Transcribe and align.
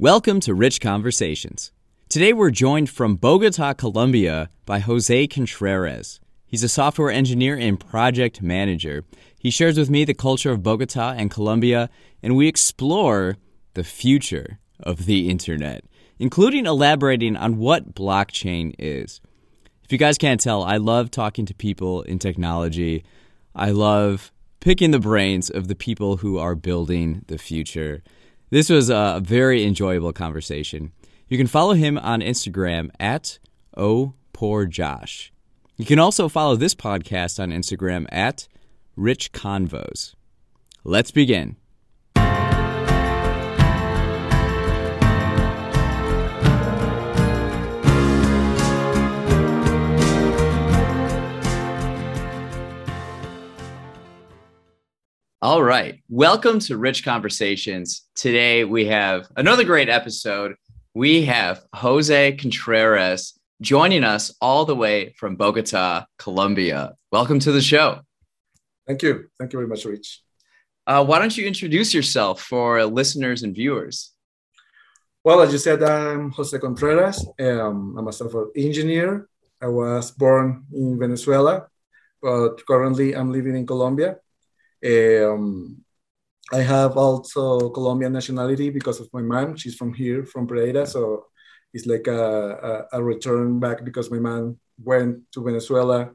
Welcome 0.00 0.40
to 0.40 0.54
Rich 0.54 0.80
Conversations. 0.80 1.70
Today 2.08 2.32
we're 2.32 2.50
joined 2.50 2.90
from 2.90 3.14
Bogota, 3.14 3.74
Colombia 3.74 4.50
by 4.66 4.80
Jose 4.80 5.28
Contreras. 5.28 6.18
He's 6.44 6.64
a 6.64 6.68
software 6.68 7.12
engineer 7.12 7.56
and 7.56 7.78
project 7.78 8.42
manager. 8.42 9.04
He 9.38 9.50
shares 9.50 9.78
with 9.78 9.90
me 9.90 10.04
the 10.04 10.12
culture 10.12 10.50
of 10.50 10.64
Bogota 10.64 11.14
and 11.16 11.30
Colombia, 11.30 11.90
and 12.24 12.34
we 12.34 12.48
explore 12.48 13.36
the 13.74 13.84
future 13.84 14.58
of 14.80 15.06
the 15.06 15.30
internet, 15.30 15.84
including 16.18 16.66
elaborating 16.66 17.36
on 17.36 17.58
what 17.58 17.94
blockchain 17.94 18.74
is. 18.80 19.20
If 19.84 19.92
you 19.92 19.98
guys 19.98 20.18
can't 20.18 20.40
tell, 20.40 20.64
I 20.64 20.76
love 20.76 21.12
talking 21.12 21.46
to 21.46 21.54
people 21.54 22.02
in 22.02 22.18
technology. 22.18 23.04
I 23.54 23.70
love 23.70 24.32
picking 24.58 24.90
the 24.90 24.98
brains 24.98 25.50
of 25.50 25.68
the 25.68 25.76
people 25.76 26.16
who 26.16 26.36
are 26.36 26.56
building 26.56 27.22
the 27.28 27.38
future. 27.38 28.02
This 28.50 28.70
was 28.70 28.90
a 28.90 29.20
very 29.24 29.64
enjoyable 29.64 30.12
conversation. 30.12 30.92
You 31.28 31.38
can 31.38 31.46
follow 31.46 31.74
him 31.74 31.98
on 31.98 32.20
Instagram 32.20 32.90
at 33.00 33.38
Oh 33.76 34.14
Poor 34.32 34.66
Josh. 34.66 35.32
You 35.76 35.84
can 35.84 35.98
also 35.98 36.28
follow 36.28 36.54
this 36.54 36.74
podcast 36.74 37.42
on 37.42 37.50
Instagram 37.50 38.06
at 38.10 38.46
Rich 38.96 39.32
Convos. 39.32 40.14
Let's 40.84 41.10
begin. 41.10 41.56
All 55.44 55.62
right. 55.62 56.00
Welcome 56.08 56.58
to 56.60 56.78
Rich 56.78 57.04
Conversations. 57.04 58.08
Today 58.14 58.64
we 58.64 58.86
have 58.86 59.28
another 59.36 59.62
great 59.62 59.90
episode. 59.90 60.54
We 60.94 61.26
have 61.26 61.62
Jose 61.74 62.36
Contreras 62.36 63.38
joining 63.60 64.04
us 64.04 64.34
all 64.40 64.64
the 64.64 64.74
way 64.74 65.12
from 65.18 65.36
Bogota, 65.36 66.06
Colombia. 66.16 66.94
Welcome 67.12 67.40
to 67.40 67.52
the 67.52 67.60
show. 67.60 68.00
Thank 68.86 69.02
you. 69.02 69.28
Thank 69.38 69.52
you 69.52 69.58
very 69.58 69.68
much, 69.68 69.84
Rich. 69.84 70.22
Uh, 70.86 71.04
why 71.04 71.18
don't 71.18 71.36
you 71.36 71.46
introduce 71.46 71.92
yourself 71.92 72.40
for 72.40 72.82
listeners 72.86 73.42
and 73.42 73.54
viewers? 73.54 74.14
Well, 75.24 75.42
as 75.42 75.52
you 75.52 75.58
said, 75.58 75.82
I'm 75.82 76.30
Jose 76.30 76.58
Contreras. 76.58 77.22
Um, 77.38 77.96
I'm 77.98 78.08
a 78.08 78.14
software 78.14 78.46
engineer. 78.56 79.28
I 79.60 79.66
was 79.66 80.10
born 80.10 80.64
in 80.72 80.98
Venezuela, 80.98 81.66
but 82.22 82.64
currently 82.66 83.14
I'm 83.14 83.30
living 83.30 83.56
in 83.56 83.66
Colombia. 83.66 84.16
Um, 84.84 85.84
I 86.52 86.60
have 86.60 86.96
also 86.96 87.70
Colombian 87.70 88.12
nationality 88.12 88.70
because 88.70 89.00
of 89.00 89.08
my 89.12 89.22
mom. 89.22 89.56
She's 89.56 89.74
from 89.74 89.94
here, 89.94 90.24
from 90.24 90.46
Pereira. 90.46 90.86
So 90.86 91.26
it's 91.72 91.86
like 91.86 92.06
a, 92.06 92.86
a, 92.92 92.98
a, 92.98 93.02
return 93.02 93.58
back 93.58 93.84
because 93.84 94.10
my 94.10 94.18
mom 94.18 94.58
went 94.78 95.20
to 95.32 95.42
Venezuela 95.42 96.10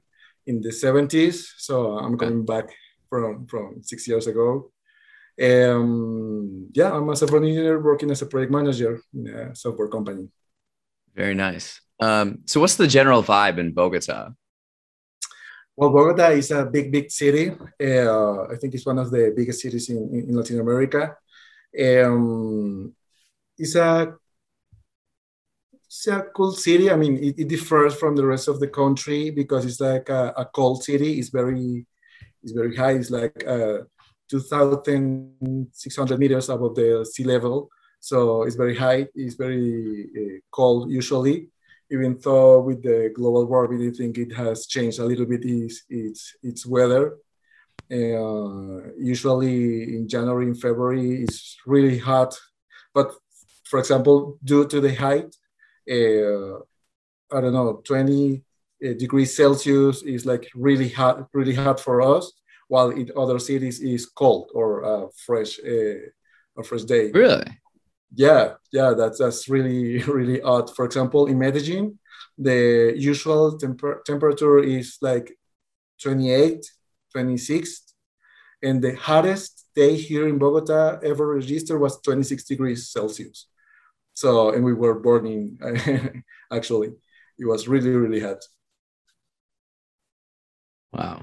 in 0.46 0.62
the 0.62 0.70
70s. 0.70 1.46
So 1.58 1.98
I'm 1.98 2.18
coming 2.18 2.46
back 2.46 2.70
from, 3.10 3.48
from 3.48 3.82
six 3.82 4.08
years 4.08 4.28
ago. 4.28 4.72
Um, 5.42 6.70
yeah, 6.74 6.92
I'm 6.92 7.10
a 7.10 7.16
software 7.16 7.42
engineer 7.42 7.82
working 7.82 8.12
as 8.12 8.22
a 8.22 8.26
project 8.26 8.52
manager 8.52 9.02
in 9.14 9.28
a 9.28 9.56
software 9.56 9.88
company. 9.88 10.28
Very 11.16 11.34
nice. 11.34 11.82
Um, 12.00 12.40
so, 12.46 12.60
what's 12.60 12.76
the 12.76 12.88
general 12.88 13.24
vibe 13.24 13.58
in 13.58 13.74
Bogota? 13.74 14.32
Well, 15.80 15.92
Bogota 15.92 16.32
is 16.32 16.52
a 16.52 16.66
big, 16.66 16.92
big 16.92 17.10
city. 17.10 17.52
Uh, 17.82 18.44
I 18.52 18.58
think 18.60 18.74
it's 18.74 18.86
one 18.86 19.00
of 19.00 19.12
the 19.12 19.34
biggest 19.34 19.62
cities 19.62 19.90
in, 19.90 20.26
in 20.28 20.36
Latin 20.36 20.60
America. 20.60 21.16
Um, 21.74 22.94
it's 23.58 23.76
a 23.76 24.14
it's 25.86 26.08
a 26.08 26.24
cool 26.36 26.52
city. 26.52 26.92
I 26.92 26.98
mean, 26.98 27.16
it, 27.24 27.40
it, 27.40 27.48
differs 27.48 27.96
from 27.96 28.18
the 28.18 28.26
rest 28.26 28.50
of 28.50 28.60
the 28.60 28.68
country 28.68 29.32
because 29.32 29.64
it's 29.64 29.80
like 29.80 30.10
a, 30.10 30.34
a 30.36 30.46
cold 30.54 30.84
city. 30.84 31.18
It's 31.18 31.30
very 31.30 31.86
it's 32.44 32.52
very 32.52 32.76
high. 32.76 32.96
It's 32.96 33.10
like 33.10 33.42
uh, 33.48 33.84
2,600 34.30 36.20
meters 36.20 36.50
above 36.50 36.76
the 36.76 37.06
sea 37.10 37.24
level. 37.24 37.70
So 38.02 38.44
it's 38.44 38.58
very 38.58 38.76
high. 38.76 39.08
It's 39.16 39.36
very 39.36 40.10
uh, 40.14 40.40
cold 40.52 40.92
usually 40.92 41.48
even 41.92 42.18
though 42.24 42.60
with 42.62 42.84
the 42.84 43.12
global 43.14 43.46
warming, 43.46 43.88
I 43.88 43.92
think 43.92 44.18
it 44.18 44.34
has 44.34 44.68
changed 44.68 45.00
a 45.00 45.06
little 45.06 45.26
bit 45.26 45.44
its 45.44 45.84
its, 45.90 46.36
its 46.44 46.66
weather. 46.66 47.18
Uh, 47.92 48.92
usually 49.00 49.96
in 49.96 50.08
January 50.08 50.46
and 50.46 50.62
February, 50.62 51.24
it's 51.24 51.58
really 51.66 51.98
hot. 51.98 52.38
But 52.94 53.14
for 53.66 53.80
example, 53.80 54.38
due 54.44 54.68
to 54.68 54.80
the 54.80 54.94
height, 54.94 55.36
uh, 55.90 56.60
I 57.36 57.42
don't 57.42 57.54
know, 57.54 57.82
20 57.84 58.44
uh, 58.86 58.94
degrees 58.94 59.36
Celsius 59.36 60.04
is 60.04 60.26
like 60.26 60.50
really 60.54 60.90
hot, 60.90 61.28
really 61.34 61.56
hot 61.56 61.80
for 61.80 62.02
us, 62.02 62.32
while 62.68 62.92
in 62.92 63.12
other 63.18 63.40
cities 63.40 63.80
is 63.80 64.06
cold 64.06 64.52
or 64.54 65.10
fresh, 65.26 65.60
uh, 65.60 66.00
a 66.58 66.64
fresh 66.64 66.84
day. 66.84 67.12
Really? 67.12 67.46
Yeah 68.16 68.54
yeah 68.72 68.94
that's 68.98 69.20
that's 69.20 69.48
really 69.50 70.02
really 70.08 70.42
odd. 70.42 70.74
For 70.76 70.86
example 70.86 71.28
in 71.28 71.38
medellin 71.38 72.00
the 72.38 72.94
usual 72.96 73.58
temper- 73.58 74.02
temperature 74.06 74.60
is 74.60 74.98
like 75.02 75.38
28 76.02 76.66
26 77.12 77.94
and 78.64 78.82
the 78.82 78.96
hottest 78.96 79.68
day 79.76 79.96
here 79.96 80.28
in 80.28 80.38
bogota 80.38 81.00
ever 81.04 81.36
registered 81.36 81.80
was 81.80 82.02
26 82.02 82.44
degrees 82.46 82.90
celsius. 82.90 83.48
So 84.14 84.52
and 84.54 84.64
we 84.64 84.74
were 84.74 85.00
burning 85.00 85.60
actually 86.52 86.90
it 87.38 87.46
was 87.46 87.68
really 87.68 87.92
really 87.92 88.22
hot. 88.22 88.44
Wow. 90.92 91.22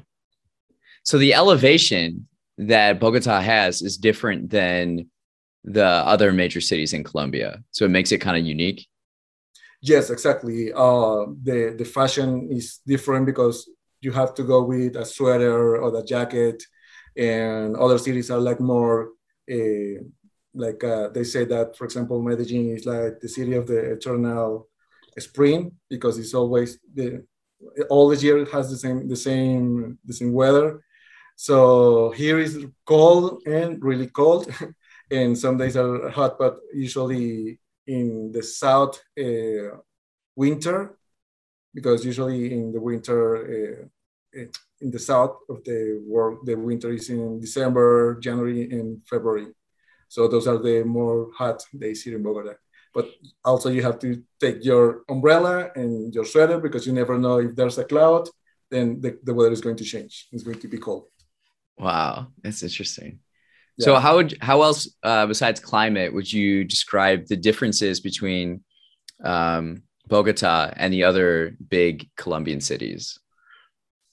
So 1.02 1.18
the 1.18 1.34
elevation 1.34 2.28
that 2.58 3.00
bogota 3.00 3.40
has 3.40 3.82
is 3.82 3.96
different 3.96 4.50
than 4.50 5.10
the 5.66 5.84
other 5.84 6.32
major 6.32 6.60
cities 6.60 6.92
in 6.92 7.02
Colombia. 7.04 7.62
So 7.72 7.84
it 7.84 7.90
makes 7.90 8.12
it 8.12 8.18
kind 8.18 8.36
of 8.36 8.46
unique. 8.46 8.86
Yes, 9.82 10.10
exactly. 10.10 10.72
Uh, 10.72 11.26
the 11.42 11.74
the 11.76 11.84
fashion 11.84 12.48
is 12.50 12.80
different 12.86 13.26
because 13.26 13.68
you 14.00 14.12
have 14.12 14.32
to 14.34 14.42
go 14.42 14.62
with 14.62 14.96
a 14.96 15.04
sweater 15.04 15.76
or 15.76 15.98
a 15.98 16.04
jacket, 16.04 16.62
and 17.16 17.76
other 17.76 17.98
cities 17.98 18.30
are 18.30 18.40
like 18.40 18.60
more. 18.60 19.10
Uh, 19.50 20.02
like 20.54 20.82
uh, 20.82 21.08
they 21.10 21.24
say 21.24 21.44
that, 21.44 21.76
for 21.76 21.84
example, 21.84 22.22
Medellin 22.22 22.70
is 22.70 22.86
like 22.86 23.20
the 23.20 23.28
city 23.28 23.54
of 23.54 23.66
the 23.66 23.92
eternal 23.92 24.68
spring 25.18 25.72
because 25.90 26.18
it's 26.18 26.34
always 26.34 26.78
the 26.94 27.24
all 27.90 28.08
the 28.08 28.16
year 28.16 28.44
has 28.46 28.70
the 28.70 28.76
same 28.76 29.08
the 29.08 29.16
same 29.16 29.98
the 30.04 30.14
same 30.14 30.32
weather. 30.32 30.82
So 31.36 32.12
here 32.12 32.38
is 32.38 32.64
cold 32.86 33.42
and 33.46 33.82
really 33.84 34.06
cold. 34.06 34.50
and 35.10 35.36
some 35.36 35.56
days 35.56 35.76
are 35.76 36.08
hot, 36.10 36.38
but 36.38 36.58
usually 36.74 37.60
in 37.86 38.32
the 38.32 38.42
south 38.42 39.00
uh, 39.18 39.78
winter, 40.34 40.98
because 41.74 42.04
usually 42.04 42.52
in 42.52 42.72
the 42.72 42.80
winter 42.80 43.82
uh, 44.34 44.42
in 44.80 44.90
the 44.90 44.98
south 44.98 45.36
of 45.48 45.64
the 45.64 46.02
world, 46.06 46.44
the 46.44 46.54
winter 46.54 46.92
is 46.92 47.08
in 47.08 47.40
December, 47.40 48.18
January, 48.20 48.70
and 48.70 49.00
February. 49.08 49.48
So 50.08 50.28
those 50.28 50.46
are 50.46 50.58
the 50.58 50.84
more 50.84 51.30
hot 51.36 51.62
days 51.76 52.02
here 52.02 52.16
in 52.16 52.22
Bogota. 52.22 52.54
But 52.92 53.10
also 53.44 53.70
you 53.70 53.82
have 53.82 53.98
to 54.00 54.22
take 54.40 54.64
your 54.64 55.02
umbrella 55.08 55.70
and 55.74 56.14
your 56.14 56.24
sweater 56.24 56.58
because 56.58 56.86
you 56.86 56.92
never 56.92 57.18
know 57.18 57.38
if 57.38 57.54
there's 57.56 57.78
a 57.78 57.84
cloud, 57.84 58.28
then 58.70 59.00
the, 59.00 59.18
the 59.22 59.34
weather 59.34 59.52
is 59.52 59.60
going 59.60 59.76
to 59.76 59.84
change. 59.84 60.28
It's 60.32 60.42
going 60.42 60.60
to 60.60 60.68
be 60.68 60.78
cold. 60.78 61.04
Wow, 61.78 62.28
that's 62.42 62.62
interesting. 62.62 63.20
So 63.78 63.96
how 63.96 64.16
would 64.16 64.36
how 64.40 64.62
else 64.62 64.88
uh, 65.02 65.26
besides 65.26 65.60
climate 65.60 66.12
would 66.12 66.32
you 66.32 66.64
describe 66.64 67.26
the 67.26 67.36
differences 67.36 68.00
between 68.00 68.64
um, 69.22 69.82
Bogota 70.08 70.72
and 70.76 70.92
the 70.92 71.04
other 71.04 71.56
big 71.68 72.08
Colombian 72.16 72.60
cities? 72.60 73.18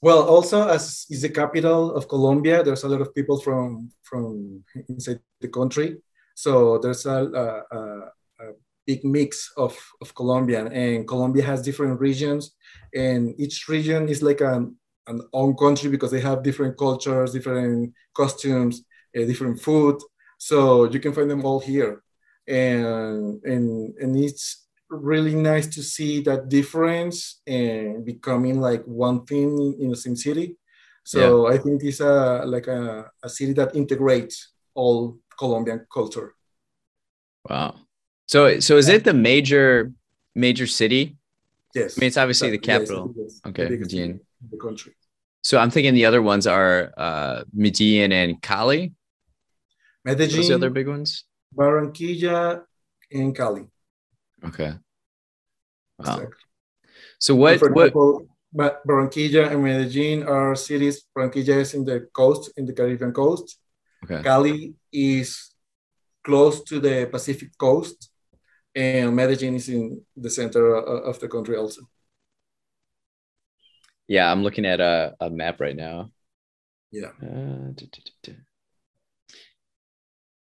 Well, 0.02 0.24
also 0.28 0.68
as 0.68 1.06
is 1.10 1.22
the 1.22 1.30
capital 1.30 1.96
of 1.96 2.10
Colombia, 2.10 2.62
there's 2.62 2.84
a 2.84 2.90
lot 2.90 3.00
of 3.00 3.16
people 3.16 3.40
from 3.40 3.90
from 4.04 4.64
inside 4.90 5.20
the 5.40 5.48
country, 5.48 5.98
so 6.36 6.78
there's 6.80 7.06
a, 7.06 7.24
a, 7.44 7.78
a 7.78 8.52
big 8.86 9.06
mix 9.06 9.50
of 9.56 9.80
of 10.02 10.14
Colombian, 10.14 10.68
and 10.74 11.08
Colombia 11.08 11.44
has 11.46 11.62
different 11.62 12.02
regions, 12.02 12.52
and 12.94 13.34
each 13.40 13.70
region 13.70 14.10
is 14.10 14.22
like 14.22 14.42
an 14.42 14.76
an 15.08 15.22
own 15.32 15.56
country 15.56 15.90
because 15.90 16.12
they 16.12 16.22
have 16.22 16.44
different 16.44 16.78
cultures, 16.78 17.32
different 17.32 17.94
costumes 18.14 18.84
different 19.14 19.62
food. 19.62 20.00
So 20.38 20.86
you 20.86 21.00
can 21.00 21.14
find 21.14 21.30
them 21.30 21.46
all 21.46 21.60
here. 21.60 22.04
And, 22.48 23.42
and, 23.44 23.94
and 23.98 24.18
it's 24.18 24.66
really 24.90 25.36
nice 25.36 25.68
to 25.76 25.82
see 25.82 26.22
that 26.22 26.50
difference 26.50 27.42
and 27.48 28.06
becoming 28.06 28.60
like 28.60 28.84
one 28.86 29.26
thing 29.26 29.78
in 29.80 29.90
the 29.90 29.96
same 29.96 30.16
city. 30.16 30.58
So 31.06 31.48
yeah. 31.48 31.56
I 31.56 31.58
think 31.58 31.84
it's 31.84 32.00
a, 32.00 32.44
like 32.46 32.68
a, 32.68 33.10
a 33.24 33.30
city 33.30 33.54
that 33.54 33.76
integrates 33.76 34.54
all 34.74 35.18
Colombian 35.38 35.86
culture. 35.92 36.34
Wow. 37.50 37.76
So 38.28 38.60
so 38.60 38.78
is 38.78 38.90
it 38.90 39.04
the 39.04 39.14
major 39.14 39.92
major 40.36 40.68
city? 40.68 41.18
Yes. 41.76 41.98
I 41.98 42.02
mean, 42.02 42.08
it's 42.08 42.18
obviously 42.18 42.52
the 42.52 42.58
capital. 42.58 43.14
yes, 43.18 43.42
Okay, 43.46 43.68
the 43.68 43.78
Medellin. 43.78 44.20
the 44.52 44.58
country. 44.58 44.94
So 45.44 45.58
I'm 45.58 45.70
thinking 45.70 45.94
the 45.94 46.06
other 46.06 46.22
ones 46.22 46.48
are 46.48 46.94
uh, 46.98 47.44
Medellin 47.54 48.12
and 48.12 48.42
Cali. 48.42 48.94
Those 50.06 50.34
are 50.34 50.42
the 50.44 50.56
other 50.56 50.70
big 50.70 50.88
ones. 50.88 51.26
Barranquilla, 51.56 52.64
and 53.12 53.36
Cali. 53.36 53.68
Okay. 54.46 54.74
Wow. 56.00 56.16
Exactly. 56.16 56.38
So 57.20 57.36
what 57.36 57.62
what 57.62 57.88
example, 57.88 58.28
Barranquilla 58.54 59.52
and 59.52 59.64
Medellin 59.64 60.24
are 60.28 60.56
cities. 60.56 61.06
Barranquilla 61.16 61.62
is 61.62 61.74
in 61.74 61.86
the 61.86 62.08
coast, 62.14 62.52
in 62.58 62.66
the 62.66 62.74
Caribbean 62.74 63.14
coast. 63.14 63.60
okay. 64.04 64.22
Cali 64.24 64.74
is 64.92 65.54
close 66.24 66.64
to 66.64 66.80
the 66.80 67.08
Pacific 67.10 67.58
coast, 67.58 68.10
and 68.76 69.16
Medellin 69.16 69.56
is 69.56 69.70
in 69.70 70.02
the 70.16 70.30
center 70.30 70.76
of 70.76 71.20
the 71.20 71.28
country 71.28 71.56
also. 71.56 71.82
Yeah, 74.08 74.30
I'm 74.30 74.44
looking 74.44 74.66
at 74.66 74.82
a, 74.82 75.16
a 75.20 75.30
map 75.30 75.62
right 75.62 75.76
now. 75.76 76.12
Yeah. 76.92 77.12
Uh. 77.22 77.72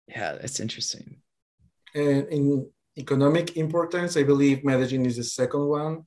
Yeah, 0.09 0.33
that's 0.41 0.59
interesting. 0.59 1.21
And 1.93 2.27
in 2.27 2.69
economic 2.97 3.57
importance, 3.57 4.17
I 4.17 4.23
believe 4.23 4.63
Medellin 4.63 5.05
is 5.05 5.17
the 5.17 5.23
second 5.23 5.65
one, 5.67 6.05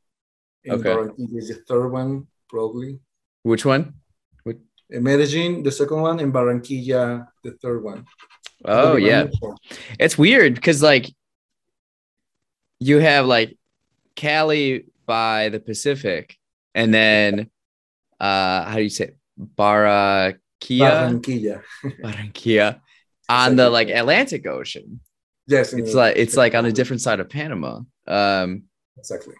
and 0.64 0.74
Okay. 0.74 0.90
Barranquilla 0.90 1.38
is 1.38 1.48
the 1.48 1.62
third 1.68 1.88
one, 1.88 2.26
probably. 2.48 2.98
Which 3.42 3.64
one? 3.64 3.94
And 4.44 5.04
Medellin, 5.04 5.62
the 5.62 5.72
second 5.72 6.02
one, 6.02 6.20
and 6.20 6.34
Barranquilla, 6.34 7.26
the 7.42 7.52
third 7.52 7.82
one. 7.82 8.04
Oh 8.64 8.96
yeah. 8.96 9.26
four. 9.40 9.56
It's 9.98 10.18
weird 10.18 10.54
because 10.54 10.82
like 10.82 11.10
you 12.78 12.98
have 12.98 13.24
like 13.24 13.56
Cali 14.16 14.84
by 15.06 15.48
the 15.48 15.60
Pacific, 15.60 16.36
and 16.74 16.92
then 16.92 17.50
uh 18.20 18.64
how 18.68 18.76
do 18.76 18.82
you 18.82 18.90
say 18.90 19.04
it? 19.06 19.16
Barranquilla, 19.40 20.36
Barranquilla. 20.60 21.62
Barranquilla 22.04 22.80
on 23.32 23.56
the 23.56 23.70
like 23.70 23.88
Atlantic 23.88 24.46
Ocean. 24.46 25.00
Yes, 25.46 25.72
It's 25.72 25.94
like 25.94 26.16
it's 26.16 26.36
like 26.36 26.54
on 26.54 26.64
a 26.66 26.72
different 26.72 27.02
side 27.02 27.20
of 27.20 27.28
Panama. 27.28 27.80
Um, 28.06 28.64
exactly. 28.96 29.34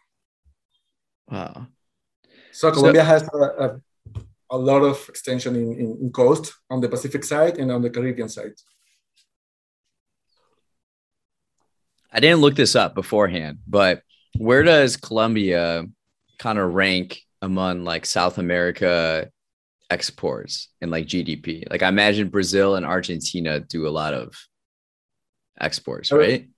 wow. 1.30 1.66
So 2.52 2.70
Colombia 2.70 3.04
has 3.04 3.22
a, 3.32 3.38
a, 3.38 3.80
a 4.50 4.58
lot 4.58 4.82
of 4.82 5.08
extension 5.08 5.56
in, 5.56 5.72
in, 5.72 5.98
in 6.02 6.12
coast 6.12 6.52
on 6.70 6.80
the 6.80 6.88
Pacific 6.88 7.24
side 7.24 7.56
and 7.58 7.70
on 7.70 7.82
the 7.82 7.90
Caribbean 7.90 8.28
side. 8.28 8.52
I 12.12 12.20
didn't 12.20 12.40
look 12.40 12.56
this 12.56 12.74
up 12.76 12.94
beforehand, 12.94 13.58
but 13.66 14.02
where 14.36 14.62
does 14.62 14.98
Colombia 14.98 15.86
kind 16.38 16.58
of 16.58 16.74
rank 16.74 17.22
among 17.40 17.84
like 17.84 18.04
South 18.04 18.36
America 18.36 19.30
exports 19.96 20.52
and 20.80 20.90
like 20.90 21.06
GDP? 21.12 21.46
Like 21.70 21.82
I 21.82 21.88
imagine 21.88 22.28
Brazil 22.36 22.76
and 22.76 22.84
Argentina 22.86 23.52
do 23.60 23.80
a 23.86 23.96
lot 24.00 24.14
of 24.22 24.28
exports, 25.60 26.10
right? 26.12 26.48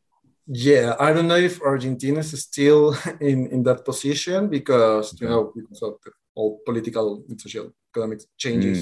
Yeah, 0.47 0.95
I 1.01 1.13
don't 1.15 1.29
know 1.33 1.43
if 1.51 1.61
Argentina 1.63 2.21
is 2.21 2.33
still 2.51 2.83
in, 3.31 3.39
in 3.55 3.61
that 3.69 3.85
position 3.85 4.49
because 4.49 5.07
you 5.21 5.29
know 5.29 5.53
because 5.55 5.83
of 5.89 5.95
the 6.05 6.11
all 6.37 6.61
political 6.67 7.25
and 7.29 7.41
social 7.41 7.67
economic 7.91 8.21
changes. 8.37 8.79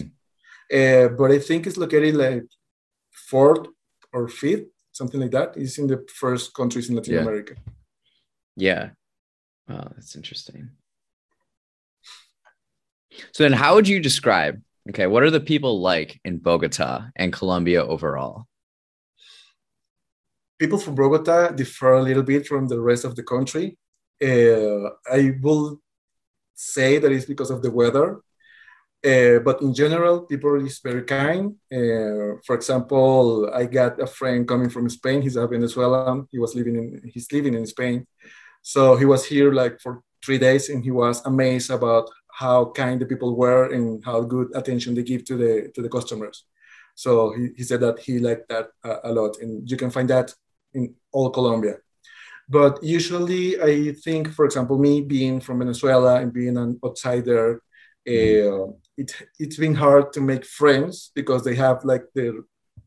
Uh, 0.79 1.09
but 1.19 1.31
I 1.37 1.39
think 1.39 1.67
it's 1.67 1.77
located 1.85 2.15
like 2.17 2.45
fourth 3.31 3.67
or 4.13 4.29
fifth, 4.29 4.69
something 4.93 5.21
like 5.21 5.33
that. 5.33 5.57
It's 5.57 5.79
in 5.79 5.87
the 5.87 5.99
first 6.23 6.55
countries 6.55 6.89
in 6.89 6.97
Latin 6.97 7.15
Yeah. 7.15 7.21
America. 7.21 7.55
Yeah. 8.57 8.85
Wow, 9.69 9.93
that's 9.95 10.17
interesting. 10.17 10.71
So 13.33 13.45
then 13.45 13.53
how 13.53 13.75
would 13.75 13.89
you 13.89 14.01
describe, 14.01 14.61
okay, 14.91 15.07
what 15.07 15.23
are 15.23 15.31
the 15.31 15.41
people 15.41 15.81
like 15.81 16.21
in 16.25 16.39
Bogota 16.39 17.09
and 17.17 17.33
Colombia 17.33 17.85
overall? 17.85 18.47
people 20.63 20.79
from 20.79 20.95
Bogota 20.95 21.51
differ 21.51 21.95
a 21.95 22.03
little 22.09 22.23
bit 22.23 22.47
from 22.47 22.69
the 22.69 22.81
rest 22.81 23.05
of 23.05 23.17
the 23.17 23.25
country. 23.35 23.77
Uh, 24.23 24.91
I 25.19 25.35
will 25.43 25.81
say 26.55 27.01
that 27.01 27.11
it's 27.11 27.31
because 27.33 27.51
of 27.51 27.63
the 27.63 27.73
weather, 27.81 28.07
uh, 29.13 29.39
but 29.49 29.61
in 29.61 29.75
general, 29.75 30.21
people 30.21 30.55
is 30.65 30.79
very 30.79 31.03
kind. 31.03 31.57
Uh, 31.79 32.39
for 32.47 32.55
example, 32.55 33.51
I 33.53 33.65
got 33.81 34.01
a 34.01 34.07
friend 34.07 34.47
coming 34.47 34.71
from 34.71 34.89
Spain. 34.89 35.21
He's 35.23 35.35
a 35.35 35.49
Venezuelan. 35.49 36.29
He 36.31 36.39
was 36.39 36.55
living 36.55 36.77
in 36.77 37.11
he's 37.13 37.33
living 37.33 37.55
in 37.55 37.67
Spain, 37.67 38.07
so 38.63 38.95
he 39.01 39.07
was 39.13 39.23
here 39.33 39.51
like 39.63 39.81
for 39.81 40.03
three 40.25 40.39
days, 40.39 40.69
and 40.71 40.85
he 40.85 40.93
was 40.93 41.27
amazed 41.27 41.71
about 41.71 42.07
how 42.33 42.67
kind 42.67 43.01
the 43.01 43.07
people 43.07 43.37
were 43.37 43.71
and 43.73 44.05
how 44.05 44.23
good 44.23 44.49
attention 44.55 44.95
they 44.95 45.03
give 45.03 45.25
to 45.25 45.37
the 45.37 45.71
to 45.75 45.83
the 45.83 45.89
customers. 45.89 46.45
So 46.95 47.33
he, 47.33 47.49
he 47.57 47.63
said 47.63 47.81
that 47.81 47.99
he 48.01 48.19
liked 48.19 48.49
that 48.49 48.69
uh, 48.85 48.99
a 49.05 49.13
lot, 49.13 49.39
and 49.41 49.71
you 49.71 49.77
can 49.77 49.91
find 49.91 50.09
that 50.11 50.35
in 50.75 50.95
all 51.13 51.31
Colombia. 51.31 51.77
But 52.49 52.83
usually, 52.83 53.61
I 53.61 53.93
think, 54.05 54.33
for 54.33 54.45
example, 54.45 54.79
me 54.79 55.01
being 55.01 55.41
from 55.41 55.61
Venezuela 55.61 56.21
and 56.21 56.33
being 56.33 56.57
an 56.57 56.79
outsider, 56.85 57.63
uh, 58.09 58.67
it 58.97 59.11
it's 59.39 59.57
been 59.57 59.75
hard 59.75 60.13
to 60.15 60.21
make 60.21 60.45
friends 60.45 61.13
because 61.15 61.45
they 61.45 61.55
have 61.55 61.85
like 61.85 62.05
their 62.15 62.35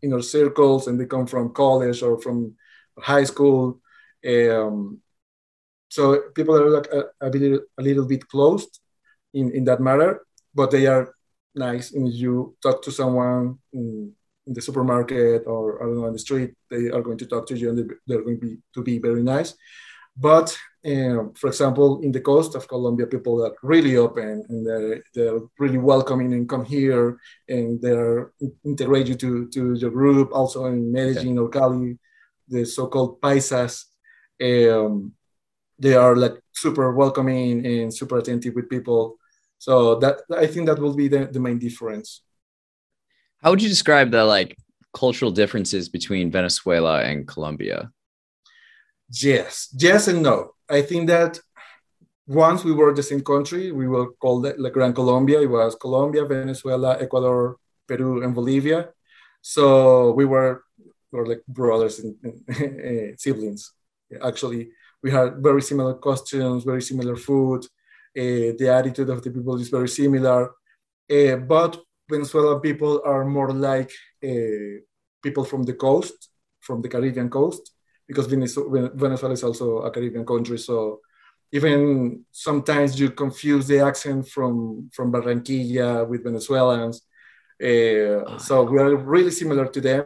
inner 0.02 0.22
circles 0.22 0.88
and 0.88 1.00
they 1.00 1.06
come 1.06 1.26
from 1.26 1.54
college 1.54 2.04
or 2.04 2.20
from 2.20 2.56
high 3.00 3.24
school. 3.24 3.80
Um, 4.28 5.00
so 5.90 6.30
people 6.36 6.56
are 6.56 6.70
like 6.70 6.88
a, 6.88 7.04
a, 7.22 7.30
little, 7.30 7.60
a 7.78 7.82
little 7.82 8.06
bit 8.06 8.28
closed 8.28 8.80
in, 9.40 9.46
in 9.58 9.64
that 9.70 9.80
matter, 9.90 10.12
but 10.60 10.72
they 10.72 10.86
are 10.88 11.06
nice. 11.54 11.94
And 11.96 12.08
if 12.08 12.16
you 12.24 12.56
talk 12.64 12.82
to 12.84 12.92
someone 12.92 13.60
in, 13.80 14.12
in 14.48 14.54
the 14.54 14.62
supermarket 14.68 15.44
or 15.54 15.64
I 15.82 15.86
don't 15.86 15.98
know 15.98 16.08
on 16.08 16.14
the 16.14 16.26
street, 16.28 16.52
they 16.72 16.84
are 16.96 17.02
going 17.08 17.20
to 17.20 17.28
talk 17.28 17.46
to 17.48 17.56
you 17.62 17.70
and 17.70 17.78
they- 17.80 17.96
they're 18.08 18.24
going 18.28 18.40
to 18.40 18.46
be 18.48 18.54
to 18.76 18.82
be 18.90 18.96
very 19.08 19.24
nice. 19.36 19.52
But 20.30 20.48
um, 20.94 21.34
for 21.40 21.48
example, 21.54 21.90
in 22.06 22.12
the 22.12 22.22
coast 22.32 22.52
of 22.56 22.68
Colombia, 22.74 23.08
people 23.16 23.36
are 23.46 23.56
really 23.74 23.96
open 24.06 24.46
and 24.50 24.60
they're, 24.66 25.04
they're 25.16 25.40
really 25.64 25.80
welcoming 25.80 26.32
and 26.34 26.48
come 26.54 26.64
here 26.64 27.18
and 27.56 27.82
they're 27.84 28.32
integrate 28.64 29.08
you 29.12 29.16
to, 29.24 29.30
to 29.56 29.62
your 29.82 29.92
group. 30.00 30.28
Also 30.32 30.66
in 30.66 30.92
Medellin 30.92 31.38
or 31.40 31.50
Cali, 31.50 31.98
the 32.48 32.64
so-called 32.66 33.20
paisas, 33.20 33.74
um, 34.50 35.12
they 35.84 35.96
are 35.96 36.16
like 36.16 36.36
super 36.54 36.94
welcoming 36.94 37.66
and 37.66 37.94
super 37.94 38.18
attentive 38.20 38.54
with 38.56 38.70
people. 38.70 39.18
So 39.58 39.96
that 39.96 40.22
I 40.36 40.48
think 40.48 40.68
that 40.68 40.80
will 40.80 40.96
be 40.96 41.08
the, 41.08 41.26
the 41.26 41.40
main 41.40 41.60
difference. 41.60 42.22
How 43.42 43.52
would 43.52 43.62
you 43.62 43.70
describe 43.70 44.12
the 44.12 44.24
like 44.24 44.56
cultural 44.94 45.32
differences 45.32 45.90
between 45.90 46.32
Venezuela 46.32 47.02
and 47.04 47.28
Colombia? 47.28 47.92
Yes, 49.10 49.70
yes 49.78 50.08
and 50.08 50.24
no. 50.24 50.52
I 50.70 50.82
think 50.82 51.08
that 51.08 51.40
once 52.28 52.64
we 52.64 52.74
were 52.74 52.94
the 52.94 53.04
same 53.04 53.22
country, 53.22 53.72
we 53.72 53.88
were 53.88 54.14
called 54.14 54.48
La 54.58 54.70
Gran 54.70 54.94
Colombia. 54.94 55.42
It 55.42 55.50
was 55.50 55.76
Colombia, 55.76 56.26
Venezuela, 56.26 56.98
Ecuador, 57.00 57.58
Peru, 57.88 58.24
and 58.24 58.34
Bolivia. 58.34 58.90
So 59.42 60.12
we 60.14 60.26
were, 60.26 60.64
we 61.12 61.20
were 61.20 61.28
like 61.28 61.44
brothers 61.48 62.00
and, 62.00 62.16
and 62.24 62.80
eh, 62.82 63.12
siblings. 63.18 63.74
Actually, 64.24 64.70
we 65.04 65.12
had 65.12 65.38
very 65.38 65.62
similar 65.62 65.94
costumes, 65.94 66.64
very 66.64 66.82
similar 66.82 67.16
food. 67.16 67.66
Uh, 68.18 68.56
the 68.58 68.70
attitude 68.70 69.10
of 69.10 69.22
the 69.22 69.32
people 69.32 69.60
is 69.60 69.70
very 69.70 69.90
similar. 69.90 70.52
Uh, 71.12 71.36
but 71.36 71.80
Venezuelan 72.10 72.60
people 72.60 73.02
are 73.06 73.26
more 73.26 73.52
like 73.52 73.92
uh, 74.24 74.80
people 75.22 75.44
from 75.44 75.64
the 75.64 75.74
coast, 75.74 76.30
from 76.62 76.82
the 76.82 76.90
Caribbean 76.90 77.30
coast 77.30 77.76
because 78.08 78.28
Venezuela 78.28 79.34
is 79.34 79.44
also 79.44 79.80
a 79.80 79.92
Caribbean 79.92 80.26
country. 80.26 80.58
So 80.58 81.02
even 81.52 82.26
sometimes 82.32 83.00
you 83.00 83.12
confuse 83.12 83.68
the 83.68 83.80
accent 83.80 84.28
from 84.30 84.90
from 84.94 85.12
Barranquilla 85.12 86.08
with 86.08 86.24
Venezuelans. 86.24 87.02
Uh, 87.62 88.38
so 88.38 88.64
we 88.64 88.78
are 88.80 88.96
really 88.96 89.32
similar 89.32 89.68
to 89.68 89.82
them. 89.82 90.06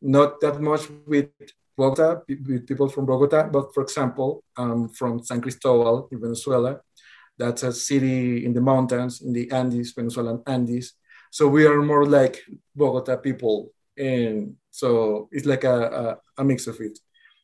Not 0.00 0.40
that 0.40 0.60
much 0.60 0.82
with 1.06 1.30
Bogota, 1.76 2.22
with 2.28 2.66
people 2.66 2.88
from 2.88 3.06
Bogota, 3.06 3.48
but 3.50 3.74
for 3.74 3.82
example, 3.82 4.44
I'm 4.56 4.88
from 4.88 5.22
San 5.22 5.40
Cristobal 5.40 6.08
in 6.12 6.20
Venezuela. 6.20 6.80
That's 7.38 7.62
a 7.62 7.72
city 7.72 8.44
in 8.44 8.52
the 8.52 8.60
mountains, 8.60 9.20
in 9.20 9.32
the 9.32 9.50
Andes, 9.50 9.92
Venezuelan 9.92 10.42
Andes. 10.46 10.94
So 11.30 11.48
we 11.48 11.66
are 11.66 11.82
more 11.82 12.06
like 12.06 12.42
Bogota 12.74 13.16
people. 13.16 13.72
And 13.98 14.56
so 14.70 15.28
it's 15.32 15.46
like 15.46 15.64
a, 15.64 16.18
a, 16.36 16.40
a 16.42 16.44
mix 16.44 16.66
of 16.66 16.80
it. 16.80 16.98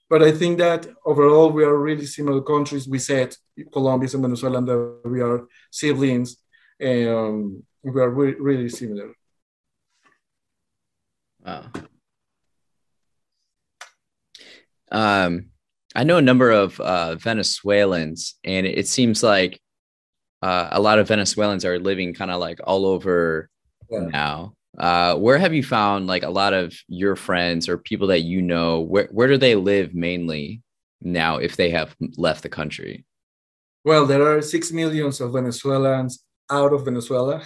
But 0.08 0.22
I 0.22 0.32
think 0.32 0.58
that 0.58 0.87
overall 1.06 1.50
we 1.50 1.64
are 1.64 1.76
really 1.76 2.04
similar 2.04 2.42
countries. 2.42 2.87
We 2.87 2.99
said 2.99 3.34
Colombia 3.72 4.11
and 4.12 4.22
Venezuela 4.22 4.61
that 4.62 5.00
we 5.06 5.22
are 5.22 5.46
siblings, 5.70 6.37
and 6.78 7.62
we 7.82 8.00
are 8.00 8.11
re- 8.11 8.37
really 8.38 8.68
similar. 8.68 9.14
Wow. 11.42 11.64
Um, 14.90 15.46
I 15.94 16.04
know 16.04 16.18
a 16.18 16.22
number 16.22 16.50
of 16.50 16.78
uh, 16.78 17.14
Venezuelans, 17.14 18.34
and 18.44 18.66
it 18.66 18.88
seems 18.88 19.22
like 19.22 19.61
uh, 20.42 20.68
a 20.72 20.80
lot 20.80 20.99
of 20.99 21.08
Venezuelans 21.08 21.64
are 21.64 21.78
living 21.78 22.14
kind 22.14 22.30
of 22.30 22.40
like 22.40 22.61
all 22.64 22.84
over 22.87 23.49
yeah. 23.90 24.00
now. 24.00 24.54
Uh, 24.78 25.14
where 25.16 25.38
have 25.38 25.52
you 25.52 25.62
found 25.62 26.06
like 26.06 26.22
a 26.22 26.30
lot 26.30 26.54
of 26.54 26.75
your 26.88 27.14
friends 27.14 27.68
or 27.68 27.76
people 27.78 28.08
that 28.08 28.22
you 28.22 28.42
know? 28.42 28.80
Where 28.80 29.08
where 29.12 29.28
do 29.28 29.37
they 29.37 29.54
live 29.54 29.94
mainly 29.94 30.62
now 31.00 31.37
if 31.37 31.56
they 31.56 31.70
have 31.70 31.94
left 32.16 32.42
the 32.42 32.49
country? 32.49 33.04
Well, 33.84 34.06
there 34.06 34.22
are 34.22 34.42
six 34.42 34.72
millions 34.72 35.20
of 35.20 35.32
Venezuelans 35.32 36.25
out 36.50 36.72
of 36.72 36.84
Venezuela. 36.84 37.42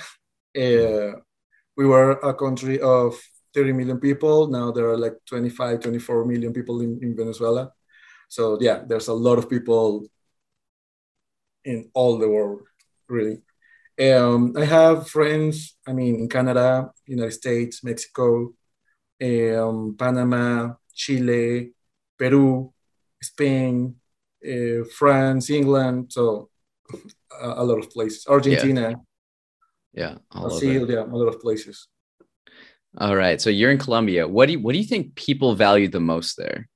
Uh, 0.57 1.12
we 1.76 1.85
were 1.87 2.12
a 2.12 2.35
country 2.35 2.81
of 2.81 3.19
30 3.55 3.73
million 3.73 3.99
people. 3.99 4.49
Now 4.49 4.71
there 4.71 4.88
are 4.91 4.99
like 4.99 5.15
25, 5.26 5.81
24 5.81 6.25
million 6.26 6.53
people 6.53 6.81
in, 6.81 6.99
in 7.03 7.17
Venezuela. 7.17 7.73
So 8.29 8.59
yeah, 8.61 8.83
there's 8.87 9.09
a 9.09 9.15
lot 9.15 9.38
of 9.38 9.49
people 9.49 10.07
in 11.65 11.91
all 11.95 12.19
the 12.19 12.29
world, 12.29 12.62
really. 13.09 13.43
Um, 13.99 14.55
I 14.57 14.65
have 14.65 15.09
friends, 15.09 15.77
I 15.87 15.93
mean, 15.93 16.21
in 16.21 16.29
Canada, 16.29 16.91
United 17.07 17.33
States, 17.33 17.83
Mexico, 17.83 18.53
um, 19.23 19.97
Panama, 19.99 20.75
Chile, 20.93 21.73
Peru, 22.19 22.73
Spain, 23.23 23.97
uh, 24.47 24.85
France, 24.97 25.51
England, 25.51 26.13
so 26.13 26.51
a, 27.41 27.63
a, 27.63 27.65
lot 27.65 27.79
of 27.79 27.91
places. 27.91 28.27
Argentina. 28.29 28.95
Yeah, 29.93 30.17
yeah 30.33 30.41
Brazil, 30.41 30.91
yeah, 30.91 31.05
a 31.05 31.17
lot 31.17 31.29
of 31.29 31.41
places. 31.41 31.89
All 32.99 33.17
right. 33.17 33.41
So 33.41 33.51
you're 33.51 33.71
in 33.71 33.79
Colombia. 33.79 34.27
What 34.27 34.47
do 34.47 34.53
you 34.53 34.61
what 34.61 34.73
do 34.73 34.79
you 34.79 34.85
think 34.85 35.15
people 35.15 35.55
value 35.55 35.89
the 35.89 36.01
most 36.01 36.37
there? 36.37 36.69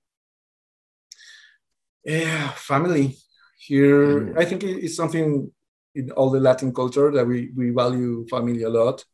Yeah, 2.04 2.50
family. 2.50 3.16
Here, 3.58 4.20
mm. 4.20 4.38
I 4.38 4.44
think 4.44 4.64
it's 4.64 4.96
something 4.96 5.52
in 5.94 6.10
all 6.12 6.30
the 6.30 6.40
Latin 6.40 6.72
culture 6.72 7.10
that 7.10 7.26
we, 7.26 7.50
we 7.56 7.70
value 7.70 8.26
family 8.28 8.62
a 8.62 8.68
lot. 8.68 9.04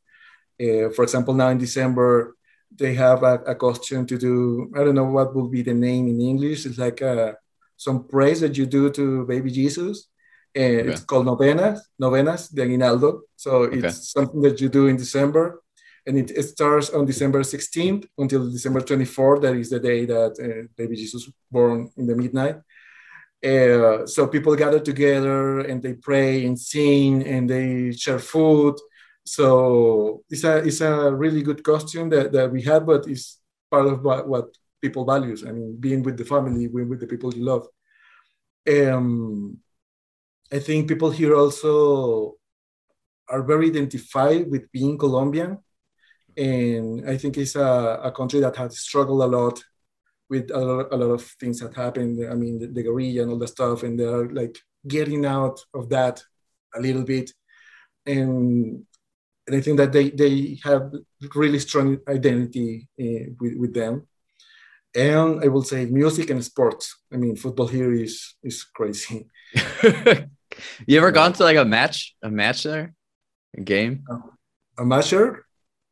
Uh, 0.61 0.90
for 0.90 1.02
example, 1.02 1.35
now 1.35 1.49
in 1.49 1.59
December, 1.59 2.37
they 2.75 2.95
have 2.95 3.23
a, 3.23 3.35
a, 3.47 3.54
costume 3.54 4.06
to 4.06 4.18
do, 4.18 4.71
I 4.75 4.85
don't 4.85 4.95
know 4.95 5.04
what 5.04 5.35
would 5.35 5.50
be 5.50 5.62
the 5.62 5.75
name 5.75 6.09
in 6.09 6.21
English. 6.21 6.66
It's 6.66 6.78
like 6.78 7.00
uh, 7.00 7.33
some 7.76 8.06
praise 8.09 8.40
that 8.40 8.56
you 8.56 8.66
do 8.66 8.90
to 8.90 9.26
baby 9.26 9.50
Jesus. 9.50 10.09
Uh, 10.56 10.61
okay. 10.61 10.90
It's 10.90 11.04
called 11.04 11.26
novenas, 11.26 11.80
novenas 11.99 12.49
de 12.49 12.62
aguinaldo. 12.62 13.23
So 13.37 13.64
okay. 13.64 13.78
it's 13.78 14.12
something 14.12 14.40
that 14.42 14.61
you 14.61 14.68
do 14.68 14.88
in 14.88 14.97
December. 14.97 15.62
And 16.06 16.18
it, 16.18 16.30
it, 16.30 16.45
starts 16.45 16.90
on 16.90 17.04
December 17.04 17.40
16th 17.40 18.06
until 18.16 18.50
December 18.50 18.80
24th. 18.80 19.42
That 19.42 19.56
is 19.56 19.71
the 19.71 19.80
day 19.80 20.06
that 20.06 20.38
uh, 20.38 20.68
baby 20.76 20.97
Jesus 20.97 21.28
born 21.50 21.90
in 21.97 22.06
the 22.06 22.14
midnight. 22.14 22.56
Uh, 23.46 24.06
so 24.06 24.26
people 24.26 24.56
gather 24.56 24.80
together 24.80 25.60
and 25.60 25.80
they 25.80 25.94
pray 25.94 26.44
and 26.46 26.58
sing 26.58 27.24
and 27.26 27.48
they 27.48 27.92
share 27.92 28.18
food. 28.18 28.74
So 29.24 30.22
it's 30.30 30.44
a 30.44 30.56
it's 30.58 30.80
a 30.80 31.14
really 31.14 31.42
good 31.42 31.62
costume 31.62 32.08
that, 32.10 32.32
that 32.32 32.50
we 32.50 32.62
have, 32.62 32.86
but 32.86 33.06
it's 33.06 33.40
part 33.70 33.86
of 33.86 34.02
what, 34.02 34.26
what 34.28 34.46
people 34.82 35.04
values. 35.04 35.44
I 35.44 35.52
mean, 35.52 35.76
being 35.78 36.02
with 36.02 36.16
the 36.16 36.24
family, 36.24 36.66
being 36.66 36.88
with 36.88 37.00
the 37.00 37.06
people 37.06 37.32
you 37.34 37.44
love. 37.44 37.66
Um, 38.68 39.58
I 40.52 40.58
think 40.58 40.88
people 40.88 41.10
here 41.10 41.34
also 41.36 42.34
are 43.28 43.42
very 43.42 43.68
identified 43.68 44.50
with 44.50 44.70
being 44.72 44.98
Colombian. 44.98 45.58
And 46.36 47.08
I 47.08 47.16
think 47.16 47.36
it's 47.36 47.56
a, 47.56 48.00
a 48.02 48.12
country 48.12 48.40
that 48.40 48.56
has 48.56 48.78
struggled 48.78 49.22
a 49.22 49.26
lot 49.26 49.62
with 50.28 50.50
a 50.50 50.59
lot, 50.59 50.92
a 50.92 50.97
lot 50.97 51.12
of 51.12 51.23
things 51.40 51.61
that 51.61 51.75
happened. 51.75 52.26
I 52.30 52.35
mean, 52.35 52.59
the, 52.59 52.66
the 52.66 52.83
guerrilla 52.83 53.23
and 53.23 53.33
all 53.33 53.38
the 53.38 53.49
stuff, 53.49 53.83
and 53.83 53.99
they're 53.99 54.28
like 54.28 54.59
getting 54.87 55.25
out 55.25 55.61
of 55.75 55.88
that 55.90 56.23
a 56.75 56.80
little 56.80 57.04
bit. 57.04 57.30
And, 58.04 58.85
and 59.47 59.56
I 59.56 59.61
think 59.61 59.76
that 59.78 59.92
they, 59.92 60.11
they 60.11 60.59
have 60.64 60.92
really 61.35 61.59
strong 61.59 61.99
identity 62.09 62.88
uh, 63.00 63.33
with, 63.40 63.54
with 63.56 63.75
them. 63.75 64.06
And 64.95 65.45
I 65.45 65.49
will 65.49 65.62
say 65.62 65.85
music 65.87 66.30
and 66.30 66.42
sports. 66.42 67.02
I 67.12 67.16
mean, 67.16 67.37
football 67.37 67.66
here 67.66 67.92
is 67.92 68.35
is 68.42 68.64
crazy. 68.64 69.28
you 70.87 70.99
ever 70.99 71.11
gone 71.11 71.35
to 71.35 71.42
like 71.45 71.59
a 71.59 71.66
match, 71.66 72.16
a 72.23 72.30
match 72.30 72.62
there, 72.62 72.95
a 73.54 73.61
game? 73.61 74.04
A 74.78 74.85
match 74.87 75.11
there? 75.11 75.45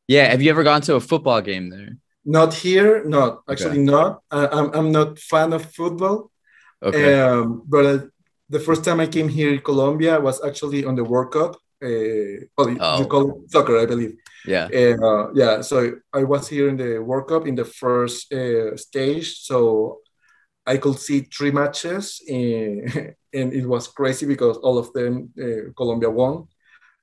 Yeah. 0.08 0.30
Have 0.30 0.40
you 0.40 0.48
ever 0.48 0.62
gone 0.62 0.80
to 0.82 0.94
a 0.94 1.00
football 1.00 1.42
game 1.42 1.68
there? 1.68 1.98
Not 2.24 2.54
here, 2.54 3.04
not 3.04 3.42
actually 3.50 3.82
okay. 3.82 3.92
not. 3.94 4.22
I, 4.30 4.46
I'm 4.46 4.70
I'm 4.72 4.92
not 4.92 5.18
fan 5.18 5.52
of 5.52 5.70
football. 5.72 6.30
Okay. 6.82 7.20
Um, 7.20 7.62
but 7.66 7.86
uh, 7.86 7.98
the 8.48 8.60
first 8.60 8.84
time 8.84 9.00
I 9.00 9.06
came 9.06 9.28
here 9.28 9.52
in 9.52 9.60
Colombia 9.60 10.20
was 10.20 10.42
actually 10.44 10.84
on 10.84 10.94
the 10.94 11.04
World 11.04 11.32
Cup. 11.32 11.56
Uh, 11.82 12.48
oh, 12.56 12.76
oh. 12.80 12.98
you 12.98 13.06
call 13.06 13.30
it 13.30 13.50
soccer, 13.50 13.78
I 13.78 13.86
believe. 13.86 14.16
Yeah. 14.46 14.68
Uh, 14.72 15.32
yeah. 15.34 15.60
So 15.60 15.96
I 16.12 16.24
was 16.24 16.48
here 16.48 16.68
in 16.68 16.76
the 16.76 16.98
World 16.98 17.28
Cup 17.28 17.46
in 17.46 17.54
the 17.54 17.64
first 17.64 18.32
uh, 18.32 18.76
stage. 18.76 19.40
So 19.40 20.00
I 20.66 20.78
could 20.78 20.98
see 20.98 21.20
three 21.20 21.50
matches, 21.50 22.22
and, 22.28 23.14
and 23.34 23.52
it 23.52 23.66
was 23.66 23.88
crazy 23.88 24.26
because 24.26 24.56
all 24.58 24.78
of 24.78 24.92
them 24.92 25.30
uh, 25.38 25.72
Colombia 25.76 26.10
won. 26.10 26.46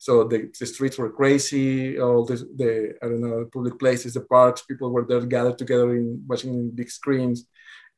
So 0.01 0.23
the, 0.23 0.51
the 0.59 0.65
streets 0.65 0.97
were 0.97 1.11
crazy. 1.11 1.99
All 1.99 2.25
the, 2.25 2.37
the 2.55 2.95
I 3.03 3.05
don't 3.05 3.21
know 3.21 3.45
public 3.53 3.77
places, 3.77 4.15
the 4.15 4.21
parks, 4.21 4.63
people 4.63 4.89
were 4.89 5.05
there 5.05 5.21
gathered 5.21 5.59
together 5.59 5.95
in 5.95 6.23
watching 6.27 6.71
big 6.71 6.89
screens, 6.89 7.45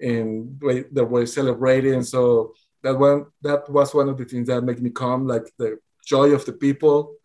and 0.02 0.60
they 0.60 1.02
were 1.02 1.26
celebrating. 1.26 2.04
So 2.04 2.56
that 2.82 3.00
one 3.00 3.28
that 3.42 3.70
was 3.70 3.96
one 3.96 4.10
of 4.10 4.18
the 4.18 4.26
things 4.26 4.48
that 4.50 4.66
made 4.66 4.82
me 4.82 4.90
come, 4.90 5.26
like 5.26 5.50
the 5.58 5.80
joy 6.06 6.32
of 6.32 6.44
the 6.44 6.52
people. 6.52 7.16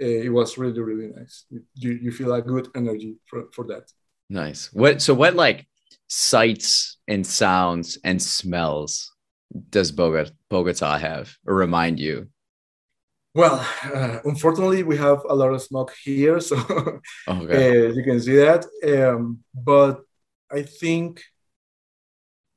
Uh, 0.00 0.22
it 0.26 0.32
was 0.32 0.56
really 0.56 0.82
really 0.82 1.08
nice. 1.08 1.44
You 1.74 1.90
you 2.00 2.12
feel 2.12 2.32
a 2.32 2.40
good 2.40 2.68
energy 2.76 3.16
for, 3.26 3.48
for 3.52 3.64
that. 3.64 3.90
Nice. 4.30 4.72
What 4.72 5.02
so 5.02 5.14
what 5.14 5.34
like 5.34 5.66
sights 6.06 6.98
and 7.08 7.26
sounds 7.26 7.98
and 8.04 8.22
smells 8.22 9.10
does 9.70 9.90
Bogota 9.90 10.30
Bogota 10.48 10.96
have 10.96 11.36
or 11.44 11.56
remind 11.56 11.98
you 11.98 12.28
well, 13.34 13.64
uh, 13.94 14.18
unfortunately, 14.24 14.82
we 14.82 14.96
have 14.96 15.22
a 15.28 15.34
lot 15.34 15.52
of 15.52 15.62
smoke 15.62 15.92
here, 16.02 16.40
so 16.48 16.56
okay. 17.28 17.86
uh, 17.86 17.92
you 17.92 18.02
can 18.02 18.20
see 18.20 18.36
that. 18.36 18.64
Um, 18.84 19.44
but 19.54 20.00
I 20.50 20.62
think 20.62 21.22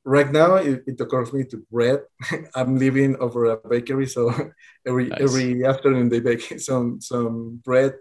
right 0.04 0.30
now 0.30 0.56
it, 0.56 0.82
it 0.86 1.00
occurs 1.00 1.32
me 1.32 1.44
to 1.44 1.64
bread. 1.70 2.00
I'm 2.54 2.76
living 2.76 3.16
over 3.16 3.44
a 3.46 3.56
bakery, 3.56 4.06
so 4.06 4.32
every 4.86 5.08
nice. 5.08 5.20
every 5.20 5.64
afternoon 5.64 6.08
they 6.08 6.20
bake 6.20 6.60
some 6.60 7.00
some 7.00 7.60
bread. 7.64 7.94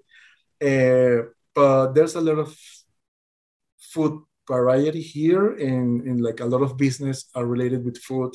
Uh, 0.62 1.30
but 1.54 1.94
there's 1.94 2.16
a 2.16 2.22
lot 2.22 2.40
of 2.40 2.56
food 3.80 4.22
variety 4.48 5.02
here, 5.02 5.52
and, 5.54 6.02
and 6.02 6.22
like 6.22 6.40
a 6.40 6.46
lot 6.46 6.62
of 6.62 6.78
business 6.78 7.30
are 7.36 7.46
related 7.46 7.84
with 7.84 7.98
food, 7.98 8.34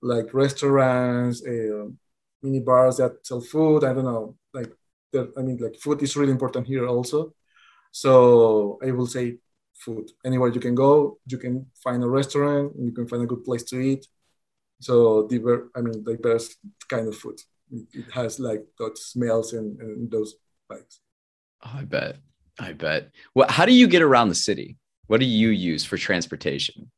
like 0.00 0.34
restaurants. 0.34 1.44
Uh, 1.46 1.86
mini 2.42 2.60
bars 2.60 2.96
that 2.96 3.26
sell 3.26 3.40
food. 3.40 3.84
I 3.84 3.92
don't 3.92 4.04
know, 4.04 4.36
like 4.52 4.72
I 5.14 5.42
mean, 5.42 5.58
like 5.58 5.76
food 5.76 6.02
is 6.02 6.16
really 6.16 6.32
important 6.32 6.66
here 6.66 6.86
also. 6.86 7.34
So 7.90 8.78
I 8.82 8.90
will 8.92 9.06
say 9.06 9.38
food. 9.74 10.10
Anywhere 10.24 10.50
you 10.50 10.60
can 10.60 10.74
go, 10.74 11.18
you 11.26 11.38
can 11.38 11.66
find 11.82 12.02
a 12.02 12.08
restaurant, 12.08 12.72
you 12.78 12.92
can 12.92 13.06
find 13.06 13.22
a 13.22 13.26
good 13.26 13.44
place 13.44 13.62
to 13.64 13.80
eat. 13.80 14.06
So 14.80 15.28
diverse, 15.28 15.68
I 15.76 15.80
mean, 15.80 16.02
diverse 16.02 16.56
kind 16.88 17.08
of 17.08 17.16
food. 17.16 17.38
It 17.92 18.10
has 18.12 18.38
like 18.40 18.64
those 18.78 19.04
smells 19.06 19.52
and, 19.52 19.80
and 19.80 20.10
those 20.10 20.34
vibes. 20.70 20.98
Oh, 21.64 21.72
I 21.74 21.84
bet. 21.84 22.16
I 22.58 22.72
bet. 22.72 23.10
Well, 23.34 23.48
how 23.48 23.64
do 23.64 23.72
you 23.72 23.86
get 23.86 24.02
around 24.02 24.28
the 24.28 24.34
city? 24.34 24.76
What 25.06 25.20
do 25.20 25.26
you 25.26 25.48
use 25.48 25.84
for 25.84 25.96
transportation? 25.96 26.90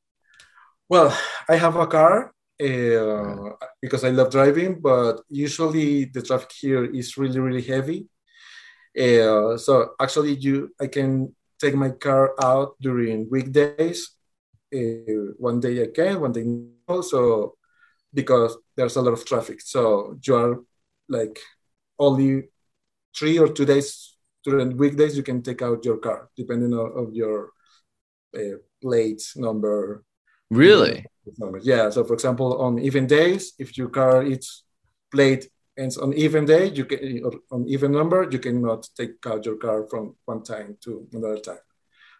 Well, 0.88 1.16
I 1.48 1.56
have 1.56 1.76
a 1.76 1.86
car 1.86 2.33
uh, 2.60 3.50
because 3.80 4.04
I 4.04 4.10
love 4.10 4.30
driving, 4.30 4.80
but 4.80 5.22
usually 5.28 6.06
the 6.06 6.22
traffic 6.22 6.52
here 6.52 6.84
is 6.84 7.16
really, 7.16 7.40
really 7.40 7.62
heavy. 7.62 8.08
Uh, 8.96 9.56
so 9.56 9.94
actually, 10.00 10.34
you 10.36 10.72
I 10.80 10.86
can 10.86 11.34
take 11.58 11.74
my 11.74 11.90
car 11.90 12.34
out 12.42 12.76
during 12.80 13.28
weekdays. 13.30 14.10
Uh, 14.72 15.34
one 15.38 15.60
day 15.60 15.82
I 15.82 15.88
can, 15.94 16.20
one 16.20 16.32
day 16.32 16.44
no. 16.44 17.00
So 17.00 17.56
because 18.12 18.56
there's 18.76 18.96
a 18.96 19.02
lot 19.02 19.14
of 19.14 19.24
traffic, 19.24 19.60
so 19.60 20.16
you 20.22 20.34
are 20.36 20.60
like 21.08 21.38
only 21.98 22.48
three 23.16 23.38
or 23.38 23.48
two 23.48 23.64
days 23.64 24.16
during 24.44 24.76
weekdays 24.76 25.16
you 25.16 25.22
can 25.22 25.42
take 25.42 25.62
out 25.62 25.84
your 25.84 25.98
car 25.98 26.28
depending 26.36 26.72
on, 26.72 26.90
on 26.92 27.14
your 27.14 27.50
uh, 28.36 28.58
plate 28.80 29.22
number 29.36 30.04
Really? 30.50 31.04
Yeah. 31.62 31.90
So, 31.90 32.04
for 32.04 32.14
example, 32.14 32.60
on 32.60 32.78
even 32.78 33.06
days, 33.06 33.54
if 33.58 33.76
your 33.76 33.88
car 33.88 34.22
is 34.22 34.62
played 35.10 35.46
ends 35.76 35.96
on 35.96 36.12
even 36.12 36.44
day, 36.44 36.66
you 36.70 36.84
can 36.84 37.22
on 37.50 37.66
even 37.68 37.92
number, 37.92 38.28
you 38.30 38.38
cannot 38.38 38.88
take 38.96 39.24
out 39.26 39.44
your 39.44 39.56
car 39.56 39.86
from 39.88 40.16
one 40.24 40.42
time 40.42 40.76
to 40.84 41.06
another 41.12 41.38
time. 41.38 41.64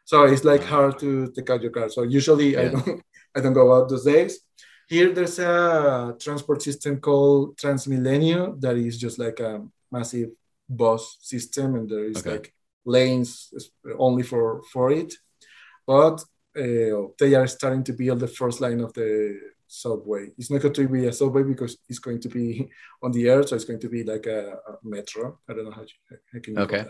So 0.05 0.25
it's 0.25 0.45
like 0.45 0.63
hard 0.63 0.99
to 0.99 1.31
take 1.33 1.49
out 1.51 1.63
your 1.63 1.71
car. 1.71 1.89
So 1.89 2.03
usually 2.03 2.53
yeah. 2.53 2.61
I 2.61 2.69
don't 2.69 3.03
I 3.37 3.41
don't 3.41 3.53
go 3.53 3.73
out 3.75 3.89
those 3.89 4.05
days. 4.05 4.41
Here, 4.87 5.13
there's 5.13 5.39
a 5.39 6.15
transport 6.21 6.61
system 6.63 7.01
called 7.01 7.57
Transmilenio 7.57 8.61
that 8.61 8.77
is 8.77 8.99
just 8.99 9.19
like 9.19 9.41
a 9.41 9.67
massive 9.91 10.31
bus 10.69 11.17
system, 11.21 11.75
and 11.75 11.89
there 11.89 12.05
is 12.05 12.19
okay. 12.19 12.33
like 12.33 12.55
lanes 12.85 13.51
only 13.99 14.23
for 14.23 14.63
for 14.73 14.93
it. 14.93 15.15
But 15.87 16.23
uh, 16.57 17.09
they 17.19 17.35
are 17.35 17.47
starting 17.47 17.85
to 17.85 17.93
build 17.93 18.21
the 18.21 18.29
first 18.29 18.61
line 18.61 18.81
of 18.81 18.93
the 18.93 19.39
subway. 19.67 20.29
It's 20.39 20.51
not 20.51 20.63
going 20.63 20.75
to 20.75 20.89
be 20.89 21.07
a 21.07 21.13
subway 21.13 21.43
because 21.43 21.77
it's 21.89 21.99
going 21.99 22.21
to 22.21 22.29
be 22.29 22.71
on 23.03 23.13
the 23.13 23.29
air, 23.29 23.43
so 23.47 23.57
it's 23.57 23.65
going 23.65 23.81
to 23.81 23.89
be 23.89 24.05
like 24.05 24.27
a, 24.27 24.53
a 24.53 24.73
metro. 24.83 25.39
I 25.49 25.55
don't 25.55 25.65
know 25.65 25.73
how, 25.73 25.83
you, 25.83 26.19
how 26.33 26.41
can 26.41 26.55
you 26.55 26.61
okay. 26.61 26.85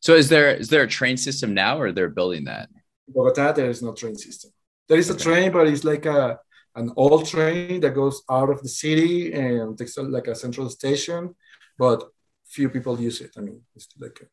So 0.00 0.14
is 0.14 0.28
there 0.28 0.50
is 0.54 0.68
there 0.68 0.82
a 0.82 0.88
train 0.88 1.16
system 1.16 1.54
now, 1.54 1.78
or 1.78 1.92
they're 1.92 2.08
building 2.08 2.44
that? 2.44 2.68
Bogota, 3.08 3.52
there 3.52 3.70
is 3.70 3.82
no 3.82 3.92
train 3.92 4.16
system. 4.16 4.50
There 4.88 4.98
is 4.98 5.10
okay. 5.10 5.20
a 5.20 5.22
train, 5.22 5.52
but 5.52 5.68
it's 5.68 5.84
like 5.84 6.06
a 6.06 6.38
an 6.74 6.92
old 6.96 7.26
train 7.26 7.80
that 7.80 7.94
goes 7.94 8.22
out 8.30 8.50
of 8.50 8.62
the 8.62 8.68
city 8.68 9.32
and 9.32 9.76
takes 9.76 9.96
like 9.98 10.26
a 10.26 10.34
central 10.34 10.68
station, 10.70 11.34
but 11.78 12.02
few 12.46 12.68
people 12.68 13.00
use 13.00 13.20
it. 13.20 13.30
I 13.36 13.40
mean, 13.40 13.60
it's 13.74 13.88
like. 13.98 14.20
A, 14.22 14.26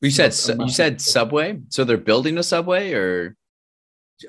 you 0.00 0.10
said 0.10 0.32
su- 0.32 0.56
you 0.60 0.70
said 0.70 1.00
subway, 1.00 1.58
so 1.68 1.84
they're 1.84 1.98
building 1.98 2.38
a 2.38 2.42
subway, 2.42 2.92
or 2.92 3.36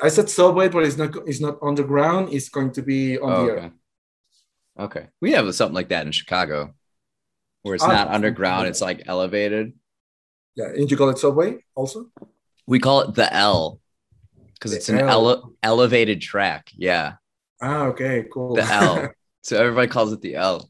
I 0.01 0.09
said 0.09 0.29
subway, 0.29 0.69
but 0.69 0.83
it's 0.83 0.97
not 0.97 1.15
it's 1.27 1.41
not 1.41 1.57
underground. 1.61 2.33
It's 2.33 2.49
going 2.49 2.71
to 2.73 2.81
be 2.81 3.19
on 3.19 3.31
oh, 3.31 3.45
the 3.45 3.51
okay. 3.51 3.61
air. 3.61 3.71
Okay, 4.79 5.07
we 5.19 5.31
have 5.33 5.53
something 5.53 5.75
like 5.75 5.89
that 5.89 6.05
in 6.05 6.11
Chicago, 6.11 6.73
where 7.63 7.75
it's 7.75 7.83
ah, 7.83 7.91
not 7.91 8.07
underground; 8.07 8.67
it's 8.67 8.81
like 8.81 9.03
elevated. 9.05 9.73
Yeah, 10.55 10.67
and 10.67 10.89
you 10.89 10.97
call 10.97 11.09
it 11.09 11.17
subway 11.17 11.57
also? 11.75 12.07
We 12.67 12.79
call 12.79 13.01
it 13.01 13.15
the 13.15 13.33
L 13.33 13.79
because 14.53 14.73
it's 14.73 14.89
an 14.89 14.99
ele- 14.99 15.53
elevated 15.63 16.21
track. 16.21 16.69
Yeah. 16.75 17.13
Ah, 17.61 17.85
okay, 17.87 18.25
cool. 18.31 18.55
The 18.55 18.63
L. 18.63 19.09
so 19.43 19.57
everybody 19.57 19.87
calls 19.87 20.13
it 20.13 20.21
the 20.21 20.35
L. 20.35 20.69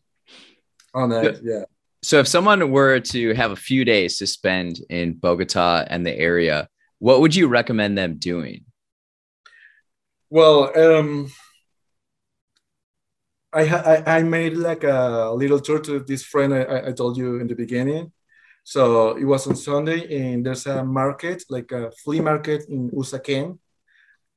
Oh, 0.94 1.06
nice. 1.06 1.40
Yeah. 1.44 1.64
So 2.04 2.20
if 2.20 2.28
someone 2.28 2.72
were 2.72 3.00
to 3.00 3.34
have 3.36 3.52
a 3.52 3.56
few 3.56 3.86
days 3.86 4.18
to 4.18 4.28
spend 4.28 4.80
in 4.90 5.14
Bogota 5.14 5.86
and 5.88 6.06
the 6.06 6.18
area, 6.18 6.68
what 7.00 7.22
would 7.22 7.36
you 7.36 7.48
recommend 7.48 7.98
them 7.98 8.18
doing? 8.18 8.66
Well, 10.32 10.72
um, 10.80 11.30
I, 13.54 13.64
I, 13.68 14.18
I 14.20 14.24
made 14.24 14.56
like 14.56 14.84
a 14.84 15.32
little 15.36 15.60
tour 15.60 15.80
to 15.80 16.00
this 16.00 16.24
friend 16.24 16.54
I, 16.54 16.88
I 16.88 16.92
told 16.94 17.18
you 17.18 17.40
in 17.40 17.48
the 17.48 17.56
beginning. 17.56 18.12
So 18.64 19.18
it 19.18 19.26
was 19.26 19.48
on 19.48 19.56
Sunday, 19.56 20.32
and 20.32 20.46
there's 20.46 20.68
a 20.68 20.86
market, 20.86 21.44
like 21.50 21.72
a 21.72 21.92
flea 22.04 22.22
market 22.22 22.64
in 22.70 22.90
Usaquén. 22.92 23.58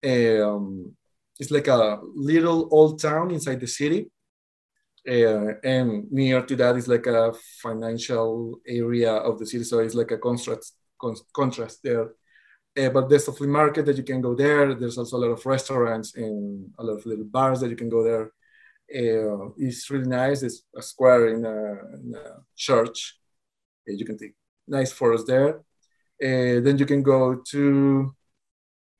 Um, 0.04 0.96
it's 1.38 1.50
like 1.52 1.68
a 1.68 2.00
little 2.14 2.68
old 2.72 3.00
town 3.00 3.30
inside 3.30 3.60
the 3.60 3.68
city. 3.68 4.10
Uh, 5.08 5.54
and 5.62 6.10
near 6.10 6.42
to 6.44 6.56
that 6.56 6.76
is 6.76 6.88
like 6.88 7.06
a 7.06 7.32
financial 7.62 8.60
area 8.66 9.12
of 9.12 9.38
the 9.38 9.46
city. 9.46 9.64
So 9.64 9.80
it's 9.80 9.94
like 9.94 10.10
a 10.10 10.18
contrast, 10.18 10.74
con- 11.00 11.16
contrast 11.34 11.82
there. 11.84 12.10
Uh, 12.76 12.88
but 12.88 13.09
there's 13.09 13.28
a 13.28 13.33
flea 13.33 13.47
market 13.47 13.87
that 13.87 13.97
you 13.97 14.02
can 14.02 14.21
go 14.21 14.35
there. 14.35 14.75
There's 14.75 14.99
also 14.99 15.16
a 15.16 15.23
lot 15.25 15.31
of 15.31 15.47
restaurants 15.47 16.16
and 16.16 16.73
a 16.78 16.83
lot 16.83 16.99
of 16.99 17.07
little 17.07 17.25
bars 17.25 17.61
that 17.61 17.71
you 17.71 17.76
can 17.76 17.88
go 17.88 18.02
there. 18.02 18.33
Uh, 18.93 19.50
it's 19.57 19.88
really 19.90 20.09
nice. 20.09 20.43
It's 20.43 20.62
a 20.76 20.83
square 20.83 21.28
in 21.28 21.45
a, 21.45 21.57
in 21.95 22.14
a 22.14 22.43
church. 22.57 23.19
Uh, 23.88 23.93
you 23.93 24.04
can 24.04 24.19
take 24.19 24.35
nice 24.66 24.93
photos 24.93 25.25
there. 25.25 25.59
Uh, 26.23 26.61
then 26.61 26.78
you 26.78 26.87
can 26.87 27.02
go 27.02 27.43
to 27.50 28.14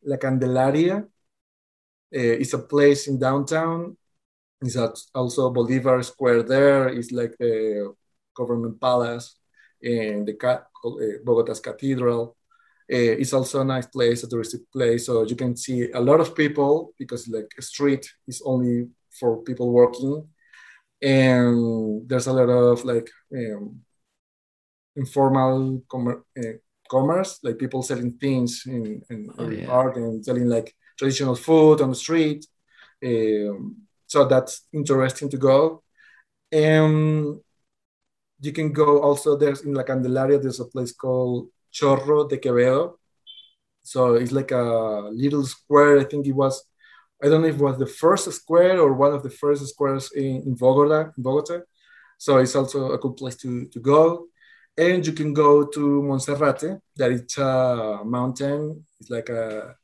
La 0.05 0.17
Candelaria. 0.17 0.99
Uh, 0.99 2.37
it's 2.41 2.53
a 2.53 2.59
place 2.59 3.09
in 3.09 3.19
downtown. 3.19 3.97
It's 4.63 4.77
also 5.15 5.51
Bolivar 5.51 6.03
Square 6.03 6.45
there. 6.45 6.89
It's 6.89 7.13
like 7.13 7.37
the 7.39 7.93
government 8.35 8.81
palace 8.81 9.37
and 9.83 10.27
the 10.27 10.35
Bogota's 11.25 11.61
cathedral. 11.61 12.37
Uh, 12.93 13.17
it's 13.21 13.33
also 13.33 13.63
a 13.63 13.65
nice 13.65 13.87
place, 13.87 14.25
a 14.25 14.29
touristic 14.29 14.61
place. 14.73 15.07
So 15.07 15.25
you 15.25 15.37
can 15.37 15.57
see 15.57 15.91
a 15.93 16.01
lot 16.01 16.21
of 16.21 16.35
people 16.35 16.93
because 16.99 17.27
like 17.29 17.51
a 17.59 17.63
street 17.63 18.07
is 18.29 18.43
only 18.45 18.89
for 19.19 19.43
people 19.43 19.73
working. 19.73 20.29
And 21.01 22.09
there's 22.09 22.27
a 22.27 22.33
lot 22.33 22.51
of 22.51 22.85
like 22.85 23.09
um, 23.35 23.81
informal 24.97 25.83
com- 25.91 26.25
uh, 26.39 26.57
commerce, 26.91 27.39
like 27.43 27.59
people 27.59 27.83
selling 27.83 28.13
things 28.13 28.65
in, 28.67 29.03
in, 29.11 29.31
oh, 29.39 29.49
yeah. 29.49 29.67
art 29.67 29.97
and 29.97 30.25
selling 30.25 30.49
like 30.49 30.75
traditional 30.99 31.35
food 31.35 31.81
on 31.81 31.91
the 31.91 31.97
street. 31.97 32.47
Um, 33.05 33.77
so 34.07 34.27
that's 34.27 34.67
interesting 34.73 35.31
to 35.31 35.39
go. 35.39 35.83
And 36.53 37.41
you 38.41 38.53
can 38.53 38.73
go 38.73 39.01
also, 39.01 39.37
there's 39.37 39.63
in 39.63 39.75
La 39.75 39.83
Candelaria, 39.83 40.39
there's 40.39 40.61
a 40.61 40.67
place 40.67 40.93
called 40.93 41.49
Chorro 41.75 42.29
de 42.29 42.39
Quevedo. 42.39 42.99
So 43.83 44.15
it's 44.15 44.33
like 44.33 44.53
a 44.53 45.11
little 45.13 45.45
square. 45.45 45.99
I 45.99 46.05
think 46.05 46.27
it 46.27 46.33
was, 46.33 46.65
I 47.23 47.29
don't 47.29 47.43
know 47.43 47.49
if 47.49 47.57
it 47.57 47.61
was 47.61 47.79
the 47.79 47.87
first 47.87 48.33
square 48.33 48.81
or 48.81 48.95
one 48.95 49.13
of 49.13 49.23
the 49.23 49.31
first 49.31 49.67
squares 49.67 50.11
in, 50.15 50.43
in 50.47 50.55
Bogota, 50.55 51.13
in 51.17 51.23
Bogota. 51.23 51.61
So 52.17 52.39
it's 52.39 52.57
also 52.57 52.93
a 52.93 52.99
good 52.99 53.17
place 53.17 53.37
to, 53.37 53.67
to 53.67 53.81
go. 53.81 54.29
And 54.77 55.07
you 55.07 55.13
can 55.13 55.33
go 55.35 55.67
to 55.67 56.03
Monserrate, 56.03 56.81
that 56.97 57.13
is 57.13 57.39
a 57.39 58.01
mountain. 58.05 58.85
It's 59.01 59.11
like 59.11 59.29
a 59.29 59.77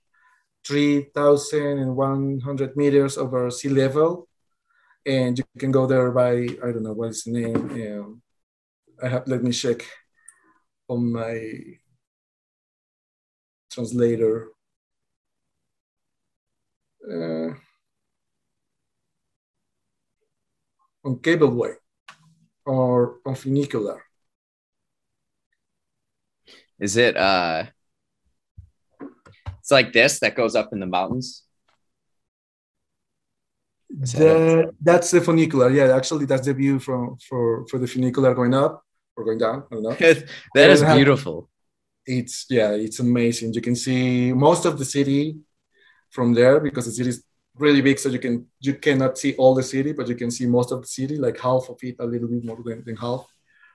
3,100 0.67 2.77
meters 2.77 3.17
over 3.19 3.51
sea 3.51 3.69
level. 3.69 4.27
And 5.07 5.39
you 5.39 5.45
can 5.59 5.71
go 5.71 5.87
there 5.87 6.11
by, 6.11 6.33
I 6.33 6.73
don't 6.73 6.83
know 6.83 6.93
what 6.93 7.11
is 7.11 7.23
the 7.25 7.33
name. 7.33 7.57
Um, 7.57 8.21
I 9.03 9.09
have, 9.09 9.27
let 9.27 9.43
me 9.43 9.53
check 9.53 9.87
on 10.91 11.13
my 11.13 11.39
translator. 13.71 14.49
Uh, 17.09 17.55
on 21.05 21.17
cableway 21.17 21.75
or 22.67 23.21
on 23.25 23.35
funicular. 23.35 24.03
Is 26.79 26.97
it 26.97 27.17
uh 27.17 27.65
it's 29.59 29.71
like 29.71 29.93
this 29.93 30.21
that 30.21 30.35
goes 30.35 30.55
up 30.55 30.73
in 30.73 30.81
the 30.81 30.87
mountains? 30.87 31.45
The, 33.89 34.73
that's 34.81 35.11
the 35.11 35.21
funicular. 35.21 35.71
Yeah, 35.71 35.97
actually 35.97 36.27
that's 36.27 36.47
the 36.47 36.55
view 36.55 36.79
from 36.79 37.17
for 37.17 37.67
for 37.69 37.79
the 37.79 37.87
funicular 37.87 38.35
going 38.35 38.55
up 38.55 38.85
or 39.21 39.25
going 39.25 39.39
down. 39.39 39.65
I 39.71 39.75
don't 39.75 39.83
know. 39.83 39.93
that 40.55 40.71
is 40.71 40.83
beautiful 40.83 41.51
it's 42.11 42.47
yeah, 42.51 42.73
it's 42.73 43.01
amazing. 43.01 43.55
You 43.55 43.61
can 43.61 43.77
see 43.77 44.33
most 44.33 44.65
of 44.65 44.79
the 44.79 44.85
city 44.85 45.37
from 46.11 46.35
there 46.35 46.61
because 46.61 46.87
the 46.87 46.93
city 46.93 47.11
is 47.11 47.25
really 47.57 47.83
big, 47.83 47.99
so 47.99 48.09
you 48.09 48.19
can 48.19 48.47
you 48.61 48.75
cannot 48.75 49.19
see 49.19 49.35
all 49.37 49.55
the 49.55 49.63
city, 49.63 49.93
but 49.93 50.09
you 50.09 50.17
can 50.17 50.31
see 50.31 50.47
most 50.47 50.73
of 50.73 50.83
the 50.83 50.89
city, 50.89 51.17
like 51.17 51.39
half 51.39 51.69
of 51.69 51.79
it, 51.83 51.97
a 51.99 52.07
little 52.07 52.29
bit 52.29 52.45
more 52.45 52.59
than, 52.65 52.83
than 52.85 52.97
half. 52.97 53.27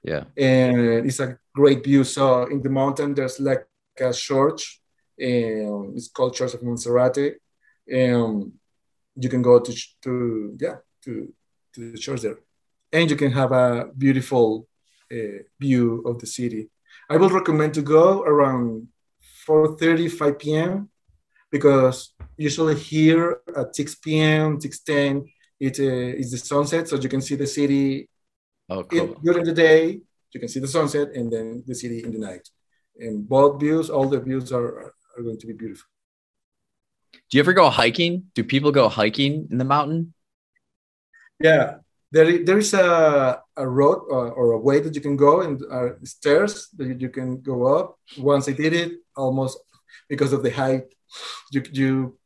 Yeah, 0.03 0.23
and 0.37 1.05
it's 1.07 1.19
a 1.19 1.37
great 1.53 1.83
view. 1.83 2.03
So 2.03 2.45
in 2.45 2.61
the 2.61 2.69
mountain, 2.69 3.13
there's 3.13 3.39
like 3.39 3.65
a 3.99 4.13
church, 4.13 4.81
and 5.17 5.95
it's 5.95 6.09
called 6.09 6.35
Church 6.35 6.53
of 6.53 6.61
Monserrate, 6.61 7.35
and 7.91 8.51
you 9.15 9.29
can 9.29 9.41
go 9.41 9.59
to 9.59 9.73
to 10.03 10.57
yeah 10.59 10.77
to 11.03 11.33
to 11.73 11.91
the 11.91 11.97
church 11.97 12.21
there, 12.21 12.39
and 12.91 13.09
you 13.09 13.15
can 13.15 13.31
have 13.31 13.51
a 13.51 13.89
beautiful 13.97 14.67
uh, 15.11 15.43
view 15.59 16.03
of 16.05 16.19
the 16.19 16.27
city 16.27 16.69
I 17.09 17.17
would 17.17 17.31
recommend 17.31 17.73
to 17.75 17.81
go 17.81 18.23
around 18.23 18.87
4:30, 19.47 20.11
5 20.11 20.39
p.m. 20.39 20.89
because 21.51 22.13
usually 22.37 22.75
here 22.75 23.41
at 23.55 23.75
6 23.75 23.95
p.m., 23.95 24.59
6:10, 24.59 25.25
it 25.59 25.79
uh, 25.79 26.17
is 26.17 26.31
the 26.31 26.37
sunset, 26.37 26.87
so 26.87 26.95
you 26.97 27.09
can 27.09 27.21
see 27.21 27.35
the 27.35 27.47
city 27.47 28.09
oh, 28.69 28.83
cool. 28.83 28.99
in, 28.99 29.15
during 29.23 29.45
the 29.45 29.53
day. 29.53 30.01
You 30.31 30.39
can 30.39 30.49
see 30.49 30.59
the 30.59 30.67
sunset 30.67 31.09
and 31.15 31.31
then 31.31 31.63
the 31.65 31.75
city 31.75 32.03
in 32.03 32.11
the 32.11 32.19
night. 32.19 32.49
And 32.99 33.27
both 33.27 33.59
views, 33.59 33.89
all 33.89 34.09
the 34.09 34.19
views 34.19 34.51
are, 34.51 34.93
are 35.15 35.23
going 35.23 35.37
to 35.39 35.47
be 35.47 35.53
beautiful. 35.53 35.87
Do 37.29 37.37
you 37.37 37.39
ever 37.39 37.53
go 37.53 37.69
hiking? 37.69 38.25
Do 38.33 38.43
people 38.43 38.71
go 38.73 38.89
hiking 38.89 39.47
in 39.49 39.57
the 39.57 39.63
mountain? 39.63 40.13
Yeah, 41.39 41.77
there, 42.15 42.45
there 42.45 42.57
is 42.57 42.73
a, 42.73 43.41
a 43.57 43.67
road 43.67 43.99
or, 44.07 44.31
or, 44.31 44.51
a 44.53 44.57
way 44.57 44.79
that 44.79 44.95
you 44.95 45.01
can 45.01 45.17
go 45.17 45.41
and 45.41 45.61
uh, 45.69 45.89
stairs 46.05 46.69
that 46.77 47.01
you 47.01 47.09
can 47.09 47.41
go 47.41 47.75
up. 47.77 47.99
Once 48.17 48.47
I 48.47 48.53
did 48.53 48.71
it, 48.73 48.93
almost 49.17 49.59
because 50.07 50.31
of 50.31 50.41
the 50.41 50.49
height, 50.49 50.85
you, 51.51 51.61
you 51.73 52.17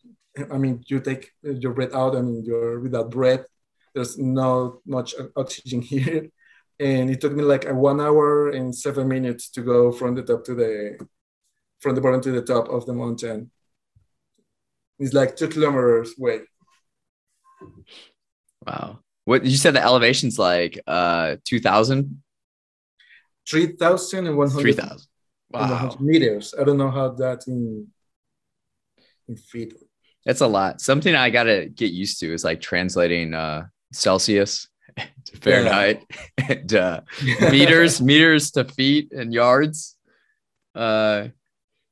I 0.52 0.60
mean, 0.60 0.84
you 0.86 1.00
take 1.00 1.32
your 1.42 1.74
breath 1.74 1.96
out 1.96 2.14
I 2.14 2.20
and 2.20 2.46
you're 2.46 2.80
without 2.80 3.10
breath. 3.10 3.46
There's 3.96 4.16
not 4.20 4.78
much 4.86 5.16
oxygen 5.36 5.82
here. 5.94 6.30
And 6.80 7.10
it 7.10 7.20
took 7.20 7.34
me 7.34 7.44
like 7.44 7.66
a 7.66 7.74
one 7.74 8.00
hour 8.00 8.52
and 8.52 8.76
seven 8.76 9.08
minutes 9.08 9.50
to 9.52 9.62
go 9.62 9.92
from 9.92 10.14
the 10.14 10.22
top 10.22 10.46
to 10.46 10.54
the, 10.54 11.00
from 11.80 11.96
the 11.96 12.02
bottom 12.02 12.22
to 12.22 12.32
the 12.32 12.44
top 12.44 12.70
of 12.70 12.86
the 12.86 12.94
mountain. 12.94 13.50
It's 15.00 15.14
like 15.16 15.36
two 15.36 15.48
kilometers 15.48 16.14
away. 16.20 16.42
Wow. 18.68 19.00
What 19.30 19.46
you 19.46 19.58
said 19.58 19.76
the 19.76 19.84
elevation's 19.84 20.40
like 20.40 20.80
uh 20.88 21.36
2000 21.46 22.24
3100 23.48 24.60
3000 24.60 25.08
wow. 25.52 25.96
meters. 26.00 26.56
I 26.60 26.64
don't 26.64 26.80
know 26.80 26.90
how 26.90 27.10
that 27.10 27.46
in 27.46 27.90
in 29.28 29.36
feet 29.36 29.76
that's 30.26 30.42
a 30.42 30.48
lot. 30.48 30.82
Something 30.82 31.14
i 31.14 31.30
gotta 31.30 31.70
get 31.70 31.92
used 31.92 32.20
to 32.22 32.34
is 32.34 32.44
like 32.44 32.60
translating 32.60 33.36
uh 33.36 33.68
celsius 33.94 34.68
to 34.98 35.38
fahrenheit 35.38 36.04
yeah. 36.10 36.46
and 36.50 36.74
uh 36.74 37.02
meters 37.52 38.02
meters 38.02 38.50
to 38.54 38.66
feet 38.66 39.12
and 39.12 39.32
yards. 39.32 39.96
Uh 40.74 41.28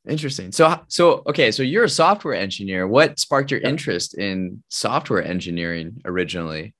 interesting. 0.09 0.51
So 0.51 0.81
so 0.87 1.21
okay 1.27 1.51
so 1.51 1.61
you're 1.61 1.83
a 1.83 1.99
software 2.03 2.33
engineer. 2.33 2.87
What 2.87 3.19
sparked 3.19 3.51
your 3.51 3.61
yeah. 3.61 3.69
interest 3.69 4.17
in 4.17 4.63
software 4.69 5.23
engineering 5.23 6.01
originally 6.03 6.73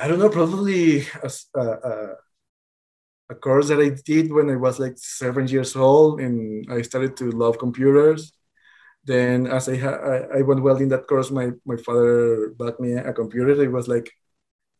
I 0.00 0.06
don't 0.06 0.20
know, 0.20 0.28
probably 0.30 1.00
a, 1.24 1.30
a, 1.56 2.14
a, 3.30 3.34
course 3.34 3.66
that 3.68 3.80
I 3.80 3.90
did 3.90 4.32
when 4.32 4.48
I 4.48 4.54
was 4.54 4.78
like 4.78 4.96
seven 4.96 5.48
years 5.48 5.74
old, 5.74 6.20
and 6.20 6.64
I 6.70 6.82
started 6.82 7.16
to 7.16 7.32
love 7.32 7.58
computers. 7.58 8.32
Then, 9.04 9.48
as 9.48 9.68
I 9.68 9.76
ha- 9.76 10.28
I, 10.36 10.42
went 10.42 10.62
well 10.62 10.76
in 10.76 10.88
that 10.90 11.08
course, 11.08 11.32
my 11.32 11.50
my 11.66 11.76
father 11.76 12.50
bought 12.56 12.78
me 12.78 12.92
a 12.92 13.12
computer. 13.12 13.60
It 13.60 13.72
was 13.72 13.88
like 13.88 14.12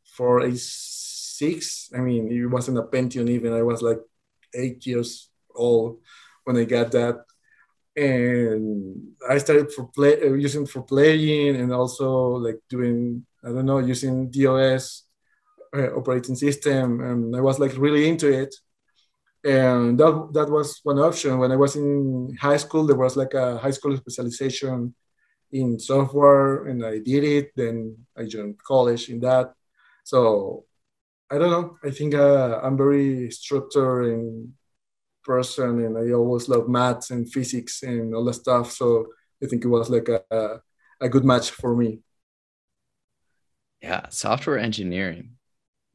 for 0.05 0.41
a 0.41 0.55
six. 0.57 1.91
I 1.93 1.99
mean, 1.99 2.31
it 2.31 2.47
wasn't 2.47 2.79
a 2.79 2.83
Pentium 2.83 3.29
even. 3.29 3.53
I 3.53 3.63
was 3.63 3.83
like 3.83 4.01
eight 4.55 4.87
years 4.87 5.31
old 5.53 5.99
when 6.45 6.57
I 6.57 6.65
got 6.65 6.93
that, 6.93 7.25
and 7.97 9.17
I 9.29 9.39
started 9.39 9.73
for 9.73 9.89
play 9.89 10.23
uh, 10.23 10.35
using 10.35 10.67
for 10.67 10.83
playing 10.83 11.57
and 11.57 11.73
also 11.73 12.39
like 12.39 12.61
doing 12.71 13.27
I 13.43 13.49
don't 13.49 13.67
know 13.67 13.79
using 13.79 14.31
DOS 14.31 15.08
operating 15.75 16.35
system, 16.35 17.01
and 17.01 17.37
I 17.37 17.41
was 17.41 17.59
like 17.59 17.77
really 17.77 18.09
into 18.09 18.29
it. 18.31 18.55
And 19.45 19.99
that 20.01 20.31
that 20.33 20.51
was 20.51 20.81
one 20.83 20.99
option. 20.99 21.39
When 21.39 21.53
I 21.53 21.57
was 21.57 21.77
in 21.77 22.37
high 22.41 22.57
school, 22.57 22.87
there 22.87 22.97
was 22.97 23.17
like 23.17 23.35
a 23.35 23.59
high 23.59 23.71
school 23.71 23.97
specialization 23.97 24.95
in 25.53 25.79
software, 25.79 26.67
and 26.67 26.85
I 26.85 26.99
did 26.99 27.25
it. 27.25 27.53
Then 27.55 27.97
I 28.17 28.25
joined 28.25 28.63
college 28.63 29.09
in 29.09 29.21
that. 29.21 29.55
So 30.05 30.65
I 31.31 31.39
don't 31.39 31.51
know. 31.51 31.77
I 31.85 31.91
think 31.91 32.15
uh, 32.15 32.61
I'm 32.63 32.77
very 32.77 33.31
structured 33.31 34.07
and 34.07 34.53
person, 35.25 35.85
and 35.85 35.99
I 35.99 36.13
always 36.13 36.49
love 36.49 36.69
maths 36.69 37.11
and 37.11 37.31
physics 37.31 37.83
and 37.83 38.15
all 38.15 38.25
that 38.25 38.35
stuff. 38.35 38.73
So 38.73 39.07
I 39.43 39.47
think 39.47 39.65
it 39.65 39.69
was 39.69 39.89
like 39.91 40.09
a, 40.09 40.61
a 41.01 41.09
good 41.09 41.25
match 41.25 41.51
for 41.51 41.77
me. 41.77 42.01
Yeah, 43.81 44.09
software 44.09 44.59
engineering 44.59 45.38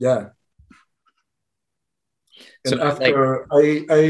yeah. 0.03 0.23
And 2.65 2.75
so 2.75 2.83
after 2.89 3.47
like, 3.51 3.63
i 3.63 3.65
i 4.01 4.03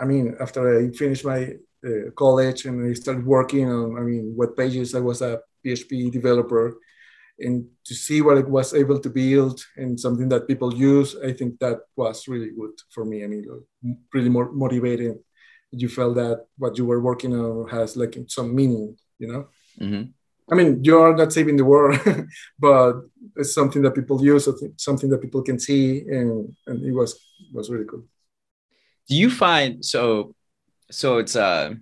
i 0.00 0.04
mean 0.10 0.26
after 0.44 0.60
i 0.78 0.80
finished 1.02 1.24
my 1.32 1.40
uh, 1.88 2.08
college 2.22 2.64
and 2.66 2.76
i 2.88 2.92
started 2.94 3.24
working 3.26 3.66
on 3.70 3.98
i 4.00 4.02
mean 4.08 4.24
web 4.40 4.52
pages 4.56 4.94
i 4.94 5.02
was 5.10 5.20
a 5.22 5.40
php 5.62 6.10
developer. 6.18 6.66
And 7.46 7.66
to 7.88 7.94
see 8.06 8.22
what 8.22 8.38
it 8.38 8.48
was 8.48 8.68
able 8.82 9.00
to 9.00 9.10
build 9.10 9.58
and 9.76 9.98
something 9.98 10.28
that 10.30 10.46
people 10.50 10.70
use 10.92 11.10
i 11.28 11.32
think 11.38 11.58
that 11.58 11.78
was 11.96 12.28
really 12.32 12.52
good 12.58 12.76
for 12.94 13.04
me. 13.10 13.24
I 13.24 13.28
mean 13.32 13.44
really 14.14 14.32
more 14.36 14.48
motivating. 14.52 15.18
You 15.82 15.88
felt 15.88 16.14
that 16.22 16.38
what 16.62 16.78
you 16.78 16.84
were 16.86 17.02
working 17.08 17.32
on 17.34 17.68
has 17.76 17.96
like 17.96 18.14
some 18.36 18.54
meaning 18.54 18.96
you 19.18 19.28
know? 19.30 19.42
Mm-hmm. 19.80 20.04
I 20.50 20.54
mean, 20.54 20.84
you're 20.84 21.16
not 21.16 21.32
saving 21.32 21.56
the 21.56 21.64
world, 21.64 21.98
but 22.58 22.94
it's 23.36 23.54
something 23.54 23.82
that 23.82 23.94
people 23.94 24.22
use, 24.22 24.48
something 24.76 25.08
that 25.10 25.22
people 25.22 25.42
can 25.42 25.58
see, 25.58 26.00
and, 26.00 26.54
and 26.66 26.84
it 26.84 26.92
was 26.92 27.18
was 27.52 27.70
really 27.70 27.86
cool. 27.86 28.04
Do 29.08 29.16
you 29.16 29.30
find 29.30 29.84
so? 29.84 30.34
So 30.90 31.18
it's 31.18 31.34
uh, 31.34 31.74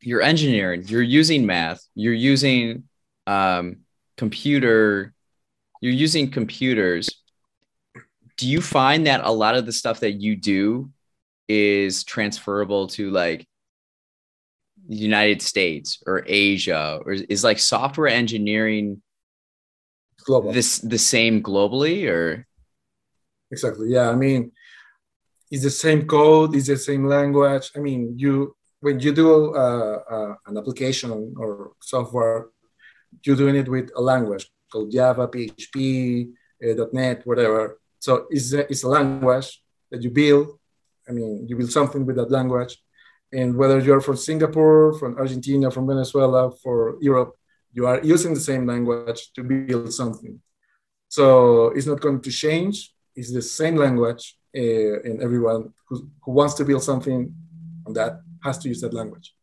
you're 0.00 0.22
engineering, 0.22 0.84
you're 0.86 1.02
using 1.02 1.46
math, 1.46 1.82
you're 1.94 2.12
using 2.12 2.84
um, 3.26 3.78
computer, 4.16 5.12
you're 5.80 5.92
using 5.92 6.30
computers. 6.30 7.08
Do 8.36 8.48
you 8.48 8.60
find 8.60 9.06
that 9.06 9.20
a 9.24 9.30
lot 9.30 9.54
of 9.54 9.66
the 9.66 9.72
stuff 9.72 10.00
that 10.00 10.12
you 10.12 10.36
do 10.36 10.90
is 11.48 12.04
transferable 12.04 12.88
to 12.88 13.10
like 13.10 13.46
the 14.92 14.98
United 14.98 15.40
States 15.40 16.02
or 16.06 16.22
Asia, 16.26 17.00
or 17.04 17.12
is, 17.12 17.22
is 17.22 17.44
like 17.44 17.58
software 17.58 18.08
engineering 18.08 19.00
global. 20.24 20.52
this 20.52 20.78
the 20.78 20.98
same 20.98 21.42
globally 21.42 22.08
or? 22.08 22.46
Exactly 23.50 23.88
yeah 23.90 24.08
i 24.08 24.14
mean 24.14 24.50
it's 25.50 25.62
the 25.62 25.76
same 25.84 26.06
code 26.06 26.56
it's 26.56 26.68
the 26.68 26.76
same 26.76 27.04
language. 27.06 27.70
I 27.76 27.80
mean 27.80 28.00
you 28.16 28.56
when 28.80 28.98
you 28.98 29.12
do 29.12 29.54
uh, 29.54 29.98
uh, 30.14 30.34
an 30.46 30.56
application 30.56 31.34
or 31.36 31.72
software 31.80 32.46
you're 33.24 33.36
doing 33.36 33.56
it 33.56 33.68
with 33.68 33.90
a 33.94 34.00
language 34.00 34.44
called 34.70 34.90
java 34.90 35.28
php 35.28 35.76
uh, 36.64 36.84
net 36.92 37.26
whatever. 37.26 37.78
So 37.98 38.26
it's 38.30 38.52
a, 38.52 38.60
it's 38.70 38.84
a 38.84 38.88
language 38.88 39.62
that 39.90 40.02
you 40.02 40.10
build. 40.10 40.58
I 41.08 41.12
mean 41.12 41.46
you 41.48 41.56
build 41.56 41.72
something 41.72 42.06
with 42.06 42.16
that 42.16 42.30
language 42.30 42.74
and 43.32 43.56
whether 43.56 43.78
you're 43.78 44.00
from 44.00 44.16
Singapore, 44.16 44.92
from 44.98 45.16
Argentina, 45.18 45.70
from 45.70 45.86
Venezuela, 45.86 46.50
for 46.62 46.96
Europe, 47.00 47.34
you 47.72 47.86
are 47.86 48.00
using 48.02 48.34
the 48.34 48.40
same 48.40 48.66
language 48.66 49.32
to 49.34 49.42
build 49.42 49.92
something. 49.92 50.40
So 51.08 51.68
it's 51.68 51.86
not 51.86 52.00
going 52.00 52.20
to 52.20 52.30
change. 52.30 52.92
It's 53.14 53.32
the 53.32 53.42
same 53.42 53.76
language, 53.76 54.36
uh, 54.56 55.00
and 55.04 55.22
everyone 55.22 55.72
who, 55.86 56.10
who 56.22 56.32
wants 56.32 56.54
to 56.54 56.64
build 56.64 56.82
something 56.82 57.34
on 57.86 57.92
that 57.94 58.20
has 58.42 58.58
to 58.58 58.68
use 58.68 58.80
that 58.80 58.94
language. 58.94 59.34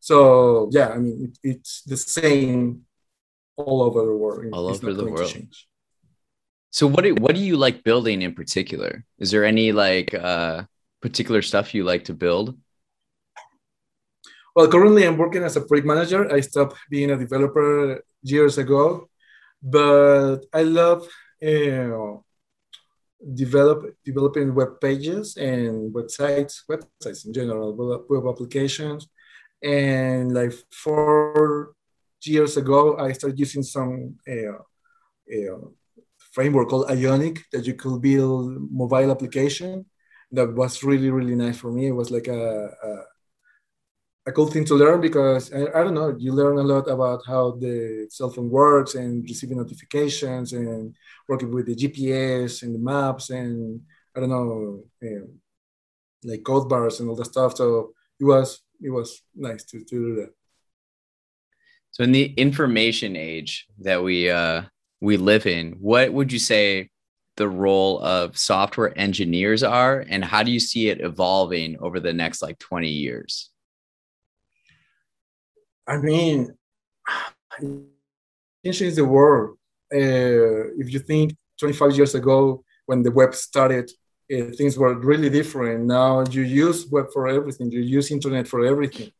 So 0.00 0.68
yeah, 0.72 0.88
I 0.88 0.98
mean, 0.98 1.16
it, 1.24 1.38
it's 1.42 1.82
the 1.82 1.96
same 1.96 2.82
all 3.56 3.82
over 3.82 4.04
the 4.04 4.16
world. 4.16 4.46
All 4.52 4.70
it's 4.70 4.82
over 4.82 4.94
the 4.94 5.04
world. 5.04 5.32
So 6.70 6.86
what 6.86 7.04
do, 7.04 7.14
what 7.14 7.34
do 7.34 7.40
you 7.40 7.56
like 7.56 7.84
building 7.84 8.22
in 8.22 8.34
particular? 8.34 9.04
Is 9.18 9.30
there 9.30 9.44
any 9.44 9.72
like 9.72 10.14
uh, 10.14 10.64
particular 11.00 11.42
stuff 11.42 11.74
you 11.74 11.84
like 11.84 12.04
to 12.04 12.14
build? 12.14 12.58
Well, 14.54 14.68
currently 14.68 15.04
I'm 15.06 15.16
working 15.16 15.42
as 15.42 15.56
a 15.56 15.62
project 15.62 15.86
manager. 15.86 16.30
I 16.32 16.40
stopped 16.40 16.76
being 16.90 17.10
a 17.10 17.16
developer 17.16 18.02
years 18.22 18.58
ago, 18.58 19.08
but 19.62 20.40
I 20.52 20.62
love 20.62 21.08
uh, 21.42 22.18
develop 23.34 23.96
developing 24.04 24.54
web 24.54 24.80
pages 24.80 25.36
and 25.36 25.94
websites, 25.94 26.62
websites 26.68 27.24
in 27.26 27.32
general, 27.32 27.72
web 28.08 28.26
applications. 28.26 29.08
And 29.62 30.34
like 30.34 30.52
four 30.70 31.72
years 32.22 32.56
ago, 32.56 32.98
I 32.98 33.12
started 33.12 33.38
using 33.38 33.62
some 33.62 34.16
uh, 34.28 34.58
uh, 35.32 35.58
framework 36.32 36.68
called 36.68 36.90
Ionic 36.90 37.44
that 37.52 37.66
you 37.66 37.74
could 37.74 38.02
build 38.02 38.70
mobile 38.70 39.10
application. 39.10 39.86
That 40.30 40.54
was 40.54 40.82
really 40.82 41.10
really 41.10 41.34
nice 41.36 41.58
for 41.58 41.70
me. 41.70 41.86
It 41.86 41.92
was 41.92 42.10
like 42.10 42.28
a, 42.28 42.70
a 42.82 43.04
a 44.26 44.32
cool 44.32 44.46
thing 44.46 44.64
to 44.64 44.74
learn 44.74 45.00
because 45.00 45.52
I, 45.52 45.66
I, 45.74 45.82
don't 45.82 45.94
know 45.94 46.14
you 46.16 46.32
learn 46.32 46.58
a 46.58 46.62
lot 46.62 46.88
about 46.88 47.22
how 47.26 47.52
the 47.52 48.06
cell 48.08 48.30
phone 48.30 48.50
works 48.50 48.94
and 48.94 49.24
receiving 49.24 49.56
notifications 49.56 50.52
and 50.52 50.94
working 51.28 51.50
with 51.50 51.66
the 51.66 51.74
gps 51.74 52.62
and 52.62 52.72
the 52.72 52.78
maps 52.78 53.30
and 53.30 53.80
i 54.14 54.20
don't 54.20 54.28
know 54.28 54.84
um, 55.02 55.40
like 56.24 56.44
code 56.44 56.68
bars 56.68 57.00
and 57.00 57.08
all 57.08 57.16
that 57.16 57.26
stuff. 57.26 57.56
So 57.56 57.92
it 58.20 58.24
was 58.24 58.60
it 58.80 58.90
was 58.90 59.22
nice 59.34 59.64
to, 59.64 59.78
to 59.80 59.84
do 59.84 60.14
that. 60.16 60.30
So 61.90 62.04
in 62.04 62.12
the 62.12 62.26
information 62.34 63.16
age 63.16 63.66
that 63.80 64.02
we 64.02 64.30
uh 64.30 64.62
we 65.00 65.16
live 65.16 65.46
in 65.46 65.72
what 65.72 66.12
would 66.12 66.32
you 66.32 66.38
say 66.38 66.90
the 67.36 67.48
role 67.48 68.00
of 68.02 68.36
software 68.36 68.96
engineers 68.98 69.62
are 69.62 70.04
and 70.08 70.24
how 70.24 70.42
do 70.42 70.50
you 70.50 70.60
see 70.60 70.88
it 70.88 71.00
evolving 71.00 71.76
over 71.80 71.98
the 71.98 72.12
next 72.12 72.42
like 72.42 72.58
20 72.58 72.88
years 72.88 73.50
I 75.92 75.98
mean, 75.98 76.38
changes 78.64 78.96
the 78.96 79.04
world. 79.04 79.58
Uh, 79.92 80.72
if 80.82 80.90
you 80.92 81.00
think 81.00 81.36
25 81.58 81.96
years 81.96 82.14
ago, 82.14 82.64
when 82.86 83.02
the 83.02 83.10
web 83.10 83.34
started, 83.34 83.90
uh, 84.32 84.44
things 84.56 84.78
were 84.78 84.94
really 84.98 85.28
different. 85.28 85.84
Now 85.84 86.24
you 86.30 86.42
use 86.42 86.86
web 86.90 87.06
for 87.12 87.28
everything. 87.28 87.70
You 87.70 87.80
use 87.80 88.10
internet 88.10 88.48
for 88.48 88.64
everything. 88.64 89.10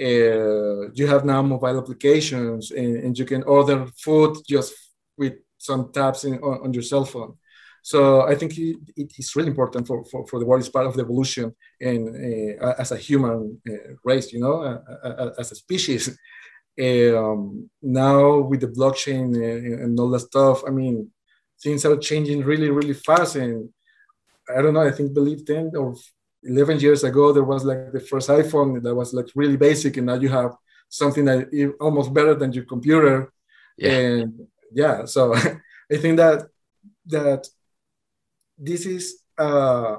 Uh, 0.00 0.90
you 0.98 1.06
have 1.06 1.24
now 1.24 1.42
mobile 1.42 1.78
applications, 1.78 2.70
and, 2.70 2.96
and, 3.04 3.18
you 3.18 3.26
can 3.26 3.42
order 3.44 3.86
food 4.04 4.38
just 4.48 4.74
with 5.18 5.34
some 5.58 5.92
taps 5.92 6.24
in, 6.24 6.34
on, 6.38 6.56
on 6.64 6.72
your 6.72 6.82
cell 6.82 7.04
phone. 7.04 7.36
So 7.82 8.22
I 8.22 8.36
think 8.36 8.56
it, 8.56 8.76
it 8.96 9.12
is 9.18 9.34
really 9.34 9.48
important 9.48 9.88
for, 9.88 10.04
for, 10.04 10.24
for 10.28 10.38
the 10.38 10.46
world. 10.46 10.60
It's 10.60 10.68
part 10.68 10.86
of 10.86 10.94
the 10.94 11.02
evolution 11.02 11.52
and 11.80 12.60
uh, 12.62 12.74
as 12.78 12.92
a 12.92 12.96
human 12.96 13.60
uh, 13.68 13.94
race, 14.04 14.32
you 14.32 14.38
know, 14.38 14.62
uh, 14.62 14.78
uh, 15.04 15.08
uh 15.08 15.30
as 15.38 15.52
a 15.52 15.56
species. 15.56 16.16
Um, 16.80 17.68
now 17.82 18.38
with 18.38 18.62
the 18.62 18.66
blockchain 18.66 19.34
and, 19.34 19.80
and 19.80 20.00
all 20.00 20.08
that 20.08 20.20
stuff, 20.20 20.62
I 20.66 20.70
mean, 20.70 21.10
things 21.62 21.84
are 21.84 21.98
changing 21.98 22.44
really, 22.44 22.70
really 22.70 22.94
fast. 22.94 23.36
And 23.36 23.68
I 24.48 24.62
don't 24.62 24.72
know, 24.72 24.80
I 24.80 24.90
think 24.90 25.12
believe 25.12 25.44
10 25.44 25.72
or 25.76 25.94
11 26.42 26.80
years 26.80 27.04
ago, 27.04 27.30
there 27.30 27.44
was 27.44 27.66
like 27.66 27.92
the 27.92 28.00
first 28.00 28.30
iPhone 28.30 28.82
that 28.82 28.94
was 28.94 29.12
like 29.12 29.26
really 29.34 29.58
basic. 29.58 29.98
And 29.98 30.06
now 30.06 30.14
you 30.14 30.30
have 30.30 30.52
something 30.88 31.26
that 31.26 31.48
is 31.52 31.72
almost 31.78 32.14
better 32.14 32.34
than 32.34 32.54
your 32.54 32.64
computer. 32.64 33.30
Yeah. 33.76 33.90
And 33.90 34.46
yeah, 34.72 35.04
so 35.04 35.34
I 35.92 35.96
think 35.98 36.16
that, 36.16 36.46
that 37.04 37.46
this 38.62 38.86
is 38.86 39.22
uh, 39.38 39.96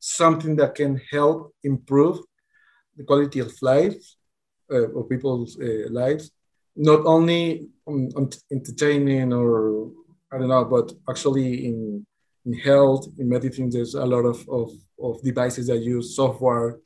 something 0.00 0.56
that 0.56 0.74
can 0.74 1.00
help 1.10 1.54
improve 1.62 2.18
the 2.96 3.04
quality 3.04 3.40
of 3.40 3.52
life 3.62 3.94
uh, 4.70 4.88
of 4.98 5.08
people's 5.08 5.58
uh, 5.60 5.88
lives, 5.90 6.30
not 6.76 7.06
only 7.06 7.68
on, 7.86 8.10
on 8.16 8.30
entertaining 8.50 9.32
or 9.32 9.90
I 10.32 10.38
don't 10.38 10.48
know, 10.48 10.64
but 10.64 10.92
actually 11.08 11.66
in 11.66 12.06
in 12.46 12.52
health, 12.58 13.06
in 13.18 13.28
medicine, 13.28 13.70
there's 13.70 13.94
a 13.94 14.04
lot 14.04 14.24
of, 14.26 14.46
of, 14.50 14.70
of 15.02 15.22
devices 15.22 15.66
that 15.68 15.78
use 15.78 16.14
software, 16.14 16.78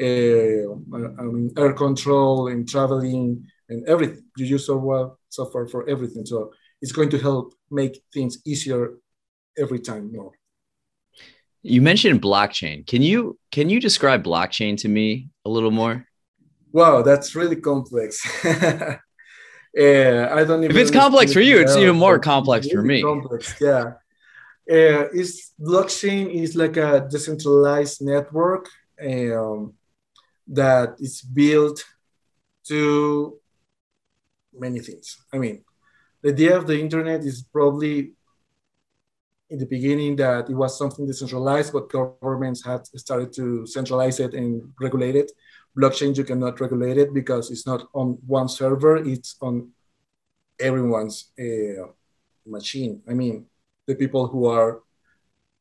uh, 0.00 0.04
I 0.04 1.24
mean, 1.24 1.50
air 1.58 1.72
control 1.72 2.46
and 2.46 2.68
traveling 2.68 3.44
and 3.68 3.84
everything. 3.88 4.22
You 4.36 4.46
use 4.46 4.66
software, 4.66 5.10
software 5.28 5.66
for 5.66 5.88
everything. 5.88 6.24
So 6.26 6.52
it's 6.80 6.92
going 6.92 7.10
to 7.10 7.18
help 7.18 7.54
make 7.72 8.00
things 8.14 8.38
easier 8.46 8.98
every 9.58 9.80
time 9.80 10.12
more. 10.12 10.32
You 11.62 11.82
mentioned 11.82 12.22
blockchain. 12.22 12.86
Can 12.86 13.02
you 13.02 13.38
can 13.52 13.68
you 13.68 13.80
describe 13.80 14.24
blockchain 14.24 14.78
to 14.78 14.88
me 14.88 15.28
a 15.44 15.50
little 15.50 15.70
more? 15.70 16.06
Wow, 16.72 17.02
that's 17.02 17.34
really 17.34 17.56
complex. 17.56 18.24
Yeah, 18.44 20.28
I 20.32 20.44
don't. 20.44 20.64
even. 20.64 20.70
If 20.70 20.76
it's 20.76 20.90
complex 20.90 21.32
for 21.32 21.40
you, 21.40 21.58
it's 21.60 21.76
even 21.76 21.96
more 21.96 22.18
complex 22.18 22.66
really 22.66 22.76
for 22.76 22.82
me. 22.82 23.02
Complex, 23.02 23.54
yeah. 23.60 23.92
Uh, 24.70 25.08
is 25.12 25.50
blockchain 25.60 26.30
is 26.32 26.54
like 26.54 26.76
a 26.76 27.06
decentralized 27.10 28.02
network 28.02 28.68
um, 29.02 29.74
that 30.46 30.94
is 31.00 31.20
built 31.22 31.84
to 32.68 33.38
many 34.54 34.78
things. 34.78 35.18
I 35.32 35.38
mean, 35.38 35.64
the 36.22 36.30
idea 36.30 36.56
of 36.56 36.66
the 36.66 36.78
internet 36.78 37.20
is 37.20 37.42
probably 37.42 38.12
in 39.50 39.58
the 39.58 39.66
beginning 39.66 40.16
that 40.16 40.48
it 40.48 40.54
was 40.54 40.78
something 40.78 41.06
decentralized, 41.06 41.72
but 41.72 41.90
governments 41.90 42.64
had 42.64 42.86
started 42.86 43.32
to 43.34 43.66
centralize 43.66 44.20
it 44.20 44.32
and 44.32 44.72
regulate 44.80 45.16
it. 45.16 45.30
Blockchain, 45.76 46.16
you 46.16 46.24
cannot 46.24 46.60
regulate 46.60 46.98
it 46.98 47.12
because 47.12 47.50
it's 47.50 47.66
not 47.66 47.88
on 47.92 48.18
one 48.26 48.48
server, 48.48 48.96
it's 48.96 49.36
on 49.40 49.70
everyone's 50.60 51.32
uh, 51.38 51.86
machine. 52.46 53.02
I 53.08 53.14
mean, 53.14 53.46
the 53.86 53.96
people 53.96 54.28
who 54.28 54.46
are 54.46 54.82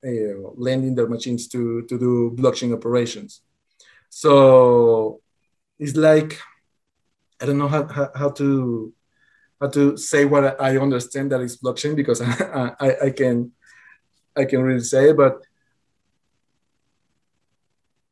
uh, 0.06 0.36
lending 0.56 0.96
their 0.96 1.08
machines 1.08 1.48
to, 1.50 1.82
to 1.84 2.00
do 2.00 2.36
blockchain 2.36 2.74
operations. 2.74 3.42
So 4.10 5.22
it's 5.80 5.96
like, 5.96 6.40
I 7.42 7.46
don't 7.46 7.58
know 7.58 7.68
how, 7.68 7.88
how, 7.88 8.12
how 8.16 8.30
to 8.32 8.94
how 9.60 9.68
to 9.68 9.98
say 9.98 10.24
what 10.24 10.62
I 10.62 10.78
understand 10.78 11.32
that 11.32 11.42
is 11.42 11.58
blockchain 11.58 11.94
because 11.96 12.22
I, 12.42 12.72
I, 12.80 12.96
I 13.08 13.10
can 13.10 13.52
I 14.36 14.46
can 14.46 14.62
really 14.62 14.84
say, 14.84 15.14
but 15.14 15.42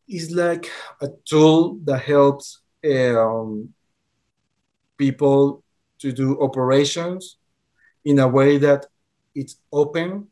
it's 0.07 0.31
like 0.31 0.71
a 1.01 1.07
tool 1.25 1.79
that 1.83 2.01
helps 2.01 2.61
um, 2.85 3.73
people 4.97 5.63
to 5.99 6.11
do 6.11 6.41
operations 6.41 7.37
in 8.05 8.19
a 8.19 8.27
way 8.27 8.57
that 8.57 8.85
it's 9.35 9.57
open 9.71 10.27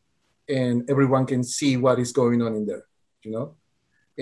and 0.47 0.89
everyone 0.89 1.25
can 1.25 1.43
see 1.43 1.77
what 1.77 1.99
is 1.99 2.11
going 2.11 2.41
on 2.41 2.55
in 2.55 2.65
there, 2.65 2.85
you 3.23 3.31
know, 3.31 3.55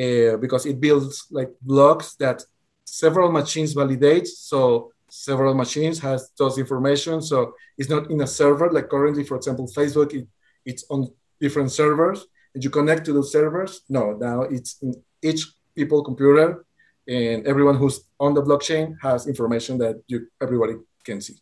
uh, 0.01 0.37
because 0.37 0.65
it 0.65 0.79
builds 0.79 1.27
like 1.31 1.51
blocks 1.61 2.15
that 2.15 2.43
several 2.85 3.31
machines 3.31 3.73
validate. 3.73 4.27
So 4.27 4.91
several 5.09 5.53
machines 5.53 5.99
has 5.99 6.31
those 6.37 6.57
information. 6.57 7.21
So 7.21 7.53
it's 7.77 7.89
not 7.89 8.09
in 8.09 8.21
a 8.21 8.27
server 8.27 8.71
like 8.71 8.89
currently, 8.89 9.23
for 9.23 9.35
example, 9.37 9.67
Facebook, 9.67 10.13
it, 10.13 10.27
it's 10.65 10.85
on 10.89 11.11
different 11.43 11.71
servers 11.71 12.19
and 12.53 12.63
you 12.63 12.69
connect 12.69 13.05
to 13.05 13.13
those 13.13 13.31
servers. 13.31 13.81
No, 13.89 14.03
now 14.13 14.43
it's 14.43 14.71
in 14.81 14.91
each 15.21 15.41
people 15.75 16.03
computer 16.03 16.65
and 17.07 17.45
everyone 17.45 17.75
who's 17.75 17.97
on 18.19 18.33
the 18.33 18.41
blockchain 18.41 18.95
has 19.01 19.27
information 19.27 19.77
that 19.83 19.95
you 20.07 20.27
everybody 20.41 20.75
can 21.03 21.19
see. 21.19 21.35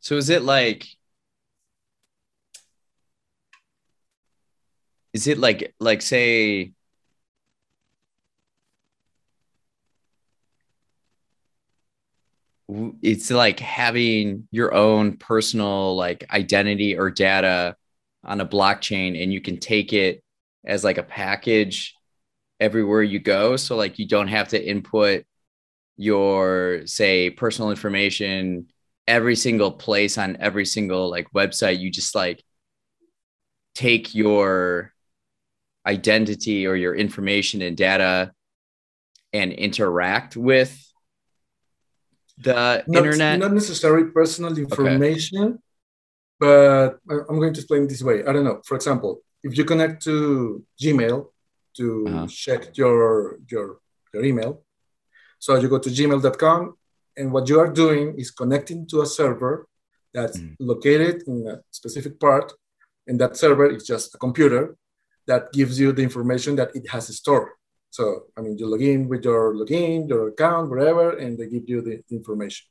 So 0.00 0.16
is 0.16 0.30
it 0.30 0.42
like 0.42 0.86
is 5.12 5.26
it 5.26 5.38
like 5.38 5.74
like 5.78 6.00
say 6.00 6.72
it's 13.02 13.30
like 13.30 13.58
having 13.58 14.48
your 14.52 14.72
own 14.72 15.16
personal 15.16 15.96
like 15.96 16.24
identity 16.30 16.96
or 16.96 17.10
data 17.10 17.76
on 18.24 18.40
a 18.40 18.46
blockchain 18.46 19.20
and 19.22 19.32
you 19.32 19.40
can 19.40 19.58
take 19.58 19.92
it 19.92 20.22
as 20.64 20.84
like 20.84 20.98
a 20.98 21.02
package 21.02 21.94
everywhere 22.58 23.02
you 23.02 23.18
go. 23.18 23.56
So 23.56 23.76
like 23.76 23.98
you 23.98 24.06
don't 24.06 24.28
have 24.28 24.48
to 24.48 24.62
input 24.62 25.24
your 25.96 26.82
say 26.86 27.30
personal 27.30 27.70
information 27.70 28.66
every 29.06 29.36
single 29.36 29.72
place 29.72 30.18
on 30.18 30.36
every 30.40 30.64
single 30.64 31.10
like 31.10 31.32
website. 31.32 31.80
You 31.80 31.90
just 31.90 32.14
like 32.14 32.42
take 33.74 34.14
your 34.14 34.92
identity 35.86 36.66
or 36.66 36.76
your 36.76 36.94
information 36.94 37.62
and 37.62 37.76
data 37.76 38.32
and 39.32 39.52
interact 39.52 40.36
with 40.36 40.86
the 42.38 42.84
not, 42.86 43.04
internet. 43.06 43.38
not 43.38 43.52
necessarily 43.52 44.10
personal 44.10 44.56
information 44.56 45.44
okay. 45.44 45.58
But 46.40 46.98
i'm 47.28 47.38
going 47.38 47.54
to 47.54 47.60
explain 47.60 47.86
this 47.86 48.02
way 48.02 48.24
i 48.26 48.32
don't 48.32 48.44
know 48.44 48.60
for 48.64 48.74
example 48.74 49.20
if 49.44 49.56
you 49.56 49.64
connect 49.64 50.02
to 50.02 50.64
gmail 50.82 51.26
to 51.76 52.06
uh-huh. 52.08 52.26
check 52.26 52.76
your 52.76 53.38
your 53.50 53.78
your 54.12 54.24
email 54.24 54.62
so 55.38 55.56
you 55.56 55.68
go 55.68 55.78
to 55.78 55.90
gmail.com 55.90 56.74
and 57.16 57.32
what 57.32 57.48
you 57.48 57.60
are 57.60 57.72
doing 57.72 58.18
is 58.18 58.30
connecting 58.30 58.86
to 58.86 59.02
a 59.02 59.06
server 59.06 59.66
that's 60.12 60.38
mm. 60.38 60.56
located 60.58 61.22
in 61.28 61.46
a 61.46 61.60
specific 61.70 62.18
part 62.18 62.52
and 63.06 63.20
that 63.20 63.36
server 63.36 63.66
is 63.70 63.86
just 63.86 64.14
a 64.14 64.18
computer 64.18 64.76
that 65.26 65.52
gives 65.52 65.78
you 65.78 65.92
the 65.92 66.02
information 66.02 66.56
that 66.56 66.74
it 66.74 66.88
has 66.88 67.04
stored 67.14 67.50
so 67.90 68.24
i 68.36 68.40
mean 68.40 68.56
you 68.58 68.66
log 68.66 68.82
in 68.82 69.08
with 69.08 69.24
your 69.24 69.54
login 69.54 70.08
your 70.08 70.28
account 70.28 70.70
whatever, 70.70 71.18
and 71.18 71.38
they 71.38 71.46
give 71.46 71.68
you 71.68 71.80
the, 71.82 72.02
the 72.08 72.16
information 72.16 72.66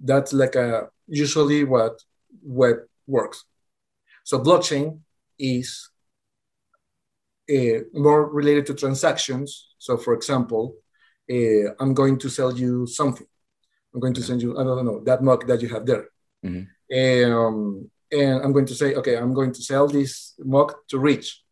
that's 0.00 0.32
like 0.32 0.54
a 0.54 0.88
usually 1.08 1.64
what 1.64 1.94
web 2.42 2.76
works 3.06 3.44
so 4.24 4.38
blockchain 4.40 5.00
is 5.38 5.90
uh, 7.50 7.80
more 7.92 8.28
related 8.28 8.66
to 8.66 8.74
transactions 8.74 9.74
so 9.78 9.96
for 9.96 10.14
example 10.14 10.74
uh, 11.30 11.72
i'm 11.80 11.94
going 11.94 12.18
to 12.18 12.28
sell 12.28 12.52
you 12.56 12.86
something 12.86 13.26
I'm 13.96 14.00
going 14.00 14.14
to 14.14 14.22
send 14.22 14.42
you, 14.42 14.58
I 14.58 14.62
don't 14.62 14.84
know, 14.84 15.02
that 15.04 15.22
mug 15.22 15.46
that 15.46 15.62
you 15.62 15.68
have 15.70 15.86
there. 15.86 16.10
Mm-hmm. 16.44 17.32
Um, 17.32 17.90
and 18.12 18.42
I'm 18.44 18.52
going 18.52 18.66
to 18.66 18.74
say, 18.74 18.94
okay, 18.94 19.16
I'm 19.16 19.32
going 19.32 19.52
to 19.52 19.62
sell 19.62 19.88
this 19.88 20.34
mug 20.38 20.74
to 20.88 20.98
Rich. 20.98 21.42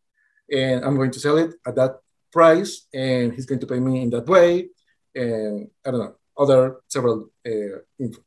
And 0.53 0.85
I'm 0.85 0.95
going 0.95 1.11
to 1.13 1.21
sell 1.21 1.39
it 1.39 1.55
at 1.67 1.75
that 1.77 2.01
price. 2.31 2.87
And 2.93 3.33
he's 3.33 3.47
going 3.47 3.61
to 3.61 3.67
pay 3.67 3.81
me 3.81 4.03
in 4.03 4.11
that 4.11 4.27
way. 4.27 4.69
And 5.15 5.71
I 5.87 5.91
don't 5.91 6.01
know, 6.01 6.17
other 6.37 6.81
several 6.89 7.31
uh, 7.47 7.81
info. 7.99 8.21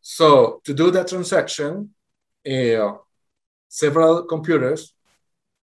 So 0.00 0.60
to 0.64 0.74
do 0.74 0.90
that 0.90 1.08
transaction, 1.08 1.90
uh, 2.50 2.92
several 3.68 4.24
computers 4.24 4.94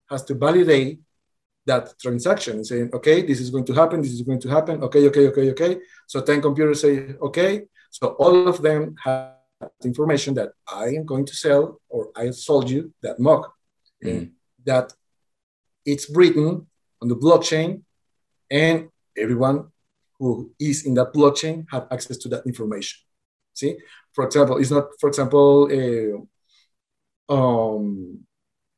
has 0.09 0.23
to 0.25 0.35
validate 0.35 0.99
that 1.65 1.99
transaction 1.99 2.63
saying, 2.63 2.89
okay, 2.93 3.21
this 3.21 3.41
is 3.41 3.49
going 3.49 3.65
to 3.65 3.73
happen, 3.73 4.01
this 4.01 4.13
is 4.13 4.21
going 4.21 4.39
to 4.39 4.49
happen, 4.49 4.81
okay, 4.83 5.05
okay, 5.07 5.27
okay, 5.27 5.51
okay. 5.51 5.77
So 6.07 6.21
10 6.21 6.41
computers 6.41 6.81
say, 6.81 7.15
okay. 7.21 7.63
So 7.91 8.09
all 8.19 8.47
of 8.47 8.61
them 8.61 8.95
have 9.03 9.33
information 9.83 10.33
that 10.35 10.53
I 10.71 10.85
am 10.89 11.05
going 11.05 11.25
to 11.25 11.35
sell 11.35 11.81
or 11.89 12.09
I 12.15 12.31
sold 12.31 12.69
you 12.69 12.93
that 13.01 13.19
mug. 13.19 13.47
Mm. 14.03 14.31
That 14.65 14.93
it's 15.85 16.09
written 16.09 16.67
on 17.01 17.07
the 17.07 17.15
blockchain 17.15 17.81
and 18.49 18.89
everyone 19.17 19.71
who 20.19 20.51
is 20.59 20.85
in 20.85 20.93
that 20.95 21.13
blockchain 21.13 21.65
have 21.71 21.87
access 21.91 22.17
to 22.17 22.29
that 22.29 22.45
information. 22.45 23.06
See, 23.57 23.75
for 24.13 24.25
example, 24.25 24.57
it's 24.57 24.71
not, 24.71 24.85
for 24.99 25.09
example, 25.09 25.49
uh, 25.77 27.33
um, 27.35 28.19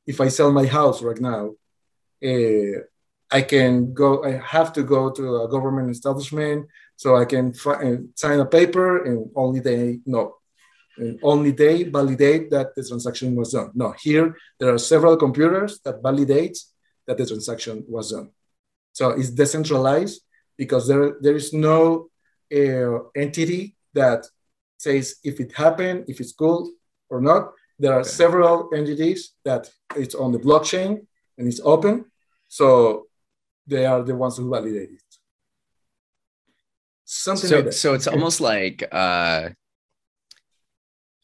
if 0.07 0.21
I 0.21 0.29
sell 0.29 0.51
my 0.51 0.65
house 0.65 1.01
right 1.01 1.19
now, 1.19 1.43
uh, 2.23 2.75
I 3.31 3.41
can 3.43 3.93
go, 3.93 4.23
I 4.23 4.31
have 4.55 4.73
to 4.73 4.83
go 4.83 5.11
to 5.11 5.23
a 5.43 5.49
government 5.49 5.91
establishment 5.91 6.67
So 7.01 7.15
I 7.15 7.25
can 7.33 7.53
fi- 7.53 7.99
sign 8.15 8.39
a 8.41 8.45
paper 8.45 9.05
and 9.07 9.31
only 9.33 9.61
they 9.61 9.99
know, 10.05 10.25
and 10.97 11.17
only 11.23 11.51
they 11.51 11.83
validate 11.83 12.51
that 12.51 12.75
the 12.75 12.83
transaction 12.83 13.35
was 13.39 13.53
done. 13.53 13.71
No, 13.73 13.93
here 14.05 14.35
there 14.59 14.73
are 14.73 14.77
several 14.77 15.15
computers 15.15 15.79
that 15.85 16.03
validate 16.03 16.57
that 17.07 17.17
the 17.17 17.25
transaction 17.25 17.85
was 17.87 18.11
done. 18.11 18.31
So 18.91 19.11
it's 19.11 19.29
decentralized 19.29 20.17
because 20.57 20.83
there, 20.89 21.15
there 21.21 21.37
is 21.37 21.53
no 21.53 22.09
uh, 22.59 22.97
entity 23.15 23.77
that 23.93 24.21
says 24.79 25.17
if 25.23 25.39
it 25.39 25.51
happened, 25.53 26.05
if 26.07 26.19
it's 26.19 26.31
cool 26.31 26.71
or 27.09 27.21
not. 27.21 27.51
There 27.77 27.93
are 27.93 28.01
okay. 28.01 28.09
several 28.09 28.69
entities 28.73 29.33
that 29.45 29.69
it's 29.95 30.15
on 30.15 30.31
the 30.31 30.39
blockchain 30.39 31.05
and 31.37 31.47
it's 31.47 31.61
open. 31.63 32.05
So 32.47 33.07
they 33.67 33.85
are 33.85 34.03
the 34.03 34.15
ones 34.15 34.37
who 34.37 34.49
validate 34.49 34.89
it. 34.91 35.01
Something 37.05 37.49
so, 37.49 37.59
like 37.59 37.73
So 37.73 37.93
it's 37.93 38.07
almost 38.07 38.41
like, 38.41 38.87
uh, 38.91 39.49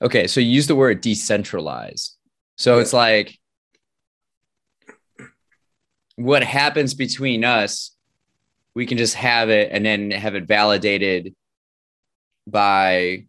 okay, 0.02 0.28
so 0.28 0.40
you 0.40 0.50
use 0.50 0.68
the 0.68 0.76
word 0.76 1.02
decentralized. 1.02 2.16
So 2.58 2.76
yeah. 2.76 2.82
it's 2.82 2.94
like 2.94 3.38
what 6.16 6.44
happens 6.44 6.94
between 6.94 7.44
us, 7.44 7.92
we 8.74 8.86
can 8.86 8.98
just 8.98 9.16
have 9.16 9.50
it 9.50 9.70
and 9.72 9.86
then 9.86 10.12
have 10.12 10.36
it 10.36 10.46
validated 10.46 11.36
by 12.48 13.26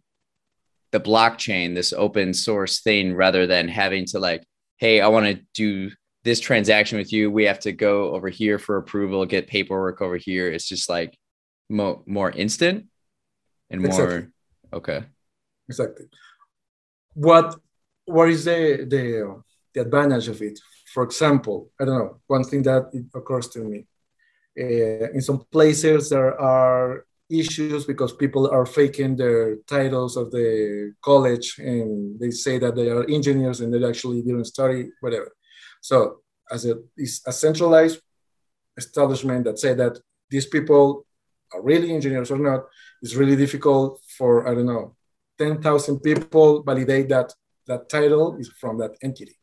the 0.91 0.99
blockchain, 0.99 1.75
this 1.75 1.93
open 1.93 2.33
source 2.33 2.81
thing, 2.81 3.13
rather 3.13 3.47
than 3.47 3.67
having 3.67 4.05
to 4.07 4.19
like, 4.19 4.43
hey, 4.77 5.01
I 5.01 5.07
want 5.07 5.25
to 5.25 5.43
do 5.53 5.91
this 6.23 6.39
transaction 6.39 6.97
with 6.97 7.11
you. 7.13 7.31
We 7.31 7.45
have 7.45 7.59
to 7.61 7.71
go 7.71 8.13
over 8.13 8.29
here 8.29 8.59
for 8.59 8.77
approval, 8.77 9.25
get 9.25 9.47
paperwork 9.47 10.01
over 10.01 10.17
here. 10.17 10.51
It's 10.51 10.67
just 10.67 10.89
like 10.89 11.17
mo- 11.69 12.03
more 12.05 12.31
instant 12.31 12.87
and 13.69 13.81
more 13.81 13.89
exactly. 13.89 14.27
okay. 14.73 15.03
Exactly. 15.69 16.05
What 17.13 17.55
what 18.05 18.29
is 18.29 18.45
the 18.45 18.85
the 18.87 19.41
the 19.73 19.81
advantage 19.81 20.27
of 20.27 20.41
it? 20.41 20.59
For 20.93 21.03
example, 21.03 21.71
I 21.79 21.85
don't 21.85 21.97
know. 21.97 22.19
One 22.27 22.43
thing 22.43 22.63
that 22.63 22.91
occurs 23.13 23.47
to 23.49 23.59
me. 23.59 23.85
Uh, 24.59 25.11
in 25.13 25.21
some 25.21 25.45
places, 25.51 26.09
there 26.09 26.39
are 26.39 27.05
issues 27.29 27.85
because 27.85 28.13
people 28.13 28.49
are 28.49 28.65
faking 28.65 29.15
their 29.15 29.57
titles 29.67 30.15
of 30.15 30.31
the 30.31 30.93
college 31.01 31.57
and 31.59 32.19
they 32.19 32.31
say 32.31 32.57
that 32.57 32.75
they 32.75 32.89
are 32.89 33.09
engineers 33.09 33.61
and 33.61 33.73
they 33.73 33.83
actually 33.87 34.21
didn't 34.21 34.45
study 34.45 34.89
whatever. 35.01 35.31
So 35.81 36.21
as 36.49 36.65
a, 36.65 36.75
a 37.27 37.31
centralized 37.31 37.99
establishment 38.77 39.45
that 39.45 39.59
say 39.59 39.73
that 39.73 39.99
these 40.29 40.45
people 40.45 41.05
are 41.53 41.61
really 41.61 41.93
engineers 41.93 42.29
or 42.29 42.37
not 42.37 42.65
it's 43.01 43.15
really 43.15 43.35
difficult 43.35 43.99
for 44.17 44.47
i 44.47 44.53
don't 44.53 44.65
know 44.65 44.95
10000 45.37 45.99
people 45.99 46.63
validate 46.63 47.09
that 47.09 47.33
that 47.67 47.89
title 47.89 48.37
is 48.37 48.49
from 48.59 48.77
that 48.79 48.95
entity. 49.03 49.37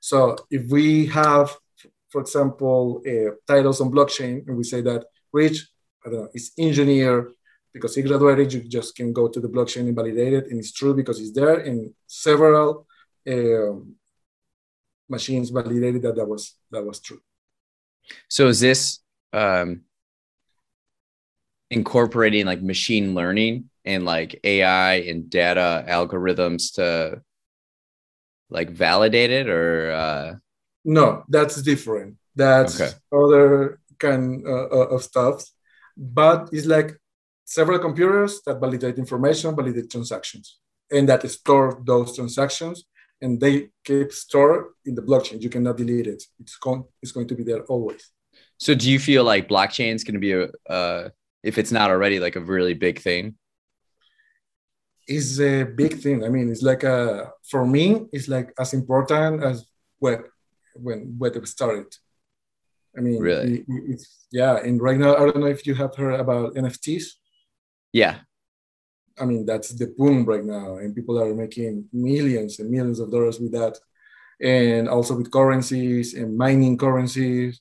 So 0.00 0.36
if 0.50 0.70
we 0.70 1.06
have 1.06 1.56
for 2.10 2.20
example 2.20 3.02
uh, 3.06 3.30
titles 3.46 3.80
on 3.80 3.90
blockchain 3.90 4.46
and 4.46 4.56
we 4.56 4.64
say 4.64 4.82
that 4.82 5.04
rich 5.32 5.68
I 6.04 6.10
don't 6.10 6.20
know, 6.20 6.28
it's 6.34 6.52
engineer 6.58 7.32
because 7.72 7.94
he 7.94 8.02
graduated, 8.02 8.52
you 8.52 8.60
just 8.62 8.94
can 8.94 9.12
go 9.12 9.28
to 9.28 9.40
the 9.40 9.48
blockchain 9.48 9.86
and 9.86 9.96
validate 9.96 10.32
it. 10.34 10.46
And 10.50 10.58
it's 10.58 10.72
true 10.72 10.94
because 10.94 11.20
it's 11.20 11.32
there 11.32 11.60
in 11.60 11.94
several 12.06 12.86
um, 13.28 13.94
machines 15.08 15.50
validated 15.50 16.02
that 16.02 16.16
that 16.16 16.26
was, 16.26 16.54
that 16.70 16.84
was 16.84 17.00
true. 17.00 17.20
So 18.28 18.48
is 18.48 18.60
this 18.60 18.98
um, 19.32 19.82
incorporating 21.70 22.44
like 22.44 22.62
machine 22.62 23.14
learning 23.14 23.70
and 23.84 24.04
like 24.04 24.38
AI 24.44 24.94
and 24.94 25.30
data 25.30 25.84
algorithms 25.88 26.74
to 26.74 27.22
like 28.50 28.70
validate 28.70 29.30
it 29.30 29.48
or? 29.48 29.92
Uh... 29.92 30.34
No, 30.84 31.24
that's 31.28 31.62
different. 31.62 32.16
That's 32.36 32.80
okay. 32.80 32.92
other 33.12 33.80
kind 33.98 34.44
uh, 34.46 34.66
uh 34.66 34.88
of 34.88 35.02
stuff 35.04 35.44
but 35.96 36.48
it's 36.52 36.66
like 36.66 36.96
several 37.44 37.78
computers 37.78 38.40
that 38.46 38.60
validate 38.60 38.98
information, 38.98 39.54
validate 39.54 39.90
transactions, 39.90 40.58
and 40.90 41.08
that 41.08 41.28
store 41.30 41.80
those 41.84 42.14
transactions, 42.16 42.84
and 43.20 43.40
they 43.40 43.70
keep 43.84 44.12
stored 44.12 44.66
in 44.84 44.94
the 44.94 45.02
blockchain. 45.02 45.40
You 45.42 45.50
cannot 45.50 45.76
delete 45.76 46.06
it. 46.06 46.22
It's 46.40 46.56
going, 46.56 46.84
it's 47.02 47.12
going 47.12 47.28
to 47.28 47.34
be 47.34 47.44
there 47.44 47.62
always. 47.64 48.10
So, 48.58 48.74
do 48.74 48.90
you 48.90 48.98
feel 48.98 49.24
like 49.24 49.48
blockchain 49.48 49.94
is 49.94 50.04
going 50.04 50.14
to 50.14 50.20
be 50.20 50.32
a, 50.32 50.48
uh, 50.72 51.08
if 51.42 51.58
it's 51.58 51.72
not 51.72 51.90
already, 51.90 52.20
like 52.20 52.36
a 52.36 52.40
really 52.40 52.74
big 52.74 53.00
thing? 53.00 53.36
It's 55.06 55.40
a 55.40 55.64
big 55.64 55.98
thing. 55.98 56.24
I 56.24 56.28
mean, 56.28 56.48
it's 56.50 56.62
like 56.62 56.84
a 56.84 57.32
for 57.50 57.66
me, 57.66 58.06
it's 58.12 58.28
like 58.28 58.52
as 58.58 58.72
important 58.72 59.42
as 59.42 59.66
web 60.00 60.20
when 60.74 61.16
web 61.18 61.46
started. 61.46 61.92
I 62.96 63.00
mean, 63.00 63.20
really, 63.20 63.64
it's 63.88 64.26
yeah. 64.30 64.56
And 64.58 64.80
right 64.80 64.98
now, 64.98 65.14
I 65.14 65.20
don't 65.20 65.38
know 65.38 65.46
if 65.46 65.66
you 65.66 65.74
have 65.74 65.94
heard 65.96 66.20
about 66.20 66.54
NFTs. 66.54 67.04
Yeah. 67.92 68.18
I 69.18 69.24
mean, 69.24 69.44
that's 69.46 69.70
the 69.70 69.94
boom 69.98 70.24
right 70.24 70.44
now, 70.44 70.76
and 70.76 70.94
people 70.94 71.20
are 71.20 71.34
making 71.34 71.86
millions 71.92 72.58
and 72.58 72.70
millions 72.70 73.00
of 73.00 73.10
dollars 73.10 73.38
with 73.40 73.52
that, 73.52 73.78
and 74.40 74.88
also 74.88 75.16
with 75.16 75.30
currencies 75.30 76.14
and 76.14 76.36
mining 76.36 76.76
currencies, 76.78 77.60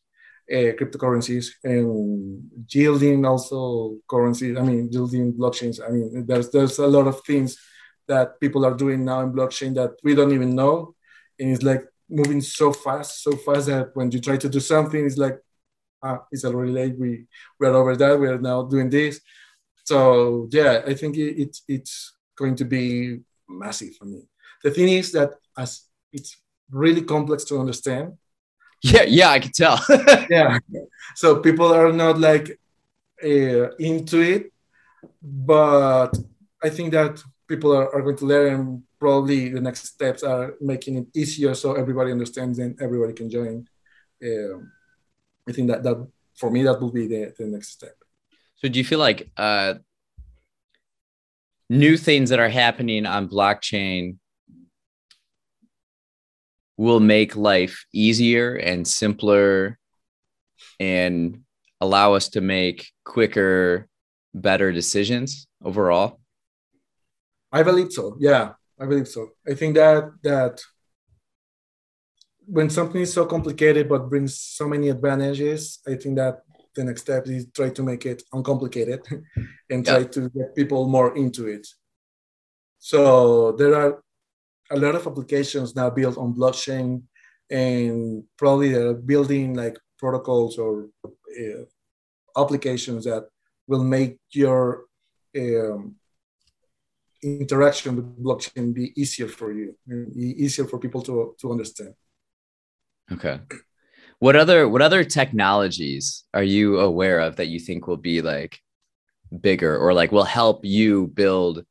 uh, 0.51 0.75
cryptocurrencies, 0.79 1.47
and 1.63 2.43
yielding 2.69 3.25
also 3.25 3.97
currencies. 4.09 4.57
I 4.57 4.61
mean, 4.61 4.89
yielding 4.91 5.33
blockchains. 5.33 5.79
I 5.85 5.91
mean, 5.91 6.25
there's 6.25 6.49
there's 6.51 6.79
a 6.79 6.87
lot 6.87 7.07
of 7.07 7.21
things 7.23 7.57
that 8.07 8.39
people 8.39 8.65
are 8.65 8.73
doing 8.73 9.05
now 9.05 9.21
in 9.21 9.31
blockchain 9.31 9.75
that 9.75 9.91
we 10.03 10.15
don't 10.15 10.33
even 10.33 10.55
know, 10.55 10.95
and 11.39 11.51
it's 11.51 11.63
like 11.63 11.83
moving 12.11 12.41
so 12.41 12.73
fast, 12.73 13.23
so 13.23 13.31
fast 13.37 13.67
that 13.67 13.95
when 13.95 14.11
you 14.11 14.19
try 14.19 14.37
to 14.37 14.49
do 14.49 14.59
something, 14.59 15.05
it's 15.05 15.17
like, 15.17 15.39
ah, 16.03 16.19
it's 16.31 16.45
already 16.45 16.71
late. 16.71 16.97
We 16.97 17.25
we're 17.59 17.73
over 17.73 17.95
that. 17.95 18.19
We're 18.19 18.39
now 18.39 18.63
doing 18.63 18.89
this. 18.89 19.21
So 19.85 20.47
yeah, 20.51 20.81
I 20.85 20.93
think 20.93 21.17
it, 21.17 21.41
it's 21.41 21.63
it's 21.67 22.13
going 22.37 22.55
to 22.55 22.65
be 22.65 23.19
massive 23.47 23.95
for 23.95 24.05
me. 24.05 24.23
The 24.63 24.71
thing 24.71 24.89
is 24.89 25.11
that 25.13 25.31
as 25.57 25.87
it's 26.13 26.37
really 26.69 27.01
complex 27.01 27.43
to 27.45 27.59
understand. 27.59 28.17
Yeah, 28.83 29.03
yeah, 29.03 29.29
I 29.29 29.39
can 29.39 29.51
tell. 29.51 29.79
yeah, 30.29 30.57
so 31.15 31.39
people 31.39 31.71
are 31.73 31.93
not 31.93 32.19
like 32.19 32.59
uh, 33.23 33.75
into 33.77 34.19
it, 34.21 34.51
but 35.21 36.11
I 36.63 36.69
think 36.69 36.91
that 36.93 37.21
people 37.47 37.75
are, 37.75 37.93
are 37.93 38.01
going 38.01 38.17
to 38.17 38.25
learn 38.25 38.83
probably 39.01 39.49
the 39.49 39.59
next 39.59 39.87
steps 39.87 40.21
are 40.21 40.53
making 40.61 40.95
it 40.95 41.07
easier 41.15 41.55
so 41.55 41.73
everybody 41.73 42.11
understands 42.11 42.59
and 42.59 42.79
everybody 42.79 43.13
can 43.13 43.31
join. 43.31 43.67
Um, 44.23 44.71
I 45.49 45.51
think 45.51 45.69
that 45.69 45.81
that 45.81 46.07
for 46.35 46.51
me 46.51 46.61
that 46.63 46.79
will 46.79 46.91
be 46.91 47.07
the, 47.07 47.33
the 47.37 47.47
next 47.47 47.69
step. 47.69 47.95
So 48.57 48.69
do 48.69 48.77
you 48.77 48.85
feel 48.85 48.99
like 48.99 49.31
uh, 49.35 49.73
new 51.67 51.97
things 51.97 52.29
that 52.29 52.39
are 52.39 52.47
happening 52.47 53.07
on 53.07 53.27
blockchain 53.27 54.17
will 56.77 56.99
make 56.99 57.35
life 57.35 57.85
easier 57.91 58.53
and 58.53 58.87
simpler 58.87 59.79
and 60.79 61.41
allow 61.79 62.13
us 62.13 62.29
to 62.29 62.41
make 62.41 62.91
quicker, 63.03 63.87
better 64.35 64.71
decisions 64.71 65.47
overall? 65.63 66.19
I 67.51 67.63
believe 67.63 67.91
so. 67.91 68.15
Yeah, 68.19 68.53
I 68.81 68.85
believe 68.85 69.07
so. 69.07 69.29
I 69.47 69.53
think 69.53 69.75
that 69.75 70.11
that 70.23 70.59
when 72.47 72.69
something 72.69 73.01
is 73.01 73.13
so 73.13 73.25
complicated 73.25 73.87
but 73.87 74.09
brings 74.09 74.39
so 74.39 74.67
many 74.67 74.89
advantages, 74.89 75.79
I 75.87 75.95
think 75.95 76.15
that 76.17 76.41
the 76.75 76.83
next 76.83 77.01
step 77.01 77.27
is 77.27 77.47
try 77.53 77.69
to 77.69 77.83
make 77.83 78.05
it 78.05 78.23
uncomplicated 78.33 79.01
and 79.69 79.85
try 79.85 79.99
yeah. 79.99 80.07
to 80.07 80.29
get 80.29 80.55
people 80.55 80.87
more 80.87 81.15
into 81.15 81.47
it. 81.47 81.67
So 82.79 83.51
there 83.51 83.75
are 83.75 84.01
a 84.71 84.77
lot 84.79 84.95
of 84.95 85.05
applications 85.05 85.75
now 85.75 85.89
built 85.91 86.17
on 86.17 86.33
blockchain, 86.33 87.03
and 87.51 88.23
probably 88.37 88.69
they're 88.69 88.95
building 88.95 89.53
like 89.53 89.77
protocols 89.99 90.57
or 90.57 90.89
uh, 91.05 91.63
applications 92.35 93.05
that 93.05 93.27
will 93.67 93.83
make 93.83 94.17
your 94.31 94.85
um, 95.37 95.95
interaction 97.23 97.95
with 97.95 98.23
blockchain 98.23 98.73
be 98.73 98.93
easier 98.99 99.27
for 99.27 99.51
you, 99.51 99.75
be 99.87 100.35
easier 100.43 100.65
for 100.65 100.79
people 100.79 101.01
to, 101.03 101.35
to 101.39 101.51
understand. 101.51 101.93
Okay. 103.11 103.39
What 104.19 104.35
other 104.35 104.69
what 104.69 104.81
other 104.81 105.03
technologies 105.03 106.25
are 106.33 106.43
you 106.43 106.79
aware 106.79 107.19
of 107.19 107.37
that 107.37 107.47
you 107.47 107.59
think 107.59 107.87
will 107.87 107.97
be 107.97 108.21
like 108.21 108.59
bigger 109.39 109.77
or 109.77 109.93
like 109.93 110.11
will 110.11 110.23
help 110.23 110.63
you 110.63 111.07
build 111.07 111.65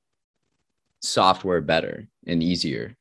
software 1.00 1.60
better 1.60 2.08
and 2.26 2.42
easier? 2.42 2.96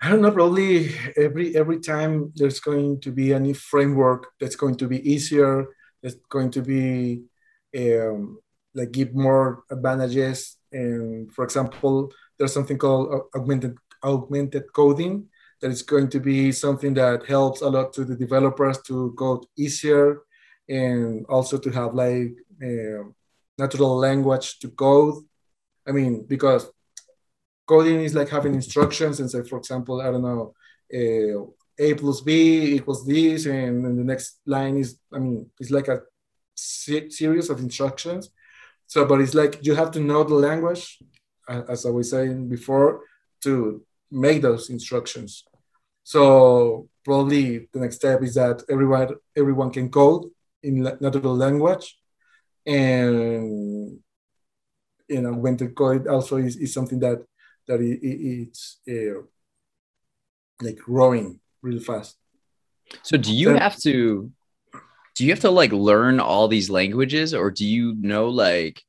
I 0.00 0.10
don't 0.10 0.20
know. 0.20 0.30
Probably 0.30 0.94
every 1.16 1.56
every 1.56 1.80
time 1.80 2.32
there's 2.36 2.60
going 2.60 3.00
to 3.00 3.10
be 3.10 3.32
a 3.32 3.40
new 3.40 3.54
framework 3.54 4.28
that's 4.40 4.56
going 4.56 4.76
to 4.76 4.86
be 4.86 5.00
easier. 5.10 5.66
That's 6.02 6.16
going 6.28 6.50
to 6.52 6.62
be 6.62 7.24
um, 7.76 8.38
like 8.74 8.92
give 8.92 9.14
more 9.14 9.64
advantages. 9.70 10.55
And 10.76 11.32
for 11.34 11.42
example, 11.44 11.94
there's 12.36 12.54
something 12.56 12.78
called 12.78 13.04
augmented 13.34 13.74
augmented 14.02 14.64
coding 14.72 15.14
that 15.60 15.70
is 15.70 15.82
going 15.82 16.08
to 16.14 16.20
be 16.20 16.52
something 16.52 16.92
that 16.94 17.26
helps 17.26 17.60
a 17.62 17.68
lot 17.76 17.92
to 17.94 18.04
the 18.04 18.16
developers 18.24 18.78
to 18.82 19.14
code 19.18 19.44
easier 19.64 20.22
and 20.68 21.24
also 21.28 21.56
to 21.58 21.70
have 21.70 21.94
like 21.94 22.32
uh, 22.62 23.02
natural 23.58 23.96
language 23.96 24.58
to 24.60 24.68
code. 24.68 25.24
I 25.88 25.92
mean, 25.92 26.26
because 26.26 26.68
coding 27.66 28.00
is 28.02 28.14
like 28.14 28.28
having 28.28 28.54
instructions 28.54 29.20
and 29.20 29.30
say, 29.30 29.42
for 29.42 29.58
example, 29.58 30.00
I 30.00 30.10
don't 30.10 30.26
know, 30.30 30.54
uh, 30.98 31.46
a 31.78 31.94
plus 31.94 32.20
b 32.20 32.74
equals 32.76 33.06
this, 33.06 33.46
and 33.46 33.84
then 33.84 33.96
the 33.96 34.04
next 34.04 34.40
line 34.46 34.76
is, 34.78 34.98
I 35.12 35.18
mean, 35.18 35.50
it's 35.60 35.70
like 35.70 35.88
a 35.88 36.00
series 36.54 37.50
of 37.50 37.60
instructions. 37.60 38.30
So, 38.86 39.04
but 39.04 39.20
it's 39.20 39.34
like 39.34 39.58
you 39.62 39.74
have 39.74 39.90
to 39.92 40.00
know 40.00 40.24
the 40.24 40.34
language, 40.34 40.98
as 41.48 41.86
I 41.86 41.90
was 41.90 42.10
saying 42.10 42.48
before, 42.48 43.02
to 43.42 43.82
make 44.10 44.42
those 44.42 44.70
instructions. 44.70 45.44
So 46.04 46.88
probably 47.04 47.68
the 47.72 47.80
next 47.80 47.96
step 47.96 48.22
is 48.22 48.34
that 48.34 48.62
everyone 48.70 49.16
everyone 49.36 49.70
can 49.72 49.90
code 49.90 50.30
in 50.62 50.82
natural 51.00 51.36
language, 51.36 51.98
and 52.64 53.98
you 55.08 55.20
know 55.22 55.32
when 55.32 55.56
the 55.56 55.68
code 55.68 56.06
also 56.06 56.36
is, 56.36 56.56
is 56.56 56.72
something 56.72 57.00
that 57.00 57.24
that 57.66 57.80
it, 57.80 57.98
it's 58.02 58.78
uh, 58.88 59.22
like 60.62 60.78
growing 60.78 61.40
really 61.60 61.80
fast. 61.80 62.16
So 63.02 63.16
do 63.16 63.34
you 63.34 63.48
so, 63.48 63.58
have 63.58 63.76
to 63.78 64.30
do 65.16 65.24
you 65.24 65.30
have 65.32 65.40
to 65.40 65.50
like 65.50 65.72
learn 65.72 66.20
all 66.20 66.46
these 66.46 66.70
languages 66.70 67.34
or 67.34 67.50
do 67.50 67.66
you 67.66 67.94
know 68.00 68.28
like 68.28 68.82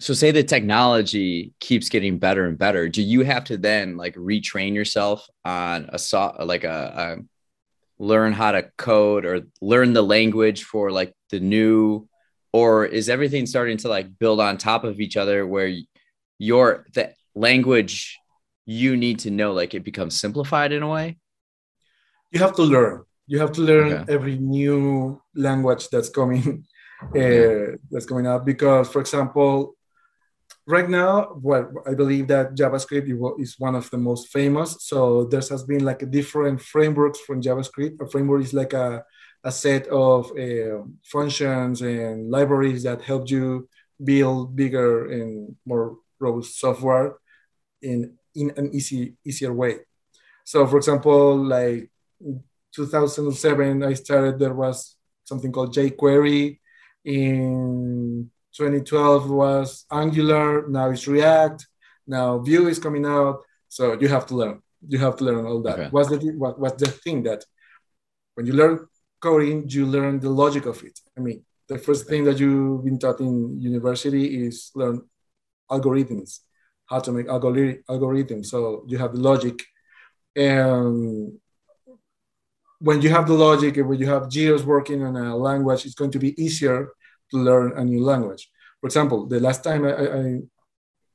so 0.00 0.14
say 0.14 0.30
the 0.30 0.42
technology 0.42 1.52
keeps 1.60 1.90
getting 1.90 2.18
better 2.18 2.46
and 2.46 2.56
better 2.56 2.88
do 2.88 3.02
you 3.02 3.22
have 3.22 3.44
to 3.44 3.58
then 3.58 3.96
like 3.96 4.14
retrain 4.14 4.74
yourself 4.74 5.26
on 5.44 5.90
a 5.92 5.98
so 5.98 6.34
like 6.44 6.64
a, 6.64 7.18
a 7.18 8.02
learn 8.02 8.32
how 8.32 8.52
to 8.52 8.70
code 8.78 9.26
or 9.26 9.42
learn 9.60 9.92
the 9.92 10.02
language 10.02 10.64
for 10.64 10.90
like 10.90 11.14
the 11.28 11.40
new 11.40 12.08
or 12.52 12.86
is 12.86 13.08
everything 13.08 13.46
starting 13.46 13.76
to 13.76 13.88
like 13.88 14.18
build 14.18 14.40
on 14.40 14.56
top 14.56 14.84
of 14.84 15.00
each 15.00 15.16
other 15.16 15.46
where 15.46 15.76
your 16.38 16.86
the 16.94 17.12
language 17.34 18.18
you 18.66 18.96
need 18.96 19.18
to 19.20 19.30
know 19.30 19.52
like 19.52 19.74
it 19.74 19.84
becomes 19.84 20.18
simplified 20.18 20.72
in 20.72 20.82
a 20.82 20.88
way? 20.88 21.18
You 22.30 22.40
have 22.40 22.54
to 22.56 22.62
learn 22.62 23.04
you 23.30 23.38
have 23.38 23.52
to 23.52 23.62
learn 23.62 23.92
okay. 23.92 24.12
every 24.12 24.36
new 24.38 25.22
language 25.36 25.88
that's 25.92 26.08
coming 26.08 26.66
uh, 27.22 27.78
that's 27.90 28.06
coming 28.10 28.26
up 28.26 28.44
because 28.44 28.90
for 28.90 29.00
example 29.00 29.76
right 30.66 30.88
now, 30.88 31.36
well, 31.42 31.72
I 31.86 31.94
believe 31.94 32.28
that 32.28 32.54
JavaScript 32.54 33.06
is 33.40 33.58
one 33.58 33.74
of 33.74 33.90
the 33.90 33.98
most 33.98 34.28
famous. 34.28 34.76
So 34.80 35.24
there 35.24 35.40
has 35.40 35.62
been 35.64 35.84
like 35.84 36.02
a 36.02 36.06
different 36.06 36.60
frameworks 36.60 37.20
from 37.20 37.42
JavaScript. 37.42 38.00
A 38.00 38.08
framework 38.08 38.42
is 38.42 38.54
like 38.54 38.72
a, 38.72 39.04
a 39.42 39.52
set 39.52 39.88
of 39.88 40.30
uh, 40.38 40.84
functions 41.04 41.82
and 41.82 42.30
libraries 42.30 42.84
that 42.84 43.02
help 43.02 43.30
you 43.30 43.68
build 44.02 44.54
bigger 44.54 45.10
and 45.10 45.56
more 45.66 45.96
robust 46.18 46.58
software 46.58 47.16
in, 47.82 48.16
in 48.34 48.52
an 48.56 48.70
easy, 48.72 49.16
easier 49.24 49.52
way. 49.52 49.78
So 50.44 50.66
for 50.66 50.76
example, 50.76 51.36
like 51.36 51.90
2007, 52.74 53.82
I 53.82 53.94
started, 53.94 54.38
there 54.38 54.54
was 54.54 54.96
something 55.24 55.52
called 55.52 55.74
jQuery. 55.74 56.58
In 57.04 58.30
2012 58.52 59.30
was 59.30 59.86
Angular, 59.90 60.68
now 60.68 60.90
it's 60.90 61.06
React, 61.06 61.66
now 62.06 62.38
Vue 62.38 62.68
is 62.68 62.78
coming 62.78 63.06
out. 63.06 63.42
So 63.68 63.98
you 64.00 64.08
have 64.08 64.26
to 64.26 64.34
learn. 64.34 64.62
You 64.86 64.98
have 64.98 65.16
to 65.16 65.24
learn 65.24 65.46
all 65.46 65.62
that. 65.62 65.78
Okay. 65.78 65.88
What's 65.90 66.10
the 66.10 66.18
what, 66.36 66.58
what's 66.58 66.82
the 66.82 66.90
thing 66.90 67.22
that 67.24 67.44
when 68.34 68.46
you 68.46 68.54
learn 68.54 68.86
coding, 69.20 69.68
you 69.68 69.86
learn 69.86 70.18
the 70.18 70.30
logic 70.30 70.66
of 70.66 70.82
it. 70.82 70.98
I 71.16 71.20
mean, 71.20 71.44
the 71.68 71.78
first 71.78 72.08
thing 72.08 72.24
that 72.24 72.40
you've 72.40 72.84
been 72.84 72.98
taught 72.98 73.20
in 73.20 73.60
university 73.60 74.46
is 74.46 74.72
learn 74.74 75.02
algorithms, 75.70 76.40
how 76.86 77.00
to 77.00 77.12
make 77.12 77.26
algorithms. 77.26 78.46
So 78.46 78.84
you 78.88 78.98
have 78.98 79.12
the 79.12 79.20
logic, 79.20 79.62
and 80.34 81.38
when 82.80 83.02
you 83.02 83.10
have 83.10 83.26
the 83.26 83.34
logic 83.34 83.76
and 83.76 83.88
when 83.88 83.98
you 83.98 84.08
have 84.08 84.32
years 84.32 84.64
working 84.64 85.02
on 85.04 85.16
a 85.16 85.36
language, 85.36 85.84
it's 85.84 85.94
going 85.94 86.10
to 86.12 86.18
be 86.18 86.32
easier 86.42 86.88
to 87.30 87.36
learn 87.36 87.72
a 87.76 87.84
new 87.84 88.02
language. 88.02 88.50
For 88.80 88.86
example, 88.86 89.26
the 89.26 89.40
last 89.40 89.62
time 89.62 89.84
I, 89.84 89.92
I, 89.92 90.06
I 90.18 90.40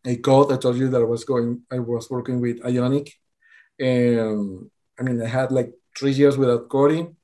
I 0.07 0.16
told 0.57 0.78
you 0.78 0.88
that 0.89 1.01
I 1.01 1.09
was 1.16 1.24
going, 1.24 1.61
I 1.72 1.80
was 1.80 2.09
working 2.11 2.39
with 2.39 2.63
Ionic, 2.63 3.11
and 3.80 4.70
I 4.99 5.03
mean, 5.03 5.20
I 5.20 5.28
had 5.28 5.51
like 5.51 5.74
three 5.97 6.11
years 6.11 6.38
without 6.38 6.70
coding, 6.70 7.16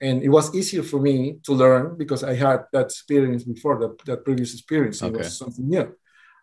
and 0.00 0.22
it 0.22 0.28
was 0.28 0.54
easier 0.54 0.84
for 0.84 1.00
me 1.00 1.38
to 1.46 1.52
learn 1.52 1.96
because 1.98 2.22
I 2.22 2.34
had 2.34 2.60
that 2.72 2.86
experience 2.86 3.42
before, 3.42 3.76
that, 3.80 4.04
that 4.06 4.24
previous 4.24 4.54
experience. 4.54 5.02
Okay. 5.02 5.12
It 5.12 5.18
was 5.18 5.36
something 5.36 5.68
new. 5.68 5.86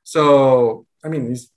So, 0.04 0.86
I 1.04 1.08
mean, 1.08 1.32
it's 1.32 1.50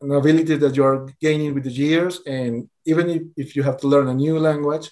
an 0.00 0.12
ability 0.12 0.56
that 0.56 0.76
you're 0.76 1.10
gaining 1.20 1.52
with 1.54 1.64
the 1.64 1.72
years, 1.72 2.20
and 2.26 2.68
even 2.84 3.10
if, 3.10 3.22
if 3.36 3.56
you 3.56 3.64
have 3.64 3.78
to 3.78 3.88
learn 3.88 4.06
a 4.06 4.14
new 4.14 4.38
language, 4.38 4.88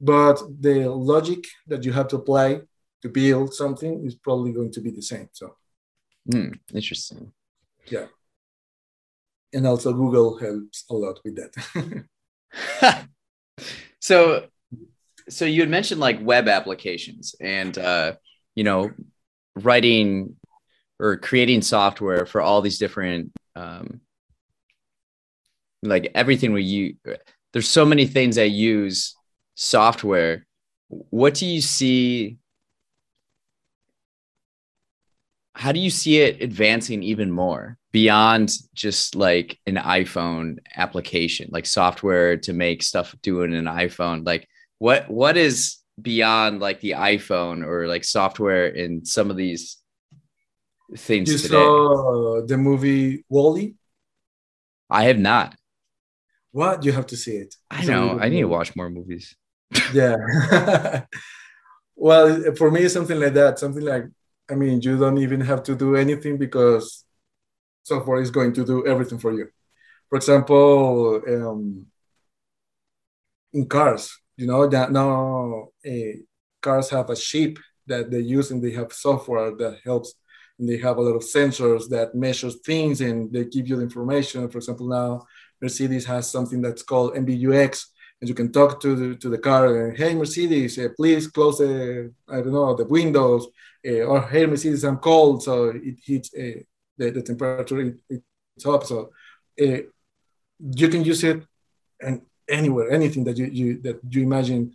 but 0.00 0.40
the 0.60 0.88
logic 0.88 1.44
that 1.66 1.84
you 1.84 1.92
have 1.92 2.08
to 2.08 2.16
apply 2.16 2.60
to 3.02 3.08
build 3.08 3.54
something 3.54 4.04
is 4.04 4.14
probably 4.14 4.52
going 4.52 4.72
to 4.72 4.80
be 4.80 4.90
the 4.90 5.02
same. 5.02 5.28
So, 5.32 5.56
mm, 6.30 6.58
interesting. 6.72 7.32
Yeah. 7.86 8.06
And 9.52 9.66
also, 9.66 9.92
Google 9.92 10.38
helps 10.38 10.84
a 10.90 10.94
lot 10.94 11.20
with 11.24 11.36
that. 11.36 13.06
so, 14.00 14.46
so 15.28 15.44
you 15.44 15.60
had 15.60 15.70
mentioned 15.70 16.00
like 16.00 16.18
web 16.22 16.48
applications 16.48 17.34
and, 17.40 17.76
uh, 17.78 18.14
you 18.54 18.64
know, 18.64 18.90
writing 19.56 20.36
or 21.00 21.16
creating 21.16 21.62
software 21.62 22.26
for 22.26 22.40
all 22.40 22.60
these 22.60 22.78
different, 22.78 23.32
um, 23.56 24.00
like 25.82 26.10
everything 26.14 26.52
we 26.52 26.64
use. 26.64 26.96
There's 27.52 27.68
so 27.68 27.86
many 27.86 28.06
things 28.06 28.36
that 28.36 28.50
use 28.50 29.16
software. 29.58 30.46
What 30.88 31.34
do 31.34 31.44
you 31.44 31.60
see 31.60 32.38
how 35.52 35.72
do 35.72 35.80
you 35.80 35.90
see 35.90 36.18
it 36.18 36.40
advancing 36.40 37.02
even 37.02 37.32
more 37.32 37.76
beyond 37.90 38.52
just 38.72 39.16
like 39.16 39.58
an 39.66 39.74
iphone 39.74 40.56
application 40.76 41.48
like 41.50 41.66
software 41.66 42.36
to 42.36 42.52
make 42.52 42.80
stuff 42.80 43.12
doing 43.22 43.52
in 43.52 43.66
an 43.66 43.74
iphone 43.78 44.24
like 44.24 44.46
what 44.78 45.10
what 45.10 45.36
is 45.36 45.78
beyond 46.00 46.60
like 46.60 46.80
the 46.80 46.92
iphone 46.92 47.66
or 47.66 47.88
like 47.88 48.04
software 48.04 48.68
in 48.68 49.04
some 49.04 49.30
of 49.30 49.36
these 49.36 49.78
things 50.96 51.32
you 51.32 51.38
today? 51.38 51.54
saw 51.54 52.40
the 52.46 52.56
movie 52.56 53.24
WALL-E? 53.28 53.74
I 54.88 55.04
have 55.04 55.18
not 55.18 55.56
what 56.52 56.84
you 56.84 56.92
have 56.92 57.06
to 57.06 57.16
see 57.16 57.36
it 57.36 57.54
i 57.70 57.84
know 57.84 58.18
i 58.20 58.28
need 58.28 58.40
to 58.40 58.48
watch 58.48 58.74
more 58.74 58.88
movies 58.88 59.36
yeah 59.92 61.04
well 61.96 62.54
for 62.56 62.70
me 62.70 62.88
something 62.88 63.20
like 63.20 63.34
that 63.34 63.58
something 63.58 63.84
like 63.84 64.04
I 64.50 64.54
mean, 64.54 64.80
you 64.80 64.98
don't 64.98 65.18
even 65.18 65.40
have 65.42 65.62
to 65.64 65.76
do 65.76 65.96
anything 65.96 66.38
because 66.38 67.04
software 67.82 68.20
is 68.20 68.30
going 68.30 68.52
to 68.54 68.64
do 68.64 68.86
everything 68.86 69.18
for 69.18 69.32
you. 69.32 69.48
For 70.08 70.16
example, 70.16 71.22
um, 71.28 71.86
in 73.52 73.66
cars, 73.66 74.18
you 74.36 74.46
know 74.46 74.66
that 74.68 74.90
now 74.90 75.68
uh, 75.86 76.16
cars 76.62 76.90
have 76.90 77.10
a 77.10 77.16
chip 77.16 77.58
that 77.86 78.10
they 78.10 78.20
use 78.20 78.50
and 78.50 78.62
they 78.62 78.72
have 78.72 78.92
software 78.92 79.54
that 79.56 79.78
helps 79.84 80.14
and 80.58 80.68
they 80.68 80.78
have 80.78 80.96
a 80.96 81.00
lot 81.00 81.16
of 81.16 81.22
sensors 81.22 81.88
that 81.88 82.14
measures 82.14 82.56
things 82.64 83.00
and 83.00 83.32
they 83.32 83.44
give 83.44 83.68
you 83.68 83.76
the 83.76 83.82
information. 83.82 84.48
For 84.48 84.58
example, 84.58 84.88
now 84.88 85.26
Mercedes 85.60 86.06
has 86.06 86.30
something 86.30 86.62
that's 86.62 86.82
called 86.82 87.14
MBUX, 87.14 87.86
and 88.20 88.28
you 88.28 88.34
can 88.34 88.50
talk 88.52 88.80
to 88.80 88.94
the, 88.94 89.16
to 89.16 89.28
the 89.28 89.38
car 89.38 89.86
and 89.86 89.96
hey 89.96 90.14
Mercedes, 90.14 90.78
uh, 90.78 90.88
please 90.96 91.26
close 91.28 91.58
the 91.58 92.12
I 92.28 92.36
don't 92.36 92.52
know 92.52 92.74
the 92.74 92.84
windows 92.84 93.46
uh, 93.86 94.02
or 94.02 94.22
hey 94.22 94.46
Mercedes, 94.46 94.84
I'm 94.84 94.98
cold, 94.98 95.42
so 95.42 95.68
it 95.68 95.96
hits 96.04 96.30
uh, 96.34 96.60
the, 96.96 97.10
the 97.10 97.22
temperature 97.22 97.80
it, 97.80 98.22
it's 98.56 98.66
up. 98.66 98.84
So 98.84 99.10
uh, 99.60 99.82
you 100.80 100.88
can 100.88 101.04
use 101.04 101.22
it 101.24 101.42
and 102.00 102.22
anywhere, 102.48 102.90
anything 102.90 103.24
that 103.24 103.36
you, 103.36 103.46
you 103.46 103.82
that 103.82 104.00
you 104.08 104.22
imagine. 104.22 104.72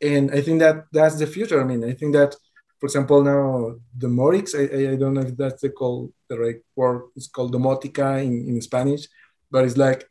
And 0.00 0.30
I 0.32 0.40
think 0.40 0.58
that 0.60 0.86
that's 0.92 1.16
the 1.16 1.26
future. 1.26 1.60
I 1.60 1.64
mean, 1.64 1.84
I 1.84 1.92
think 1.92 2.12
that, 2.14 2.34
for 2.80 2.86
example, 2.86 3.22
now 3.22 3.76
domotics, 3.96 4.54
I, 4.54 4.92
I 4.92 4.96
don't 4.96 5.14
know 5.14 5.20
if 5.22 5.36
that's 5.36 5.62
the 5.62 5.70
call 5.70 6.12
the 6.28 6.38
right 6.38 6.60
word. 6.74 7.02
It's 7.14 7.28
called 7.28 7.54
domotica 7.54 8.22
in, 8.24 8.48
in 8.48 8.60
Spanish, 8.60 9.06
but 9.50 9.64
it's 9.64 9.76
like 9.76 10.08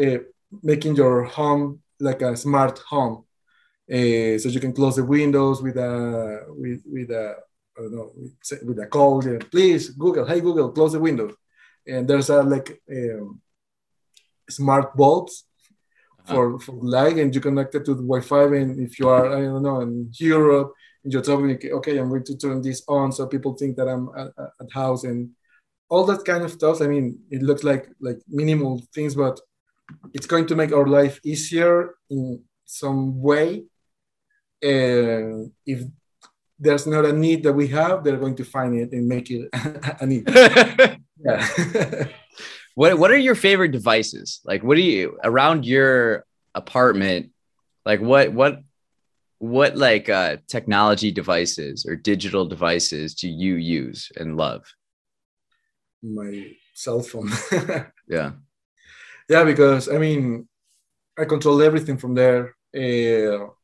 uh, 0.00 0.18
making 0.62 0.96
your 0.96 1.24
home 1.24 1.80
like 2.00 2.22
a 2.22 2.36
smart 2.36 2.78
home 2.80 3.24
uh, 3.90 4.38
so 4.38 4.48
you 4.48 4.60
can 4.60 4.72
close 4.72 4.96
the 4.96 5.04
windows 5.04 5.60
with 5.60 5.76
a 5.76 6.44
with, 6.48 6.82
with 6.86 7.10
a 7.10 7.34
I 7.76 7.82
don't 7.82 7.94
know 7.94 8.12
with 8.66 8.78
a 8.78 8.86
call. 8.86 9.22
Please 9.50 9.90
Google, 9.90 10.26
hey 10.26 10.40
Google, 10.40 10.70
close 10.70 10.92
the 10.92 11.00
window. 11.00 11.30
And 11.86 12.06
there's 12.06 12.30
a 12.30 12.42
like 12.42 12.80
um, 12.90 13.40
smart 14.48 14.96
bulbs 14.96 15.44
uh-huh. 16.20 16.34
for, 16.34 16.60
for 16.60 16.72
light, 16.72 17.18
and 17.18 17.34
you 17.34 17.40
connect 17.40 17.74
it 17.74 17.84
to 17.86 17.94
the 17.94 18.02
Wi-Fi. 18.02 18.56
And 18.56 18.78
if 18.80 18.98
you 19.00 19.08
are 19.08 19.26
I 19.36 19.40
don't 19.42 19.62
know 19.62 19.80
in 19.80 20.10
Europe, 20.14 20.72
and 21.02 21.12
you're 21.12 21.22
talking, 21.22 21.58
okay, 21.72 21.98
I'm 21.98 22.10
going 22.10 22.24
to 22.24 22.36
turn 22.36 22.62
this 22.62 22.82
on 22.86 23.10
so 23.10 23.26
people 23.26 23.54
think 23.54 23.76
that 23.76 23.88
I'm 23.88 24.10
at, 24.16 24.28
at 24.60 24.72
house 24.72 25.04
and 25.04 25.30
all 25.88 26.04
that 26.06 26.24
kind 26.24 26.44
of 26.44 26.52
stuff. 26.52 26.80
I 26.80 26.86
mean, 26.86 27.18
it 27.30 27.42
looks 27.42 27.64
like 27.64 27.88
like 28.00 28.20
minimal 28.28 28.82
things, 28.94 29.16
but 29.16 29.40
it's 30.12 30.26
going 30.26 30.46
to 30.46 30.56
make 30.56 30.72
our 30.72 30.86
life 30.86 31.20
easier 31.24 31.94
in 32.08 32.42
some 32.64 33.20
way. 33.20 33.64
And 34.62 35.52
if 35.66 35.82
there's 36.58 36.86
not 36.86 37.06
a 37.06 37.12
need 37.12 37.42
that 37.44 37.52
we 37.52 37.68
have, 37.68 38.04
they're 38.04 38.18
going 38.18 38.36
to 38.36 38.44
find 38.44 38.78
it 38.78 38.92
and 38.92 39.08
make 39.08 39.30
it 39.30 39.48
a 40.00 40.06
need. 40.06 40.28
yeah. 41.24 42.06
what 42.74 42.98
What 42.98 43.10
are 43.10 43.16
your 43.16 43.34
favorite 43.34 43.72
devices? 43.72 44.40
Like, 44.44 44.62
what 44.62 44.76
do 44.76 44.82
you 44.82 45.18
around 45.24 45.64
your 45.64 46.24
apartment? 46.54 47.30
Like, 47.86 48.00
what 48.00 48.32
what 48.32 48.60
what 49.38 49.76
like 49.76 50.10
uh, 50.10 50.36
technology 50.48 51.10
devices 51.10 51.86
or 51.86 51.96
digital 51.96 52.46
devices 52.46 53.14
do 53.14 53.28
you 53.28 53.54
use 53.54 54.12
and 54.16 54.36
love? 54.36 54.64
My 56.02 56.52
cell 56.74 57.00
phone. 57.00 57.30
yeah. 58.08 58.32
Yeah, 59.30 59.44
because 59.44 59.88
I 59.88 59.98
mean, 59.98 60.48
I 61.16 61.24
control 61.24 61.62
everything 61.62 61.98
from 61.98 62.14
there. 62.14 62.56
Uh, 62.74 63.54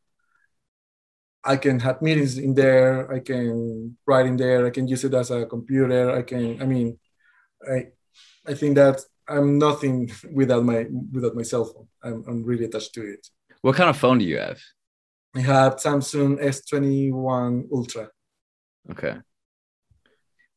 I 1.43 1.57
can 1.57 1.81
have 1.81 2.01
meetings 2.01 2.39
in 2.39 2.55
there. 2.55 3.13
I 3.13 3.19
can 3.19 3.97
write 4.07 4.27
in 4.27 4.37
there. 4.37 4.65
I 4.65 4.71
can 4.71 4.87
use 4.87 5.03
it 5.03 5.13
as 5.13 5.33
a 5.33 5.45
computer. 5.45 6.13
I 6.13 6.23
can. 6.23 6.63
I 6.63 6.67
mean, 6.67 7.01
I 7.69 7.87
I 8.47 8.55
think 8.55 8.77
that 8.77 9.01
I'm 9.27 9.59
nothing 9.59 10.09
without 10.33 10.65
my 10.65 10.87
without 11.13 11.35
my 11.35 11.43
cell 11.43 11.65
phone. 11.65 11.89
I'm, 12.01 12.23
I'm 12.29 12.45
really 12.45 12.67
attached 12.67 12.95
to 12.95 13.03
it. 13.03 13.27
What 13.63 13.75
kind 13.75 13.91
of 13.91 13.97
phone 13.97 14.19
do 14.19 14.25
you 14.25 14.39
have? 14.39 14.61
I 15.35 15.41
have 15.41 15.77
Samsung 15.77 16.39
S21 16.39 17.73
Ultra. 17.73 18.11
Okay. 18.93 19.17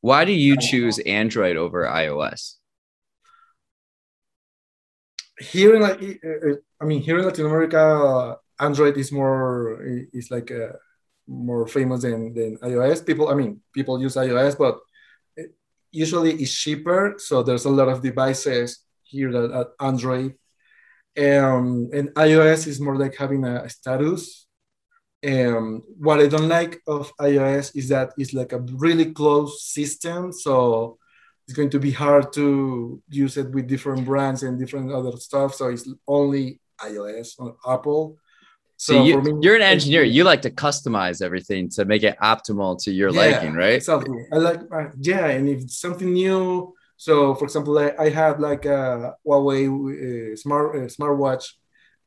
Why 0.02 0.24
do 0.24 0.34
you 0.34 0.56
choose 0.56 1.00
Android 1.00 1.58
over 1.58 1.86
iOS? 1.86 2.59
Here 5.40 5.76
in, 5.76 5.82
like 5.82 6.02
I 6.82 6.86
mean, 6.86 7.02
here 7.02 7.18
in 7.20 7.26
Latin 7.26 7.46
America, 7.46 8.38
Android 8.60 8.98
is 8.98 9.12
more 9.12 9.82
is 9.84 10.30
like 10.30 10.52
uh, 10.52 10.74
more 11.28 11.68
famous 11.68 12.02
than, 12.02 12.34
than 12.34 12.58
iOS. 12.58 13.06
People, 13.06 13.30
I 13.30 13.36
mean, 13.36 13.62
people 13.74 14.02
use 14.02 14.16
iOS, 14.16 14.58
but 14.58 14.80
usually 15.92 16.34
it's 16.34 16.54
cheaper. 16.54 17.16
So 17.18 17.44
there's 17.44 17.66
a 17.66 17.70
lot 17.70 17.88
of 17.88 18.02
devices 18.02 18.84
here 19.04 19.32
that 19.32 19.72
Android. 19.80 20.36
Um, 21.18 21.90
and 21.94 22.10
iOS 22.16 22.68
is 22.68 22.80
more 22.80 22.98
like 22.98 23.16
having 23.16 23.44
a 23.46 23.68
status. 23.70 24.48
Um, 25.26 25.84
what 25.98 26.20
I 26.20 26.28
don't 26.28 26.48
like 26.48 26.82
of 26.88 27.12
iOS 27.18 27.76
is 27.76 27.90
that 27.90 28.14
it's 28.18 28.34
like 28.34 28.54
a 28.54 28.60
really 28.60 29.14
closed 29.14 29.60
system. 29.60 30.32
So 30.32 30.98
it's 31.50 31.58
going 31.58 31.72
to 31.72 31.80
be 31.80 31.90
hard 31.90 32.32
to 32.32 33.02
use 33.10 33.36
it 33.36 33.50
with 33.50 33.66
different 33.66 34.06
brands 34.06 34.44
and 34.44 34.60
different 34.60 34.92
other 34.92 35.18
stuff. 35.18 35.56
So 35.56 35.70
it's 35.70 35.90
only 36.08 36.60
iOS 36.80 37.40
on 37.40 37.56
Apple. 37.68 38.18
So, 38.78 39.04
you, 39.04 39.20
me, 39.20 39.40
you're 39.42 39.56
an 39.56 39.64
engineer. 39.64 40.04
You 40.04 40.24
like 40.26 40.44
to 40.44 40.52
customize 40.52 41.24
everything 41.24 41.68
to 41.70 41.86
make 41.86 42.04
it 42.04 42.16
optimal 42.22 42.82
to 42.84 42.92
your 42.92 43.10
yeah, 43.10 43.22
liking, 43.22 43.54
right? 43.54 43.78
Exactly. 43.82 44.28
I 44.32 44.36
like, 44.36 44.60
uh, 44.72 44.90
yeah. 45.00 45.26
And 45.26 45.50
if 45.50 45.62
it's 45.62 45.80
something 45.80 46.14
new, 46.14 46.76
so 46.98 47.34
for 47.34 47.46
example, 47.46 47.80
I, 47.80 47.96
I 47.98 48.10
have 48.10 48.40
like 48.40 48.66
a 48.66 49.16
Huawei 49.26 49.64
uh, 49.66 50.36
smart 50.36 50.76
uh, 50.76 50.80
smartwatch, 50.82 51.46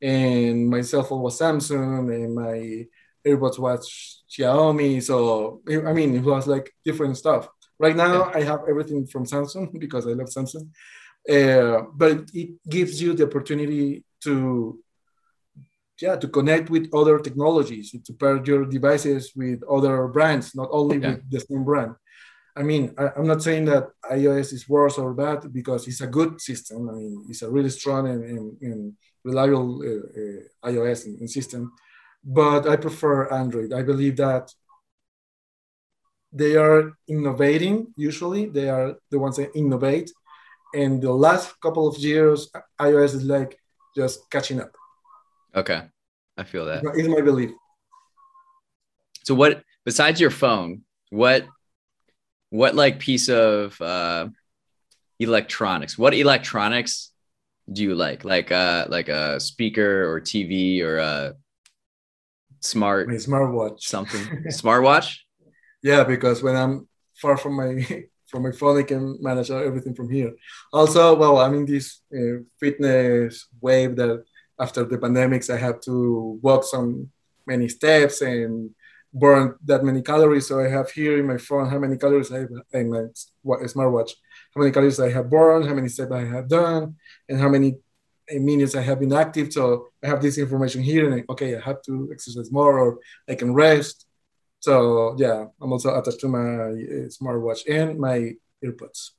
and 0.01 0.69
my 0.69 0.81
cell 0.81 1.03
phone 1.03 1.21
was 1.21 1.37
Samsung, 1.37 2.09
and 2.15 2.33
my 2.33 2.87
AirPods 3.29 3.59
was 3.59 4.23
Xiaomi. 4.31 5.03
So 5.03 5.61
I 5.67 5.91
mean, 5.91 6.15
it 6.15 6.23
was 6.23 6.47
like 6.47 6.73
different 6.85 7.17
stuff. 7.17 7.49
Right 7.85 7.97
now, 7.97 8.15
yeah. 8.15 8.37
I 8.39 8.41
have 8.51 8.61
everything 8.71 9.05
from 9.07 9.23
Samsung 9.25 9.65
because 9.85 10.07
I 10.07 10.13
love 10.19 10.29
Samsung. 10.37 10.65
Uh, 11.35 11.81
but 12.01 12.17
it 12.33 12.49
gives 12.75 13.01
you 13.01 13.13
the 13.13 13.25
opportunity 13.29 14.03
to 14.25 14.79
yeah 16.01 16.15
to 16.23 16.27
connect 16.37 16.69
with 16.69 16.85
other 16.99 17.17
technologies 17.19 17.87
to 18.07 18.13
pair 18.21 18.35
your 18.49 18.65
devices 18.77 19.23
with 19.35 19.59
other 19.75 20.07
brands 20.15 20.55
not 20.61 20.69
only 20.71 20.97
yeah. 20.97 21.09
with 21.09 21.21
the 21.33 21.39
same 21.39 21.63
brand 21.69 21.93
i 22.59 22.63
mean 22.69 22.83
I, 22.97 23.05
am 23.19 23.27
not 23.31 23.43
saying 23.47 23.65
that 23.71 23.85
ios 24.17 24.51
is 24.57 24.67
worse 24.67 24.97
or 24.97 25.13
bad 25.13 25.39
because 25.59 25.87
it's 25.87 26.01
a 26.01 26.13
good 26.17 26.41
system 26.49 26.89
i 26.89 26.93
mean 26.99 27.25
it's 27.29 27.43
a 27.43 27.49
really 27.55 27.69
strong 27.69 28.03
and, 28.11 28.21
and, 28.33 28.45
and 28.67 28.93
reliable 29.23 29.69
uh, 29.89 30.67
uh, 30.67 30.71
ios 30.71 30.99
system 31.29 31.71
but 32.23 32.67
i 32.67 32.75
prefer 32.75 33.31
android 33.41 33.71
i 33.71 33.83
believe 33.91 34.15
that 34.17 34.45
they 36.33 36.55
are 36.55 36.93
innovating 37.07 37.93
usually 37.95 38.47
they 38.47 38.69
are 38.69 38.95
the 39.11 39.19
ones 39.19 39.37
that 39.37 39.55
innovate 39.55 40.11
and 40.73 41.01
the 41.01 41.11
last 41.11 41.59
couple 41.61 41.87
of 41.87 41.97
years 41.97 42.49
ios 42.81 43.13
is 43.13 43.23
like 43.23 43.57
just 43.95 44.29
catching 44.31 44.59
up 44.59 44.71
Okay. 45.55 45.81
I 46.37 46.43
feel 46.43 46.65
that. 46.65 46.83
Is 46.95 47.07
my 47.07 47.21
belief. 47.21 47.51
So 49.23 49.35
what 49.35 49.63
besides 49.85 50.19
your 50.19 50.31
phone, 50.31 50.81
what 51.09 51.45
what 52.49 52.75
like 52.75 52.99
piece 52.99 53.29
of 53.29 53.79
uh 53.81 54.27
electronics, 55.19 55.97
what 55.97 56.13
electronics 56.13 57.11
do 57.71 57.83
you 57.83 57.95
like? 57.95 58.23
Like 58.25 58.51
uh 58.51 58.87
like 58.89 59.09
a 59.09 59.39
speaker 59.39 60.11
or 60.11 60.19
TV 60.19 60.81
or 60.81 60.97
a 60.97 61.35
smart 62.59 63.07
my 63.07 63.15
smartwatch. 63.15 63.81
Something. 63.81 64.45
smartwatch? 64.47 65.17
Yeah, 65.83 66.03
because 66.05 66.41
when 66.41 66.55
I'm 66.55 66.87
far 67.13 67.37
from 67.37 67.55
my 67.55 67.85
from 68.27 68.43
my 68.43 68.51
phone, 68.51 68.79
I 68.79 68.83
can 68.83 69.17
manage 69.21 69.51
everything 69.51 69.93
from 69.93 70.09
here. 70.09 70.33
Also, 70.71 71.15
well, 71.15 71.37
I'm 71.37 71.53
in 71.53 71.65
this 71.65 72.01
uh, 72.11 72.41
fitness 72.59 73.47
wave 73.61 73.95
that 73.97 74.23
after 74.59 74.83
the 74.85 74.97
pandemics, 74.97 75.53
I 75.53 75.57
have 75.57 75.79
to 75.81 76.39
walk 76.41 76.63
some 76.63 77.11
many 77.45 77.67
steps 77.69 78.21
and 78.21 78.71
burn 79.13 79.55
that 79.65 79.83
many 79.83 80.01
calories. 80.01 80.47
So 80.47 80.59
I 80.59 80.69
have 80.69 80.89
here 80.89 81.19
in 81.19 81.27
my 81.27 81.37
phone 81.37 81.69
how 81.69 81.77
many 81.77 81.97
calories 81.97 82.31
I 82.31 82.39
have 82.39 82.49
in 82.73 82.89
my 82.89 83.03
smartwatch, 83.45 84.11
how 84.55 84.61
many 84.61 84.71
calories 84.71 84.99
I 84.99 85.11
have 85.11 85.29
burned, 85.29 85.67
how 85.67 85.75
many 85.75 85.89
steps 85.89 86.11
I 86.11 86.25
have 86.25 86.47
done, 86.47 86.95
and 87.29 87.39
how 87.39 87.49
many 87.49 87.75
minutes 88.31 88.73
I 88.75 88.81
have 88.81 88.99
been 88.99 89.13
active. 89.13 89.53
So 89.53 89.89
I 90.03 90.07
have 90.07 90.21
this 90.21 90.39
information 90.39 90.81
here, 90.81 91.05
and 91.05 91.15
I, 91.21 91.23
okay, 91.33 91.55
I 91.55 91.61
have 91.61 91.83
to 91.83 92.09
exercise 92.11 92.51
more, 92.51 92.79
or 92.79 92.97
I 93.29 93.35
can 93.35 93.53
rest. 93.53 94.07
So 94.63 95.13
yeah, 95.17 95.47
I'm 95.61 95.73
also 95.73 95.93
attached 95.93 96.21
to 96.21 96.29
my 96.29 96.39
uh, 96.39 97.09
smartwatch 97.11 97.69
and 97.69 97.99
my 97.99 98.31
earbuds. 98.63 99.09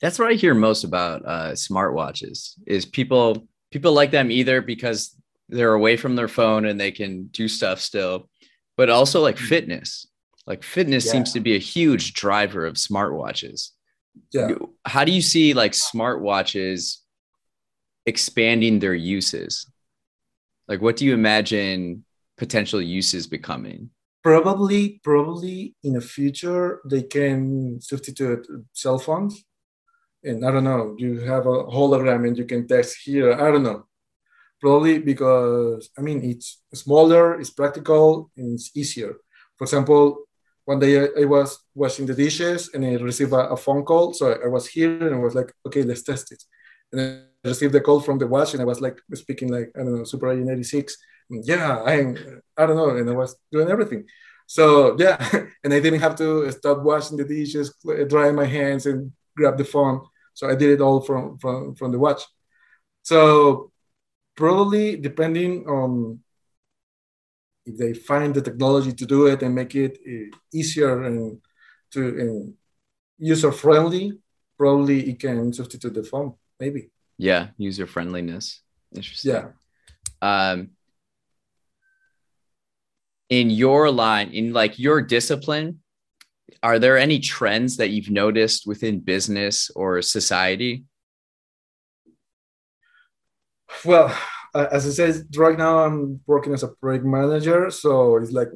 That's 0.00 0.16
what 0.16 0.30
I 0.30 0.34
hear 0.34 0.54
most 0.54 0.84
about 0.84 1.26
uh, 1.26 1.52
smartwatches. 1.54 2.52
Is 2.64 2.86
people 2.86 3.48
people 3.72 3.92
like 3.92 4.12
them 4.12 4.30
either 4.30 4.62
because 4.62 5.16
they're 5.48 5.74
away 5.74 5.96
from 5.96 6.14
their 6.14 6.28
phone 6.28 6.66
and 6.66 6.78
they 6.78 6.92
can 6.92 7.24
do 7.32 7.48
stuff 7.48 7.80
still, 7.80 8.30
but 8.76 8.90
also 8.90 9.20
like 9.20 9.34
mm-hmm. 9.34 9.46
fitness. 9.46 10.06
Like 10.46 10.62
fitness 10.62 11.04
yeah. 11.04 11.10
seems 11.10 11.32
to 11.32 11.40
be 11.40 11.56
a 11.56 11.66
huge 11.74 12.14
driver 12.14 12.64
of 12.64 12.76
smartwatches. 12.76 13.70
Yeah. 14.32 14.54
How 14.84 15.02
do 15.04 15.10
you 15.10 15.22
see 15.22 15.52
like 15.52 15.72
smartwatches 15.72 16.98
expanding 18.06 18.78
their 18.78 18.94
uses? 18.94 19.68
Like 20.68 20.80
what 20.80 20.94
do 20.96 21.06
you 21.06 21.12
imagine 21.12 22.04
potential 22.38 22.80
uses 22.80 23.26
becoming? 23.26 23.90
Probably, 24.24 25.00
probably 25.04 25.76
in 25.82 25.92
the 25.92 26.00
future 26.00 26.80
they 26.86 27.02
can 27.02 27.78
substitute 27.80 28.46
cell 28.72 28.98
phones 28.98 29.44
and 30.24 30.44
I 30.44 30.50
don't 30.50 30.64
know, 30.64 30.94
you 30.98 31.20
have 31.20 31.46
a 31.46 31.64
hologram 31.64 32.26
and 32.26 32.36
you 32.36 32.46
can 32.46 32.66
text 32.66 32.96
here. 33.04 33.34
I 33.34 33.50
don't 33.50 33.62
know. 33.62 33.86
Probably 34.60 34.98
because 34.98 35.90
I 35.98 36.00
mean 36.00 36.24
it's 36.24 36.62
smaller, 36.72 37.38
it's 37.38 37.50
practical, 37.50 38.30
and 38.36 38.54
it's 38.54 38.70
easier. 38.74 39.16
For 39.58 39.64
example, 39.64 40.24
one 40.64 40.78
day 40.78 41.08
I, 41.20 41.26
was 41.26 41.58
washing 41.74 42.06
the 42.06 42.14
dishes 42.14 42.70
and 42.72 42.84
I 42.84 42.94
received 42.94 43.34
a, 43.34 43.56
phone 43.56 43.84
call. 43.84 44.14
So 44.14 44.32
I, 44.32 44.48
was 44.48 44.66
here 44.66 45.06
and 45.06 45.14
I 45.14 45.18
was 45.18 45.34
like, 45.34 45.52
okay, 45.66 45.82
let's 45.82 46.02
test 46.02 46.32
it. 46.32 46.42
And 46.90 47.00
I 47.44 47.48
received 47.48 47.74
the 47.74 47.82
call 47.82 48.00
from 48.00 48.18
the 48.18 48.26
wash 48.26 48.54
and 48.54 48.62
I 48.62 48.64
was 48.64 48.80
like 48.80 48.98
speaking 49.12 49.52
like 49.52 49.70
I 49.76 49.80
don't 49.80 49.98
know, 49.98 50.04
Super 50.04 50.32
Agent 50.32 50.50
86. 50.50 50.96
Yeah, 51.30 51.82
I'm 51.82 52.16
I 52.56 52.66
don't 52.66 52.76
know, 52.76 52.96
and 52.96 53.08
I 53.08 53.12
was 53.12 53.36
doing 53.50 53.68
everything. 53.68 54.06
So 54.46 54.96
yeah, 54.98 55.16
and 55.64 55.72
I 55.72 55.80
didn't 55.80 56.00
have 56.00 56.16
to 56.16 56.50
stop 56.52 56.82
washing 56.82 57.16
the 57.16 57.24
dishes, 57.24 57.74
drying 58.08 58.34
my 58.34 58.46
hands, 58.46 58.86
and 58.86 59.12
grab 59.36 59.58
the 59.58 59.64
phone. 59.64 60.00
So 60.34 60.48
I 60.48 60.54
did 60.54 60.70
it 60.70 60.80
all 60.80 61.00
from 61.00 61.38
from 61.38 61.74
from 61.74 61.92
the 61.92 61.98
watch. 61.98 62.22
So 63.02 63.70
probably 64.36 64.96
depending 64.96 65.66
on 65.68 66.20
if 67.66 67.78
they 67.78 67.94
find 67.94 68.34
the 68.34 68.42
technology 68.42 68.92
to 68.92 69.06
do 69.06 69.26
it 69.26 69.42
and 69.42 69.54
make 69.54 69.74
it 69.74 69.98
uh, 70.06 70.36
easier 70.52 71.04
and 71.04 71.40
to 71.92 72.00
and 72.20 72.54
user 73.18 73.52
friendly, 73.52 74.18
probably 74.58 75.10
it 75.10 75.20
can 75.20 75.52
substitute 75.52 75.94
the 75.94 76.04
phone. 76.04 76.34
Maybe. 76.60 76.90
Yeah, 77.16 77.48
user 77.56 77.86
friendliness. 77.86 78.60
Interesting. 78.94 79.32
Yeah. 79.32 79.48
Um, 80.20 80.70
in 83.28 83.50
your 83.50 83.90
line, 83.90 84.30
in 84.30 84.52
like 84.52 84.78
your 84.78 85.00
discipline, 85.00 85.80
are 86.62 86.78
there 86.78 86.98
any 86.98 87.18
trends 87.18 87.76
that 87.76 87.90
you've 87.90 88.10
noticed 88.10 88.66
within 88.66 89.00
business 89.00 89.70
or 89.74 90.00
society? 90.02 90.84
Well, 93.84 94.16
uh, 94.54 94.68
as 94.70 94.86
I 94.86 94.90
said, 94.90 95.26
right 95.36 95.58
now 95.58 95.84
I'm 95.84 96.20
working 96.26 96.54
as 96.54 96.62
a 96.62 96.68
project 96.68 97.04
manager, 97.04 97.70
so 97.70 98.16
it's 98.16 98.32
like 98.32 98.48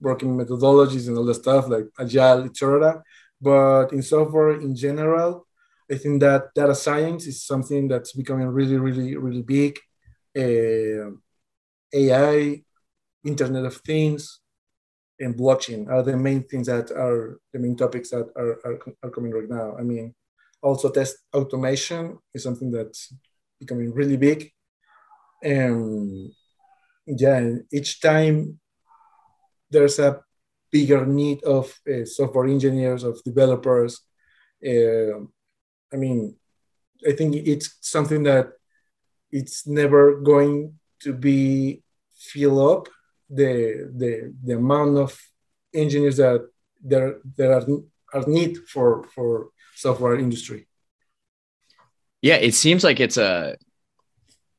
working 0.00 0.36
methodologies 0.36 1.08
and 1.08 1.18
all 1.18 1.24
the 1.24 1.34
stuff 1.34 1.68
like 1.68 1.86
agile, 1.98 2.44
etc. 2.44 3.02
But 3.40 3.92
in 3.92 4.02
software 4.02 4.60
in 4.60 4.74
general, 4.74 5.46
I 5.90 5.96
think 5.96 6.20
that 6.20 6.54
data 6.54 6.74
science 6.74 7.26
is 7.26 7.44
something 7.44 7.88
that's 7.88 8.12
becoming 8.12 8.48
really, 8.48 8.76
really, 8.76 9.16
really 9.16 9.42
big. 9.42 9.78
Uh, 10.36 11.12
AI, 11.92 12.62
Internet 13.28 13.64
of 13.66 13.76
Things, 13.84 14.40
and 15.20 15.36
blockchain 15.36 15.88
are 15.88 16.02
the 16.02 16.16
main 16.16 16.42
things 16.44 16.66
that 16.66 16.90
are 16.90 17.40
the 17.52 17.58
main 17.58 17.76
topics 17.76 18.10
that 18.10 18.26
are, 18.36 18.58
are, 18.64 18.78
are 19.02 19.10
coming 19.10 19.32
right 19.32 19.48
now. 19.48 19.76
I 19.76 19.82
mean, 19.82 20.14
also 20.62 20.90
test 20.90 21.16
automation 21.34 22.18
is 22.34 22.42
something 22.42 22.70
that's 22.70 23.12
becoming 23.58 23.92
really 23.92 24.16
big. 24.16 24.52
And 25.42 26.30
yeah, 27.06 27.56
each 27.72 28.00
time 28.00 28.60
there's 29.70 29.98
a 29.98 30.20
bigger 30.70 31.06
need 31.06 31.42
of 31.44 31.74
uh, 31.88 32.04
software 32.04 32.46
engineers, 32.46 33.02
of 33.02 33.22
developers. 33.24 34.00
Uh, 34.64 35.26
I 35.92 35.96
mean, 35.96 36.36
I 37.06 37.12
think 37.12 37.34
it's 37.34 37.76
something 37.80 38.22
that 38.24 38.52
it's 39.30 39.66
never 39.66 40.20
going 40.20 40.78
to 41.02 41.12
be 41.12 41.82
fill 42.12 42.58
up 42.72 42.88
the 43.28 43.90
the 43.96 44.34
the 44.42 44.54
amount 44.54 44.96
of 44.98 45.18
engineers 45.74 46.16
that 46.16 46.48
there 46.82 47.18
there 47.36 47.52
are 47.52 47.66
are 48.14 48.24
need 48.26 48.58
for 48.68 49.04
for 49.14 49.50
software 49.74 50.16
industry. 50.18 50.66
Yeah, 52.22 52.36
it 52.36 52.54
seems 52.54 52.82
like 52.84 53.00
it's 53.00 53.16
a 53.16 53.56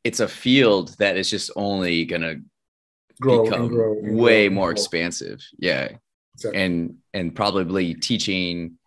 it's 0.04 0.20
a 0.20 0.28
field 0.28 0.96
that 1.00 1.18
is 1.18 1.30
just 1.30 1.52
only 1.56 2.06
gonna 2.06 2.36
grow 3.20 3.44
become 3.44 3.62
and 3.62 3.70
grow 3.70 3.98
and 4.00 4.18
way 4.18 4.48
grow 4.48 4.56
more 4.56 4.72
expansive. 4.72 5.40
Yeah, 5.58 5.90
exactly. 6.36 6.62
and 6.62 6.96
and 7.14 7.36
probably 7.36 7.96
teaching 7.96 8.78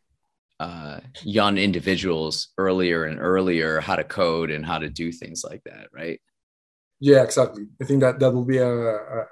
uh, 0.60 1.00
young 1.24 1.58
individuals 1.58 2.48
earlier 2.56 3.04
and 3.04 3.18
earlier 3.20 3.80
how 3.80 3.96
to 3.96 4.04
code 4.04 4.50
and 4.50 4.64
how 4.64 4.78
to 4.78 4.88
do 4.88 5.10
things 5.10 5.44
like 5.44 5.62
that, 5.64 5.88
right? 5.92 6.20
Yeah, 7.02 7.24
exactly. 7.24 7.66
I 7.80 7.84
think 7.84 8.00
that 8.02 8.20
that 8.20 8.30
will 8.30 8.44
be 8.44 8.58
a, 8.58 8.70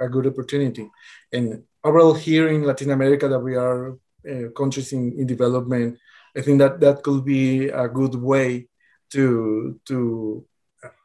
a, 0.00 0.08
good 0.08 0.26
opportunity. 0.26 0.90
And 1.32 1.62
overall, 1.84 2.14
here 2.14 2.48
in 2.48 2.64
Latin 2.64 2.90
America, 2.90 3.28
that 3.28 3.38
we 3.38 3.54
are 3.54 3.92
uh, 4.28 4.50
countries 4.56 4.92
in, 4.92 5.12
in 5.16 5.24
development, 5.28 5.96
I 6.36 6.40
think 6.40 6.58
that 6.58 6.80
that 6.80 7.04
could 7.04 7.24
be 7.24 7.68
a 7.68 7.86
good 7.86 8.16
way 8.16 8.66
to 9.12 9.78
to 9.86 10.44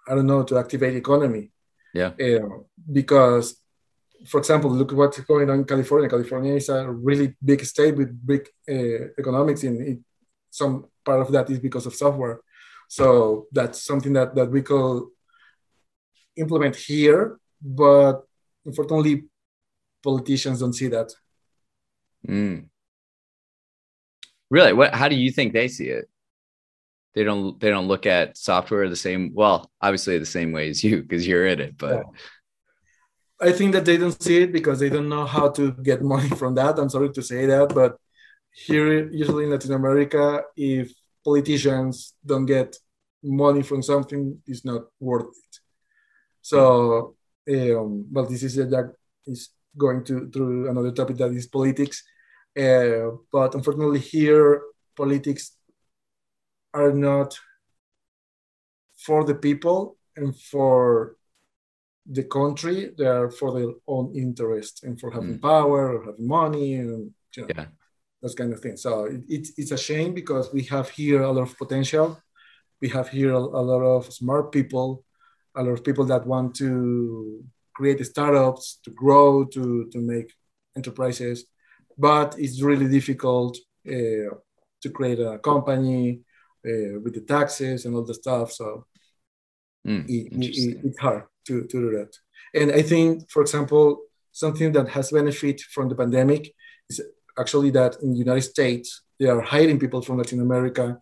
I 0.07 0.15
don't 0.15 0.25
know 0.25 0.41
to 0.41 0.57
activate 0.57 0.95
economy. 0.95 1.51
Yeah. 1.93 2.13
Uh, 2.19 2.65
because, 2.91 3.61
for 4.25 4.39
example, 4.39 4.71
look 4.71 4.91
what's 4.91 5.19
going 5.19 5.51
on 5.51 5.59
in 5.59 5.65
California. 5.65 6.09
California 6.09 6.55
is 6.55 6.69
a 6.69 6.89
really 6.89 7.35
big 7.45 7.63
state 7.63 7.95
with 7.95 8.09
big 8.25 8.49
uh, 8.67 9.13
economics. 9.19 9.61
In, 9.63 9.75
in 9.81 10.03
some 10.49 10.85
part 11.05 11.21
of 11.21 11.31
that 11.31 11.47
is 11.51 11.59
because 11.59 11.85
of 11.85 11.93
software. 11.93 12.39
So 12.87 13.45
that's 13.51 13.83
something 13.83 14.13
that 14.13 14.33
that 14.33 14.49
we 14.49 14.63
could 14.63 15.13
implement 16.35 16.75
here, 16.75 17.39
but 17.61 18.21
unfortunately, 18.65 19.25
politicians 20.03 20.59
don't 20.59 20.73
see 20.73 20.87
that. 20.87 21.11
Mm. 22.27 22.65
Really? 24.49 24.73
What? 24.73 24.93
How 24.93 25.07
do 25.07 25.15
you 25.15 25.31
think 25.31 25.53
they 25.53 25.67
see 25.67 25.89
it? 25.89 26.09
They 27.13 27.23
don't. 27.23 27.59
They 27.59 27.69
don't 27.69 27.87
look 27.87 28.05
at 28.05 28.37
software 28.37 28.89
the 28.89 28.95
same. 28.95 29.31
Well, 29.33 29.71
obviously 29.81 30.19
the 30.19 30.25
same 30.25 30.51
way 30.51 30.69
as 30.69 30.83
you, 30.83 31.01
because 31.01 31.27
you're 31.27 31.47
in 31.47 31.59
it. 31.59 31.77
But 31.77 32.03
I 33.41 33.51
think 33.51 33.73
that 33.73 33.85
they 33.85 33.97
don't 33.97 34.21
see 34.21 34.43
it 34.43 34.51
because 34.51 34.79
they 34.79 34.89
don't 34.89 35.09
know 35.09 35.25
how 35.25 35.49
to 35.51 35.71
get 35.71 36.01
money 36.01 36.29
from 36.29 36.55
that. 36.55 36.77
I'm 36.79 36.89
sorry 36.89 37.11
to 37.11 37.21
say 37.21 37.45
that, 37.45 37.73
but 37.73 37.97
here, 38.55 39.09
usually 39.11 39.43
in 39.43 39.51
Latin 39.51 39.73
America, 39.73 40.43
if 40.55 40.91
politicians 41.23 42.13
don't 42.25 42.45
get 42.45 42.77
money 43.21 43.61
from 43.61 43.81
something, 43.81 44.41
it's 44.47 44.63
not 44.63 44.83
worth 44.99 45.27
it. 45.27 45.44
So, 46.45 47.15
um, 47.49 48.05
well, 48.11 48.27
this 48.27 48.43
is 48.43 48.55
that 48.57 48.93
is 49.25 49.49
going 49.75 50.03
to 50.03 50.29
through 50.29 50.69
another 50.69 50.91
topic 50.91 51.17
that 51.17 51.31
is 51.31 51.47
politics. 51.47 52.03
Uh, 52.55 53.17
but 53.31 53.55
unfortunately, 53.55 53.97
here 53.97 54.61
politics 54.95 55.57
are 56.71 56.93
not 56.93 57.35
for 58.95 59.23
the 59.23 59.33
people 59.33 59.97
and 60.15 60.37
for 60.39 61.15
the 62.05 62.23
country. 62.25 62.91
They 62.95 63.07
are 63.07 63.31
for 63.31 63.51
their 63.51 63.73
own 63.87 64.13
interest 64.15 64.83
and 64.83 64.99
for 64.99 65.09
having 65.09 65.39
mm. 65.39 65.41
power 65.41 65.97
or 65.97 66.05
having 66.05 66.27
money 66.27 66.75
and 66.75 67.11
you 67.35 67.41
know, 67.41 67.49
yeah. 67.57 67.65
those 68.21 68.35
kind 68.35 68.53
of 68.53 68.59
things. 68.59 68.83
So 68.83 69.05
it, 69.05 69.21
it's 69.27 69.51
it's 69.57 69.71
a 69.71 69.79
shame 69.79 70.13
because 70.13 70.53
we 70.53 70.61
have 70.65 70.89
here 70.89 71.23
a 71.23 71.31
lot 71.31 71.49
of 71.49 71.57
potential. 71.57 72.21
We 72.81 72.89
have 72.89 73.09
here 73.09 73.33
a, 73.33 73.39
a 73.61 73.63
lot 73.71 73.81
of 73.81 74.13
smart 74.13 74.51
people 74.51 75.04
a 75.55 75.63
lot 75.63 75.71
of 75.71 75.83
people 75.83 76.05
that 76.05 76.25
want 76.25 76.55
to 76.55 77.43
create 77.73 78.05
startups, 78.05 78.79
to 78.83 78.91
grow, 78.91 79.45
to, 79.45 79.89
to 79.91 79.99
make 79.99 80.31
enterprises, 80.75 81.45
but 81.97 82.35
it's 82.37 82.61
really 82.61 82.87
difficult 82.87 83.57
uh, 83.87 84.31
to 84.81 84.89
create 84.93 85.19
a 85.19 85.39
company 85.39 86.21
uh, 86.65 86.99
with 87.03 87.13
the 87.13 87.21
taxes 87.21 87.85
and 87.85 87.95
all 87.95 88.03
the 88.03 88.13
stuff. 88.13 88.51
So 88.51 88.85
mm, 89.85 90.05
it, 90.07 90.33
it, 90.33 90.79
it's 90.83 90.99
hard 90.99 91.23
to, 91.47 91.63
to 91.63 91.67
do 91.67 91.91
that. 91.97 92.15
And 92.53 92.71
I 92.71 92.81
think, 92.81 93.29
for 93.29 93.41
example, 93.41 93.99
something 94.31 94.71
that 94.73 94.89
has 94.89 95.11
benefit 95.11 95.61
from 95.61 95.89
the 95.89 95.95
pandemic 95.95 96.53
is 96.89 97.01
actually 97.37 97.71
that 97.71 97.97
in 98.01 98.13
the 98.13 98.19
United 98.19 98.41
States, 98.41 99.01
they 99.19 99.27
are 99.27 99.41
hiring 99.41 99.79
people 99.79 100.01
from 100.01 100.17
Latin 100.17 100.41
America. 100.41 100.97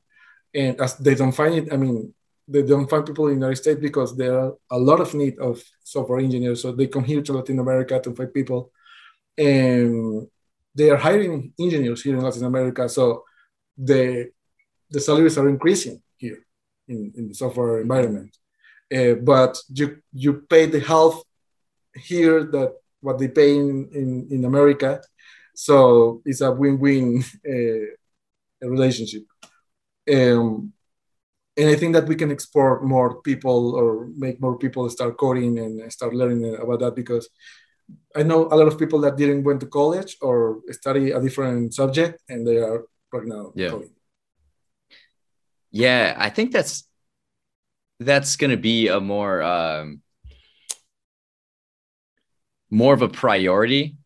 And 0.54 0.80
as 0.80 0.96
they 0.98 1.16
don't 1.16 1.32
find 1.32 1.56
it, 1.56 1.74
I 1.74 1.78
mean, 1.78 2.14
they 2.48 2.64
don't 2.64 2.90
find 2.90 3.06
people 3.06 3.28
in 3.28 3.36
the 3.36 3.46
United 3.46 3.62
States 3.62 3.80
because 3.80 4.16
there 4.16 4.38
are 4.38 4.54
a 4.72 4.78
lot 4.78 5.00
of 5.00 5.14
need 5.14 5.40
of 5.40 5.64
software 5.84 6.20
engineers. 6.20 6.62
So 6.62 6.72
they 6.72 6.88
come 6.88 7.04
here 7.04 7.22
to 7.22 7.34
Latin 7.34 7.60
America 7.60 8.00
to 8.00 8.16
find 8.16 8.34
people, 8.34 8.72
and 9.38 10.28
they 10.76 10.90
are 10.90 10.98
hiring 10.98 11.54
engineers 11.60 12.04
here 12.04 12.16
in 12.16 12.22
Latin 12.22 12.46
America. 12.46 12.90
So 12.90 13.24
the 13.78 14.32
the 14.90 15.00
salaries 15.00 15.38
are 15.38 15.50
increasing 15.50 16.02
here 16.18 16.46
in, 16.88 17.12
in 17.16 17.28
the 17.30 17.34
software 17.34 17.82
environment. 17.82 18.36
Uh, 18.94 19.16
but 19.16 19.58
you 19.70 19.98
you 20.12 20.34
pay 20.50 20.66
the 20.66 20.80
half 20.82 21.22
here 21.96 22.44
that 22.44 22.74
what 23.02 23.20
they 23.20 23.28
pay 23.28 23.56
in, 23.56 23.90
in, 23.94 24.28
in 24.32 24.46
America. 24.46 25.02
So 25.56 26.22
it's 26.26 26.42
a 26.42 26.52
win-win 26.52 27.24
uh, 27.48 28.68
relationship. 28.68 29.24
Um, 30.12 30.74
and 31.56 31.70
I 31.70 31.76
think 31.76 31.94
that 31.94 32.08
we 32.08 32.16
can 32.16 32.32
export 32.32 32.84
more 32.84 33.22
people 33.22 33.76
or 33.76 34.08
make 34.16 34.42
more 34.42 34.58
people 34.58 34.90
start 34.90 35.18
coding 35.18 35.60
and 35.60 35.92
start 35.92 36.14
learning 36.14 36.56
about 36.56 36.80
that 36.80 36.96
because 36.96 37.30
I 38.16 38.24
know 38.24 38.46
a 38.46 38.56
lot 38.56 38.68
of 38.68 38.80
people 38.80 39.00
that 39.02 39.18
didn't 39.18 39.44
went 39.44 39.60
to 39.60 39.68
college 39.68 40.18
or 40.22 40.62
study 40.72 41.12
a 41.12 41.22
different 41.22 41.74
subject 41.74 42.22
and 42.30 42.48
they 42.48 42.58
are 42.58 42.86
right 43.12 43.26
now 43.26 43.52
yeah. 43.56 43.70
coding. 43.70 43.92
Yeah, 45.72 46.16
I 46.18 46.30
think 46.30 46.52
that's 46.52 46.88
that's 48.00 48.36
going 48.36 48.52
to 48.52 48.58
be 48.58 48.88
a 48.88 49.00
more 49.00 49.42
um, 49.42 50.02
more 52.70 52.94
of 52.94 53.02
a 53.02 53.10
priority. 53.10 53.98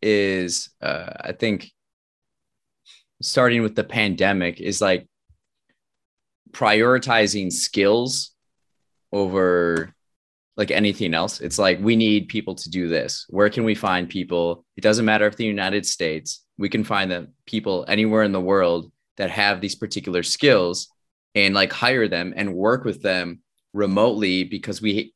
Is 0.00 0.70
uh, 0.80 1.12
I 1.20 1.32
think 1.32 1.72
starting 3.20 3.62
with 3.62 3.74
the 3.74 3.82
pandemic 3.82 4.60
is 4.60 4.80
like 4.80 5.08
prioritizing 6.52 7.52
skills 7.52 8.32
over 9.12 9.94
like 10.56 10.70
anything 10.70 11.14
else. 11.14 11.40
It's 11.40 11.58
like 11.58 11.78
we 11.80 11.94
need 11.94 12.28
people 12.28 12.54
to 12.56 12.68
do 12.68 12.88
this. 12.88 13.24
Where 13.28 13.48
can 13.48 13.64
we 13.64 13.74
find 13.74 14.08
people? 14.08 14.64
It 14.76 14.80
doesn't 14.80 15.04
matter 15.04 15.26
if 15.26 15.36
the 15.36 15.44
United 15.44 15.86
States, 15.86 16.44
we 16.58 16.68
can 16.68 16.82
find 16.82 17.10
the 17.10 17.28
people 17.46 17.84
anywhere 17.86 18.24
in 18.24 18.32
the 18.32 18.40
world 18.40 18.90
that 19.16 19.30
have 19.30 19.60
these 19.60 19.76
particular 19.76 20.22
skills 20.22 20.88
and 21.34 21.54
like 21.54 21.72
hire 21.72 22.08
them 22.08 22.34
and 22.36 22.54
work 22.54 22.84
with 22.84 23.02
them 23.02 23.40
remotely 23.72 24.44
because 24.44 24.82
we 24.82 25.14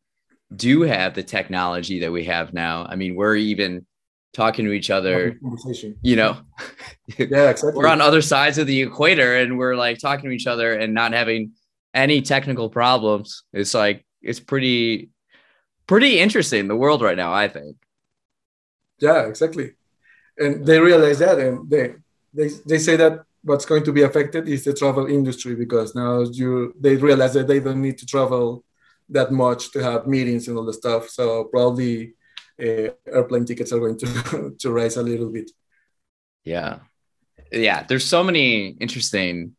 do 0.55 0.83
have 0.83 1.15
the 1.15 1.23
technology 1.23 2.01
that 2.01 2.13
we 2.13 2.25
have 2.25 2.53
now. 2.53 2.87
I 2.89 2.95
mean, 2.97 3.17
we're 3.17 3.37
even 3.37 3.87
talking 4.33 4.65
to 4.65 4.73
each 4.73 4.91
other, 4.91 5.39
you 6.03 6.17
know, 6.17 6.39
yeah, 7.19 7.51
exactly. 7.51 7.73
we're 7.75 7.87
on 7.87 8.01
other 8.01 8.23
sides 8.23 8.59
of 8.59 8.67
the 8.67 8.81
equator 8.81 9.37
and 9.37 9.59
we're 9.59 9.77
like 9.77 9.99
talking 9.99 10.31
to 10.31 10.35
each 10.35 10.47
other 10.47 10.73
and 10.73 10.95
not 10.95 11.13
having 11.13 11.53
any 11.95 12.23
technical 12.23 12.71
problems. 12.71 13.43
It's 13.53 13.75
like, 13.75 14.05
it's 14.23 14.41
pretty, 14.41 15.11
pretty 15.87 16.19
interesting, 16.19 16.69
the 16.69 16.77
world 16.77 17.03
right 17.03 17.17
now, 17.17 17.33
I 17.33 17.49
think. 17.49 17.77
Yeah, 18.99 19.27
exactly. 19.27 19.73
And 20.39 20.65
they 20.65 20.79
realize 20.79 21.19
that 21.19 21.39
and 21.39 21.69
they, 21.69 21.95
they, 22.33 22.49
they 22.67 22.79
say 22.79 22.97
that 22.97 23.25
what's 23.43 23.67
going 23.67 23.85
to 23.85 23.93
be 23.93 24.03
affected 24.03 24.49
is 24.49 24.65
the 24.65 24.73
travel 24.73 25.07
industry 25.07 25.55
because 25.55 25.95
now 25.95 26.21
you 26.21 26.75
they 26.79 26.97
realize 26.97 27.35
that 27.35 27.49
they 27.49 27.61
don't 27.61 27.83
need 27.83 27.99
to 27.99 28.07
travel 28.07 28.65
that 29.09 29.33
much 29.33 29.73
to 29.73 29.83
have 29.83 30.07
meetings 30.07 30.49
and 30.49 30.57
all 30.57 30.65
the 30.65 30.73
stuff. 30.73 31.09
So 31.09 31.45
probably 31.45 32.15
airplane 33.07 33.45
tickets 33.45 33.73
are 33.73 33.81
going 33.81 33.99
to 33.99 34.55
to 34.59 34.71
rise 34.71 34.97
a 34.97 35.03
little 35.03 35.31
bit. 35.31 35.51
Yeah, 36.45 36.81
yeah. 37.51 37.85
There's 37.85 38.05
so 38.05 38.23
many 38.25 38.69
interesting. 38.69 39.57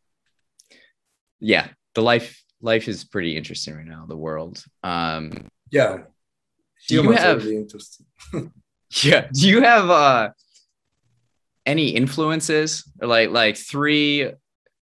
Yeah, 1.40 1.68
the 1.94 2.02
life 2.02 2.42
life 2.60 2.88
is 2.88 3.04
pretty 3.04 3.36
interesting 3.36 3.76
right 3.76 3.86
now. 3.86 4.06
The 4.08 4.16
world. 4.16 4.64
Um, 4.82 5.48
yeah. 5.70 6.04
Do 6.88 6.94
you 6.94 7.12
have? 7.12 7.44
Really 7.44 7.66
yeah. 9.02 9.28
Do 9.32 9.48
you 9.48 9.62
have 9.62 9.90
uh, 9.90 10.30
any 11.66 11.90
influences 11.90 12.84
or 13.00 13.08
like 13.08 13.30
like 13.30 13.56
three 13.56 14.30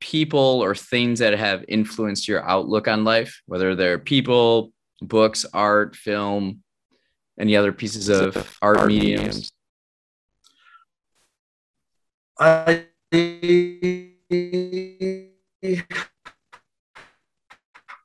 people 0.00 0.60
or 0.62 0.74
things 0.74 1.20
that 1.20 1.38
have 1.38 1.64
influenced 1.68 2.26
your 2.26 2.42
outlook 2.48 2.88
on 2.88 3.04
life, 3.04 3.40
whether 3.46 3.74
they're 3.74 3.98
people, 3.98 4.72
books, 5.00 5.46
art, 5.52 5.94
film, 5.94 6.62
any 7.38 7.56
other 7.56 7.72
pieces 7.72 8.08
of 8.08 8.58
art 8.62 8.86
mediums? 8.86 9.52
I 12.38 12.86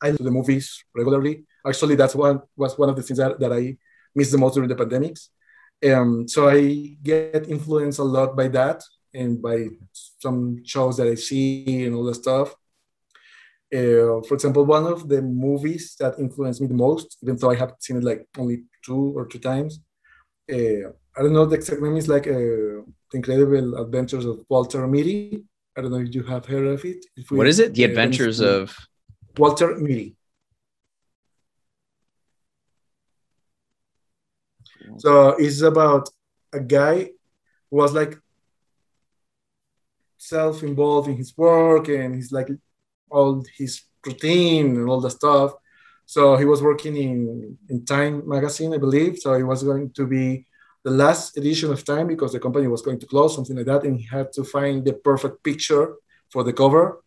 I 0.01 0.11
do 0.11 0.23
the 0.23 0.32
movies 0.32 0.84
regularly. 0.95 1.45
Actually, 1.65 1.95
that's 1.95 2.15
one 2.15 2.41
was 2.55 2.78
one 2.78 2.89
of 2.89 2.95
the 2.95 3.01
things 3.01 3.17
that, 3.17 3.39
that 3.39 3.51
I 3.51 3.78
missed 4.15 4.32
the 4.32 4.38
most 4.38 4.53
during 4.55 4.69
the 4.69 4.75
pandemics. 4.75 5.30
Um, 5.86 6.28
so 6.28 6.49
I 6.49 6.97
get 7.01 7.47
influenced 7.49 7.99
a 7.99 8.03
lot 8.03 8.36
by 8.36 8.47
that 8.49 8.84
and 9.13 9.41
by 9.41 9.67
some 9.91 10.63
shows 10.63 10.97
that 10.97 11.07
I 11.07 11.15
see 11.15 11.86
and 11.86 11.95
all 11.95 12.03
the 12.03 12.15
stuff. 12.15 12.55
Uh, 13.74 14.22
for 14.28 14.36
example, 14.36 14.65
one 14.65 14.86
of 14.86 15.09
the 15.09 15.22
movies 15.22 15.95
that 15.99 16.18
influenced 16.20 16.61
me 16.61 16.68
the 16.68 16.74
most, 16.74 17.18
even 17.22 17.36
though 17.36 17.51
I 17.51 17.55
have 17.55 17.74
seen 17.80 17.97
it 17.97 18.03
like 18.03 18.26
only 18.38 18.63
two 18.84 19.13
or 19.18 19.28
three 19.30 19.41
times, 19.41 19.82
uh, 20.51 20.89
I 21.15 21.22
don't 21.22 21.34
know 21.34 21.45
the 21.45 21.55
exact 21.55 21.82
name 21.82 21.97
is 21.97 22.07
like 22.07 22.28
uh, 22.28 22.32
The 23.11 23.15
Incredible 23.15 23.76
Adventures 23.82 24.26
of 24.26 24.45
Walter 24.47 24.88
Mitty. 24.88 25.43
I 25.76 25.82
don't 25.82 25.91
know 25.91 25.99
if 25.99 26.15
you 26.15 26.24
have 26.24 26.45
heard 26.45 26.68
of 26.68 26.86
it. 26.86 27.05
We, 27.30 27.38
what 27.38 27.47
is 27.47 27.59
it? 27.59 27.74
The 27.74 27.84
uh, 27.84 27.88
Adventures 27.89 28.39
of 28.39 28.76
Walter 29.38 29.76
Mitty. 29.76 30.15
So 34.97 35.30
it's 35.38 35.61
about 35.61 36.09
a 36.53 36.59
guy 36.61 37.11
who 37.70 37.78
was 37.78 37.93
like 37.93 38.18
self-involved 40.18 41.09
in 41.09 41.18
his 41.18 41.36
work 41.38 41.89
and 41.89 42.15
he's 42.15 42.32
like 42.32 42.49
all 43.09 43.43
his 43.55 43.81
routine 44.05 44.77
and 44.77 44.89
all 44.89 45.01
the 45.01 45.09
stuff. 45.09 45.53
So 46.05 46.37
he 46.37 46.45
was 46.45 46.61
working 46.61 46.95
in 46.95 47.57
in 47.69 47.85
Time 47.85 48.27
magazine, 48.27 48.73
I 48.73 48.77
believe. 48.77 49.17
So 49.19 49.33
it 49.33 49.43
was 49.43 49.63
going 49.63 49.91
to 49.91 50.07
be 50.07 50.45
the 50.83 50.91
last 50.91 51.37
edition 51.37 51.71
of 51.71 51.83
Time 51.83 52.07
because 52.07 52.31
the 52.31 52.39
company 52.39 52.67
was 52.67 52.81
going 52.81 52.99
to 52.99 53.05
close, 53.05 53.35
something 53.35 53.57
like 53.57 53.65
that, 53.65 53.83
and 53.83 53.99
he 53.99 54.05
had 54.17 54.31
to 54.33 54.43
find 54.43 54.85
the 54.85 54.93
perfect 54.93 55.43
picture 55.43 55.95
for 56.29 56.43
the 56.43 56.53
cover. 56.53 57.03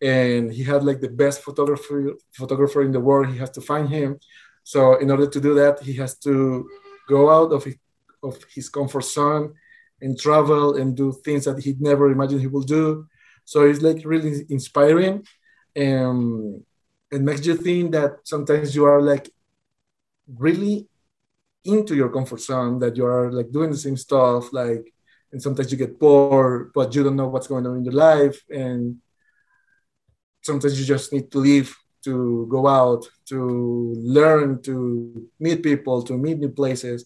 And 0.00 0.52
he 0.52 0.62
had 0.62 0.84
like 0.84 1.00
the 1.00 1.14
best 1.22 1.42
photographer 1.42 2.14
photographer 2.32 2.82
in 2.82 2.92
the 2.92 3.04
world. 3.08 3.26
He 3.28 3.38
has 3.38 3.50
to 3.50 3.60
find 3.60 3.88
him. 3.88 4.18
So 4.62 4.80
in 5.02 5.10
order 5.10 5.26
to 5.26 5.40
do 5.40 5.54
that, 5.54 5.80
he 5.80 5.94
has 5.94 6.18
to 6.26 6.68
go 7.08 7.30
out 7.30 7.52
of 7.52 7.64
his, 7.64 7.76
of 8.22 8.34
his 8.54 8.68
comfort 8.68 9.04
zone 9.04 9.54
and 10.00 10.18
travel 10.18 10.76
and 10.76 10.96
do 10.96 11.12
things 11.24 11.44
that 11.46 11.58
he'd 11.64 11.80
never 11.80 12.10
imagined 12.10 12.40
he 12.40 12.46
will 12.46 12.68
do. 12.80 13.06
So 13.44 13.62
it's 13.62 13.82
like 13.82 14.02
really 14.04 14.46
inspiring. 14.50 15.26
And 15.74 16.64
it 17.10 17.20
makes 17.20 17.46
you 17.46 17.56
think 17.56 17.92
that 17.92 18.18
sometimes 18.24 18.74
you 18.74 18.84
are 18.84 19.00
like 19.00 19.30
really 20.36 20.88
into 21.64 21.94
your 21.94 22.10
comfort 22.10 22.40
zone, 22.40 22.78
that 22.78 22.96
you 22.96 23.06
are 23.06 23.30
like 23.32 23.50
doing 23.50 23.70
the 23.70 23.76
same 23.76 23.96
stuff, 23.96 24.52
like, 24.52 24.92
and 25.32 25.42
sometimes 25.42 25.70
you 25.70 25.78
get 25.78 25.98
bored, 25.98 26.70
but 26.74 26.94
you 26.94 27.02
don't 27.02 27.16
know 27.16 27.28
what's 27.28 27.46
going 27.46 27.66
on 27.66 27.78
in 27.78 27.84
your 27.84 27.94
life. 27.94 28.42
And 28.48 28.96
sometimes 30.42 30.78
you 30.78 30.86
just 30.86 31.12
need 31.12 31.30
to 31.32 31.38
leave 31.38 31.74
to 32.04 32.46
go 32.48 32.66
out, 32.66 33.06
to 33.26 33.94
learn, 33.98 34.62
to 34.62 35.28
meet 35.38 35.62
people, 35.62 36.02
to 36.02 36.16
meet 36.16 36.38
new 36.38 36.48
places. 36.48 37.04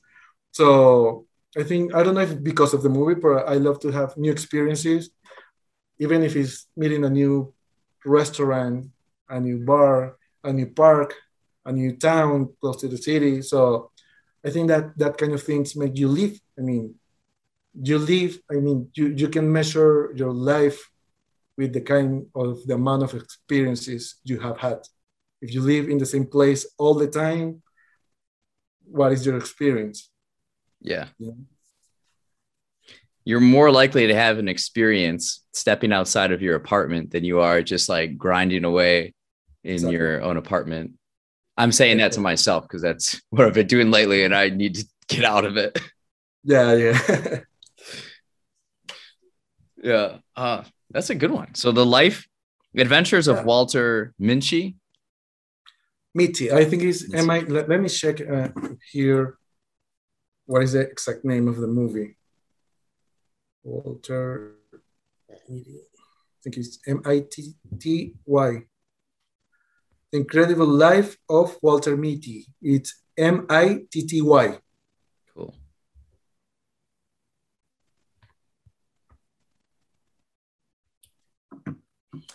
So 0.53 1.27
I 1.57 1.63
think 1.63 1.95
I 1.95 2.03
don't 2.03 2.15
know 2.15 2.21
if 2.21 2.31
it's 2.31 2.41
because 2.41 2.75
of 2.75 2.83
the 2.83 2.89
movie, 2.89 3.19
but 3.21 3.49
I 3.49 3.55
love 3.55 3.81
to 3.81 3.91
have 3.91 4.17
new 4.17 4.31
experiences, 4.31 5.11
even 5.99 6.23
if 6.23 6.37
it's 6.37 6.67
meeting 6.77 7.05
a 7.05 7.11
new 7.11 7.53
restaurant, 8.05 8.91
a 9.29 9.41
new 9.41 9.59
bar, 9.65 10.17
a 10.45 10.53
new 10.53 10.67
park, 10.67 11.15
a 11.65 11.73
new 11.73 11.97
town 11.97 12.51
close 12.61 12.81
to 12.81 12.89
the 12.89 12.99
city. 12.99 13.43
So 13.43 13.91
I 14.45 14.51
think 14.51 14.69
that 14.69 14.99
that 14.99 15.19
kind 15.19 15.33
of 15.33 15.43
things 15.43 15.77
make 15.77 15.97
you 15.97 16.09
live. 16.09 16.39
I 16.59 16.63
mean, 16.63 16.95
you 17.75 17.99
live. 17.99 18.39
I 18.51 18.55
mean, 18.55 18.91
you 18.95 19.09
you 19.09 19.29
can 19.29 19.51
measure 19.51 20.13
your 20.15 20.33
life 20.33 20.91
with 21.57 21.73
the 21.73 21.81
kind 21.81 22.27
of 22.35 22.67
the 22.67 22.75
amount 22.75 23.03
of 23.03 23.15
experiences 23.15 24.17
you 24.25 24.41
have 24.41 24.59
had. 24.59 24.79
If 25.41 25.55
you 25.55 25.61
live 25.61 25.89
in 25.89 25.99
the 25.99 26.07
same 26.07 26.27
place 26.27 26.67
all 26.79 26.95
the 26.95 27.09
time, 27.09 27.63
what 28.85 29.13
is 29.13 29.25
your 29.25 29.37
experience? 29.37 30.11
Yeah. 30.81 31.07
yeah. 31.19 31.33
You're 33.25 33.41
more 33.41 33.71
likely 33.71 34.07
to 34.09 34.15
have 34.15 34.39
an 34.39 34.49
experience 34.49 35.43
stepping 35.53 35.93
outside 35.93 36.33
of 36.33 36.43
your 36.43 36.57
apartment 36.57 37.11
than 37.11 37.25
you 37.25 37.41
are 37.41 37.63
just 37.63 37.89
like 37.89 38.17
grinding 38.17 38.65
away 38.65 39.15
in 39.65 39.75
exactly. 39.75 39.97
your 39.97 40.23
own 40.23 40.37
apartment. 40.37 40.93
I'm 41.57 41.73
saying 41.73 41.99
that 41.99 42.13
to 42.13 42.21
myself 42.21 42.65
because 42.65 42.83
that's 42.83 43.21
what 43.31 43.47
I've 43.47 43.55
been 43.55 43.67
doing 43.67 43.91
lately 43.91 44.25
and 44.25 44.35
I 44.35 44.49
need 44.49 44.75
to 44.77 44.85
get 45.09 45.25
out 45.25 45.45
of 45.45 45.57
it. 45.57 45.79
Yeah, 46.45 46.75
yeah. 46.75 47.39
yeah. 49.83 50.17
Uh, 50.35 50.65
that's 50.91 51.11
a 51.11 51.15
good 51.15 51.31
one. 51.31 51.55
So 51.55 51.73
the 51.73 51.87
life 51.87 52.27
adventures 52.77 53.29
of 53.29 53.37
yeah. 53.37 53.45
Walter 53.45 54.15
Minchie. 54.21 54.75
Mitty. 56.15 56.53
I 56.53 56.65
think 56.65 56.83
he's 56.83 57.13
am 57.15 57.31
I 57.31 57.41
let, 57.41 57.69
let 57.69 57.81
me 57.81 57.89
check 57.89 58.21
uh, 58.21 58.49
here 58.91 59.39
what 60.47 60.63
is 60.63 60.73
the 60.73 60.81
exact 60.81 61.25
name 61.25 61.49
of 61.49 61.57
the 61.57 61.67
movie? 61.67 62.17
Walter, 63.65 64.57
I 65.31 65.37
think 66.43 66.57
it's 66.57 66.79
M 66.87 67.03
I 67.05 67.25
T 67.31 67.55
T 67.79 68.15
Y. 68.27 68.63
Incredible 70.13 70.67
Life 70.67 71.17
of 71.29 71.57
Walter 71.63 71.97
Mitty. 71.97 72.47
It's 72.61 73.01
M 73.17 73.47
I 73.49 73.87
T 73.91 74.07
T 74.07 74.21
Y. 74.21 74.59
Cool. 75.35 75.55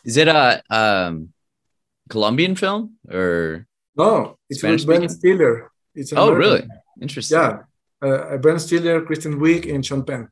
Is 0.04 0.18
it 0.18 0.28
a 0.28 0.64
um, 0.70 1.34
Colombian 2.10 2.56
film 2.56 2.96
or? 3.12 3.68
No, 3.96 4.38
it's 4.50 4.60
Spanish 4.60 4.86
with 4.86 5.00
Ben 5.00 5.10
Stiller. 5.10 5.72
It's 5.94 6.14
oh, 6.14 6.32
really? 6.32 6.68
Interesting. 7.02 7.38
Yeah, 7.38 7.64
uh, 8.02 8.38
Ben 8.38 8.60
Stiller, 8.60 9.02
Kristen 9.02 9.40
Wiig, 9.40 9.74
and 9.74 9.86
Sean 9.86 10.04
Penn. 10.06 10.30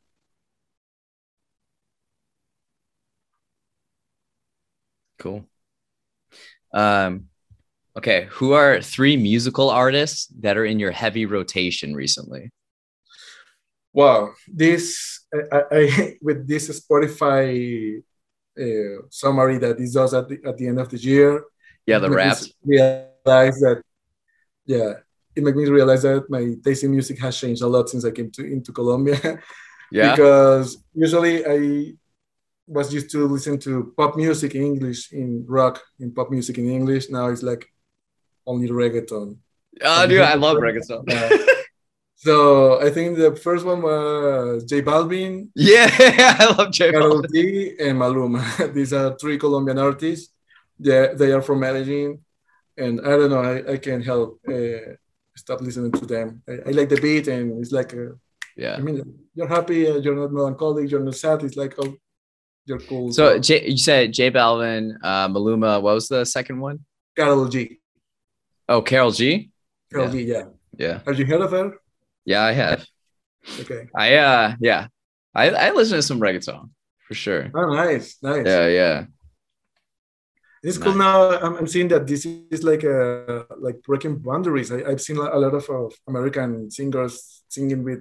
Cool. 5.26 5.44
Um, 6.72 7.30
okay, 7.98 8.28
who 8.30 8.54
are 8.54 8.80
three 8.80 9.18
musical 9.18 9.72
artists 9.72 10.28
that 10.42 10.56
are 10.56 10.66
in 10.66 10.78
your 10.78 10.92
heavy 10.92 11.26
rotation 11.26 11.96
recently? 11.96 12.52
Wow, 13.92 14.34
this 14.46 15.26
I, 15.34 15.62
I 15.72 16.18
with 16.22 16.48
this 16.48 16.70
Spotify 16.80 18.04
uh, 18.54 19.02
summary 19.10 19.58
that 19.58 19.80
is 19.80 19.98
us 19.98 20.14
at 20.14 20.30
the, 20.30 20.38
at 20.46 20.58
the 20.58 20.68
end 20.68 20.80
of 20.80 20.90
the 20.90 20.98
year. 20.98 21.44
Yeah, 21.88 21.98
the 21.98 22.12
raps. 22.12 22.54
Realize 22.64 23.58
that, 23.66 23.82
yeah, 24.68 24.94
it 25.36 25.42
made 25.42 25.56
me 25.56 25.66
realize 25.66 26.04
that 26.04 26.30
my 26.30 26.54
taste 26.64 26.84
in 26.84 26.92
music 26.92 27.18
has 27.18 27.36
changed 27.36 27.64
a 27.64 27.68
lot 27.68 27.90
since 27.90 28.06
I 28.06 28.12
came 28.12 28.30
to 28.30 28.46
into 28.46 28.72
Colombia. 28.72 29.40
yeah. 29.92 30.12
because 30.12 30.78
usually 30.94 31.44
I 31.44 31.96
was 32.68 32.94
used 32.94 33.12
to 33.12 33.28
listen 33.28 33.60
to 33.60 33.94
pop 33.98 34.16
music 34.16 34.56
in 34.56 34.64
English, 34.64 35.12
in 35.12 35.46
rock, 35.48 35.82
in 36.00 36.12
pop 36.12 36.30
music 36.32 36.58
in 36.58 36.70
English. 36.70 37.10
Now 37.10 37.28
it's 37.28 37.44
like 37.44 37.66
only 38.46 38.70
reggaeton. 38.70 39.38
Oh, 39.84 40.08
dude, 40.08 40.22
I 40.22 40.36
love 40.36 40.58
reggaeton. 40.58 41.04
Yeah. 41.08 41.30
so 42.16 42.82
I 42.82 42.90
think 42.90 43.18
the 43.18 43.36
first 43.36 43.66
one 43.66 43.82
was 43.82 44.64
J 44.66 44.82
Balvin, 44.82 45.50
Yeah, 45.56 45.90
I 46.40 46.56
love 46.58 46.72
J 46.72 46.92
Balvin. 46.92 47.32
G, 47.34 47.76
and 47.80 48.00
Maluma. 48.00 48.74
These 48.74 48.94
are 48.94 49.16
three 49.18 49.38
Colombian 49.38 49.78
artists. 49.78 50.32
They 50.80 51.10
they 51.16 51.32
are 51.32 51.42
from 51.42 51.60
Medellin, 51.62 52.20
and 52.78 53.00
I 53.02 53.12
don't 53.18 53.30
know. 53.30 53.42
I, 53.42 53.74
I 53.74 53.78
can't 53.78 54.04
help 54.04 54.40
uh, 54.48 54.96
stop 55.36 55.62
listening 55.62 55.92
to 55.94 56.06
them. 56.06 56.42
I, 56.50 56.54
I 56.70 56.72
like 56.72 56.90
the 56.90 57.00
beat, 57.00 57.28
and 57.28 57.62
it's 57.62 57.72
like 57.72 57.94
uh, 57.94 58.14
Yeah. 58.58 58.76
I 58.78 58.82
mean, 58.82 58.98
you're 59.36 59.48
happy, 59.58 59.88
uh, 59.88 59.98
you're 60.04 60.16
not 60.16 60.32
melancholic, 60.32 60.90
you're 60.90 61.04
not 61.04 61.16
sad. 61.16 61.44
It's 61.44 61.58
like, 61.58 61.76
oh, 61.78 61.94
you're 62.66 62.80
cool. 62.80 63.12
So 63.12 63.38
J, 63.40 63.70
you 63.70 63.78
said 63.78 64.14
J 64.14 64.32
Balvin, 64.32 64.96
uh, 65.04 65.28
Maluma. 65.30 65.82
What 65.82 65.96
was 65.96 66.08
the 66.08 66.26
second 66.26 66.60
one? 66.60 66.80
Karol 67.16 67.48
G. 67.48 67.80
Oh, 68.68 68.82
Karol 68.82 69.12
G. 69.12 69.52
Karol 69.92 70.08
Yeah. 70.08 70.12
G. 70.12 70.22
Yeah. 70.24 70.44
Yeah, 70.78 71.00
Have 71.08 71.18
you 71.18 71.26
heard 71.26 71.40
of 71.42 71.52
her? 71.52 71.72
yeah, 72.26 72.42
I 72.44 72.52
have. 72.52 72.86
Okay. 73.62 73.88
I 73.96 74.16
uh, 74.16 74.56
yeah, 74.60 74.88
I 75.34 75.50
I 75.52 75.72
listen 75.72 75.96
to 75.96 76.02
some 76.02 76.20
reggaeton 76.20 76.70
for 77.08 77.14
sure. 77.14 77.50
Oh, 77.56 77.74
nice, 77.74 78.18
nice. 78.22 78.46
Yeah, 78.46 78.68
yeah, 78.68 79.06
It's 80.64 80.78
cool 80.78 80.96
now. 80.96 81.32
I'm, 81.40 81.56
I'm 81.58 81.68
seeing 81.68 81.88
that 81.90 82.08
this 82.08 82.26
is 82.26 82.64
like 82.64 82.84
a 82.84 83.46
like 83.58 83.82
breaking 83.84 84.18
boundaries. 84.20 84.72
I, 84.72 84.84
I've 84.84 85.00
seen 85.02 85.16
a 85.18 85.38
lot 85.40 85.54
of, 85.54 85.70
of 85.70 85.94
American 86.08 86.70
singers 86.72 87.44
singing 87.48 87.84
with 87.84 88.00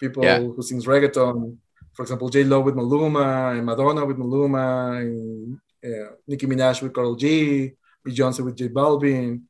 people 0.00 0.24
Yeah. 0.24 0.40
who 0.40 0.62
sings 0.62 0.86
reggaeton. 0.86 1.58
For 1.94 2.02
example, 2.02 2.28
J 2.28 2.44
Lo 2.44 2.60
with 2.60 2.74
Maluma 2.74 3.56
and 3.56 3.66
Madonna 3.66 4.04
with 4.04 4.16
Maluma 4.16 5.00
and 5.00 5.58
uh, 5.84 6.12
Nicki 6.26 6.46
Minaj 6.46 6.80
with 6.82 6.94
Karol 6.94 7.16
G, 7.16 7.72
Beyonce 8.06 8.44
with 8.44 8.56
J 8.56 8.68
Balvin, 8.68 9.42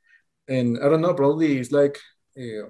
and 0.48 0.78
I 0.82 0.88
don't 0.88 1.00
know. 1.00 1.14
Probably 1.14 1.58
it's 1.58 1.70
like 1.72 1.98
uh, 2.36 2.68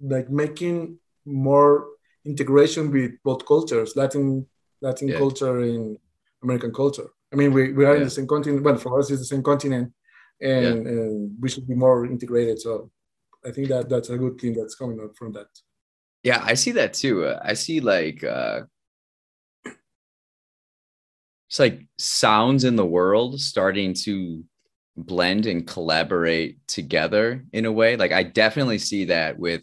like 0.00 0.28
making 0.30 0.98
more 1.24 1.86
integration 2.24 2.90
with 2.90 3.12
both 3.24 3.46
cultures, 3.46 3.94
Latin 3.96 4.46
Latin 4.80 5.08
Yeah. 5.08 5.18
culture 5.18 5.60
and 5.60 5.98
American 6.42 6.72
culture. 6.72 7.08
I 7.32 7.36
mean, 7.36 7.52
we, 7.52 7.72
we 7.72 7.84
are 7.84 7.96
in 7.96 8.04
the 8.04 8.10
same 8.10 8.26
continent. 8.26 8.62
Well, 8.62 8.76
for 8.76 8.98
us, 8.98 9.10
it's 9.10 9.20
the 9.20 9.26
same 9.26 9.42
continent, 9.42 9.92
and, 10.40 10.86
and 10.86 11.36
we 11.40 11.48
should 11.48 11.66
be 11.66 11.74
more 11.74 12.06
integrated. 12.06 12.60
So, 12.60 12.90
I 13.44 13.50
think 13.52 13.68
that 13.68 13.88
that's 13.88 14.10
a 14.10 14.18
good 14.18 14.38
thing 14.40 14.52
that's 14.54 14.74
coming 14.74 15.00
out 15.00 15.16
from 15.16 15.32
that. 15.32 15.48
Yeah. 16.26 16.42
I 16.44 16.54
see 16.54 16.72
that 16.72 16.92
too. 16.92 17.24
Uh, 17.24 17.40
I 17.40 17.54
see 17.54 17.78
like 17.78 18.24
uh, 18.24 18.62
it's 21.48 21.60
like 21.60 21.86
sounds 21.98 22.64
in 22.64 22.74
the 22.74 22.84
world 22.84 23.40
starting 23.40 23.94
to 24.02 24.42
blend 24.96 25.46
and 25.46 25.64
collaborate 25.64 26.66
together 26.66 27.44
in 27.52 27.64
a 27.64 27.70
way. 27.70 27.96
Like 27.96 28.10
I 28.10 28.24
definitely 28.24 28.78
see 28.78 29.04
that 29.04 29.38
with 29.38 29.62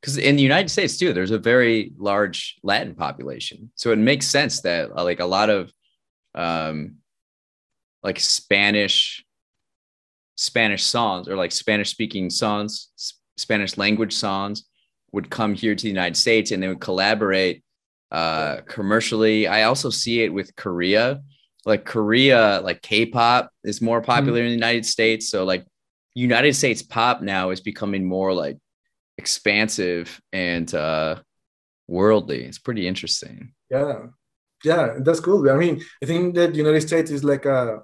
because 0.00 0.16
in 0.16 0.36
the 0.36 0.42
United 0.42 0.70
States 0.70 0.96
too, 0.96 1.12
there's 1.12 1.30
a 1.30 1.38
very 1.38 1.92
large 1.98 2.56
Latin 2.62 2.94
population, 2.94 3.70
so 3.74 3.92
it 3.92 3.98
makes 3.98 4.26
sense 4.26 4.62
that 4.62 4.90
uh, 4.96 5.04
like 5.04 5.20
a 5.20 5.26
lot 5.26 5.50
of 5.50 5.70
um, 6.34 6.96
like 8.02 8.18
Spanish 8.18 9.22
Spanish 10.36 10.84
songs 10.84 11.28
or 11.28 11.36
like 11.36 11.52
Spanish 11.52 11.90
speaking 11.90 12.30
songs, 12.30 12.88
Spanish 13.36 13.76
language 13.76 14.14
songs 14.14 14.64
would 15.12 15.30
come 15.30 15.54
here 15.54 15.74
to 15.74 15.82
the 15.82 15.88
United 15.88 16.16
States 16.16 16.50
and 16.50 16.62
they 16.62 16.68
would 16.68 16.80
collaborate 16.80 17.62
uh, 18.10 18.58
commercially. 18.66 19.46
I 19.46 19.64
also 19.64 19.90
see 19.90 20.22
it 20.22 20.32
with 20.32 20.54
Korea. 20.56 21.22
Like 21.64 21.84
Korea, 21.84 22.60
like 22.64 22.82
K-pop 22.82 23.50
is 23.62 23.80
more 23.80 24.00
popular 24.00 24.40
in 24.40 24.46
the 24.46 24.52
United 24.52 24.84
States. 24.84 25.28
So 25.30 25.44
like 25.44 25.64
United 26.14 26.54
States 26.54 26.82
pop 26.82 27.22
now 27.22 27.50
is 27.50 27.60
becoming 27.60 28.04
more 28.04 28.32
like 28.34 28.58
expansive 29.18 30.20
and 30.32 30.72
uh 30.74 31.16
worldly. 31.88 32.44
It's 32.44 32.58
pretty 32.58 32.86
interesting. 32.88 33.52
Yeah, 33.70 34.06
yeah, 34.64 34.96
that's 35.00 35.20
cool. 35.20 35.48
I 35.50 35.56
mean, 35.56 35.82
I 36.02 36.06
think 36.06 36.34
that 36.34 36.54
United 36.54 36.82
States 36.82 37.10
is 37.10 37.24
like 37.24 37.44
a 37.46 37.80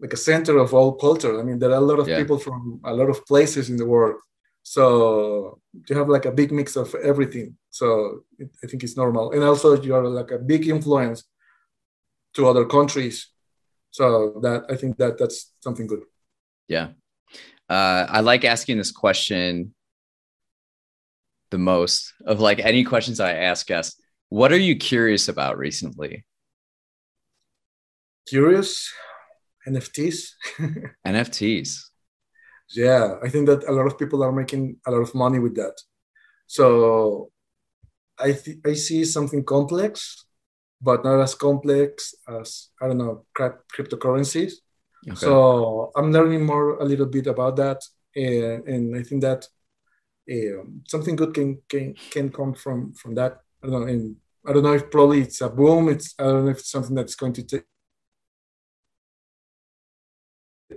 like 0.00 0.12
a 0.12 0.16
center 0.16 0.58
of 0.58 0.74
all 0.74 0.94
culture. 0.94 1.40
I 1.40 1.42
mean, 1.42 1.58
there 1.58 1.70
are 1.70 1.82
a 1.82 1.88
lot 1.92 1.98
of 2.00 2.08
Yeah. 2.08 2.16
people 2.18 2.38
from 2.38 2.80
a 2.84 2.94
lot 2.94 3.10
of 3.10 3.24
places 3.26 3.70
in 3.70 3.76
the 3.76 3.86
world, 3.86 4.16
so 4.62 5.59
you 5.88 5.96
have 5.96 6.08
like 6.08 6.26
a 6.26 6.32
big 6.32 6.52
mix 6.52 6.76
of 6.76 6.94
everything. 6.96 7.56
So 7.70 8.24
it, 8.38 8.50
I 8.62 8.66
think 8.66 8.82
it's 8.82 8.96
normal, 8.96 9.32
and 9.32 9.42
also 9.42 9.80
you 9.80 9.94
are 9.94 10.06
like 10.06 10.30
a 10.30 10.38
big 10.38 10.66
influence 10.66 11.24
to 12.34 12.48
other 12.48 12.64
countries. 12.64 13.28
So 13.90 14.38
that 14.42 14.66
I 14.68 14.76
think 14.76 14.96
that 14.98 15.18
that's 15.18 15.52
something 15.60 15.86
good. 15.86 16.02
Yeah. 16.68 16.88
Uh, 17.68 18.06
I 18.08 18.20
like 18.20 18.44
asking 18.44 18.78
this 18.78 18.92
question 18.92 19.74
the 21.50 21.58
most 21.58 22.12
of 22.26 22.40
like 22.40 22.58
any 22.60 22.84
questions 22.84 23.20
I 23.20 23.34
ask 23.34 23.66
guests. 23.66 24.00
What 24.28 24.52
are 24.52 24.58
you 24.58 24.76
curious 24.76 25.28
about 25.28 25.58
recently? 25.58 26.24
Curious, 28.28 28.92
NFTs. 29.66 30.30
NFTs. 31.06 31.89
Yeah, 32.72 33.16
I 33.22 33.28
think 33.28 33.46
that 33.46 33.64
a 33.68 33.72
lot 33.72 33.86
of 33.86 33.98
people 33.98 34.22
are 34.22 34.32
making 34.32 34.76
a 34.86 34.90
lot 34.90 35.00
of 35.02 35.14
money 35.14 35.38
with 35.38 35.56
that. 35.56 35.76
So 36.46 37.30
I 38.18 38.32
th- 38.32 38.58
I 38.64 38.74
see 38.74 39.04
something 39.04 39.44
complex, 39.44 40.26
but 40.80 41.04
not 41.04 41.20
as 41.20 41.34
complex 41.34 42.14
as 42.28 42.70
I 42.80 42.88
don't 42.88 42.98
know 42.98 43.26
crypt- 43.34 43.70
cryptocurrencies. 43.74 44.52
Okay. 45.08 45.16
So 45.16 45.90
I'm 45.96 46.12
learning 46.12 46.44
more 46.46 46.76
a 46.78 46.84
little 46.84 47.06
bit 47.06 47.26
about 47.26 47.56
that, 47.56 47.82
and, 48.14 48.66
and 48.68 48.96
I 48.96 49.02
think 49.02 49.22
that 49.22 49.48
um, 50.30 50.82
something 50.86 51.16
good 51.16 51.34
can 51.34 51.58
can 51.68 51.94
can 52.10 52.30
come 52.30 52.54
from 52.54 52.92
from 52.94 53.14
that. 53.16 53.40
I 53.62 53.66
don't 53.66 53.80
know, 53.80 53.86
and 53.88 54.16
I 54.46 54.52
don't 54.52 54.62
know 54.62 54.74
if 54.74 54.90
probably 54.90 55.22
it's 55.22 55.40
a 55.40 55.48
boom. 55.48 55.88
It's 55.88 56.14
I 56.18 56.24
don't 56.24 56.44
know 56.44 56.50
if 56.52 56.58
it's 56.60 56.70
something 56.70 56.94
that's 56.94 57.16
going 57.16 57.32
to 57.34 57.42
take 57.42 57.64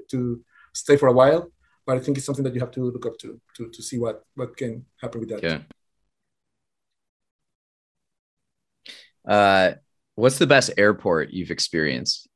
to 0.10 0.44
stay 0.74 0.98
for 0.98 1.08
a 1.08 1.14
while, 1.14 1.52
but 1.86 1.97
I 1.97 1.99
think 1.99 2.17
it's 2.17 2.25
something 2.25 2.43
that 2.43 2.53
you 2.53 2.59
have 2.61 2.71
to 2.71 2.91
look 2.91 3.05
up 3.05 3.17
to 3.19 3.39
to 3.57 3.69
to 3.69 3.84
see 3.84 3.97
what 3.97 4.23
what 4.36 4.55
can 4.57 4.86
happen 5.01 5.19
with 5.21 5.29
that. 5.29 5.43
yeah. 5.43 5.59
Uh, 9.25 9.75
what's 10.15 10.38
the 10.38 10.47
best 10.47 10.71
airport 10.77 11.31
you've 11.31 11.51
experienced? 11.51 12.27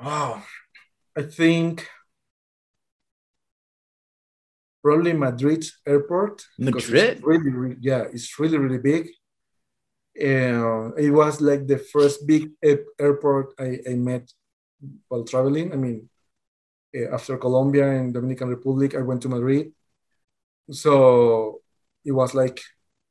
Oh, 0.00 0.44
I 1.16 1.22
think 1.22 1.88
probably 4.82 5.12
Madrid 5.14 5.64
airport. 5.86 6.44
because 6.58 6.84
it's 6.84 6.90
Madrid? 6.90 7.22
really, 7.24 7.50
really, 7.50 7.76
yeah, 7.80 8.04
it's 8.12 8.38
really, 8.38 8.58
really 8.58 8.78
big. 8.78 9.08
And 10.20 10.94
it 10.96 11.10
was 11.10 11.40
like 11.40 11.66
the 11.66 11.78
first 11.78 12.26
big 12.26 12.50
airport 12.98 13.52
I, 13.58 13.80
I 13.88 13.94
met 13.94 14.30
while 15.08 15.24
traveling. 15.24 15.72
I 15.72 15.76
mean, 15.76 16.08
after 17.12 17.36
Colombia 17.36 17.90
and 17.90 18.12
Dominican 18.12 18.48
Republic, 18.48 18.94
I 18.94 19.02
went 19.02 19.22
to 19.22 19.28
Madrid. 19.28 19.72
So 20.70 21.60
it 22.04 22.12
was 22.12 22.34
like 22.34 22.60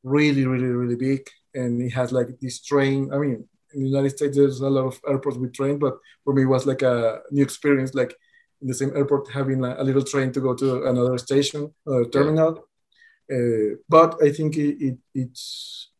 really, 0.04 0.46
really, 0.46 0.66
really 0.66 0.96
big. 0.96 1.28
And 1.54 1.82
it 1.82 1.92
has 1.92 2.12
like 2.12 2.40
this 2.40 2.62
train. 2.62 3.12
I 3.14 3.18
mean, 3.18 3.48
in 3.74 3.84
the 3.84 3.90
United 3.90 4.12
States, 4.12 4.38
there's 4.38 4.60
a 4.60 4.70
lot 4.70 4.86
of 4.86 5.00
airports 5.08 5.38
with 5.38 5.54
train, 5.54 5.78
but 5.80 5.98
for 6.24 6.34
me, 6.34 6.44
it 6.44 6.46
was 6.46 6.66
like 6.66 6.82
a 6.82 7.22
new 7.32 7.44
experience, 7.44 7.94
like 7.94 8.16
in 8.62 8.68
the 8.68 8.74
same 8.74 8.96
airport, 8.96 9.30
having 9.32 9.64
a, 9.64 9.84
little 9.84 10.04
train 10.04 10.32
to 10.32 10.40
go 10.40 10.54
to 10.56 10.86
another 10.86 11.18
station, 11.18 11.74
uh, 11.88 12.04
terminal. 12.12 12.68
Uh, 13.32 13.76
but 13.90 14.22
I 14.24 14.32
think 14.32 14.58
it, 14.58 14.84
it, 14.84 14.98
it's, 15.14 15.92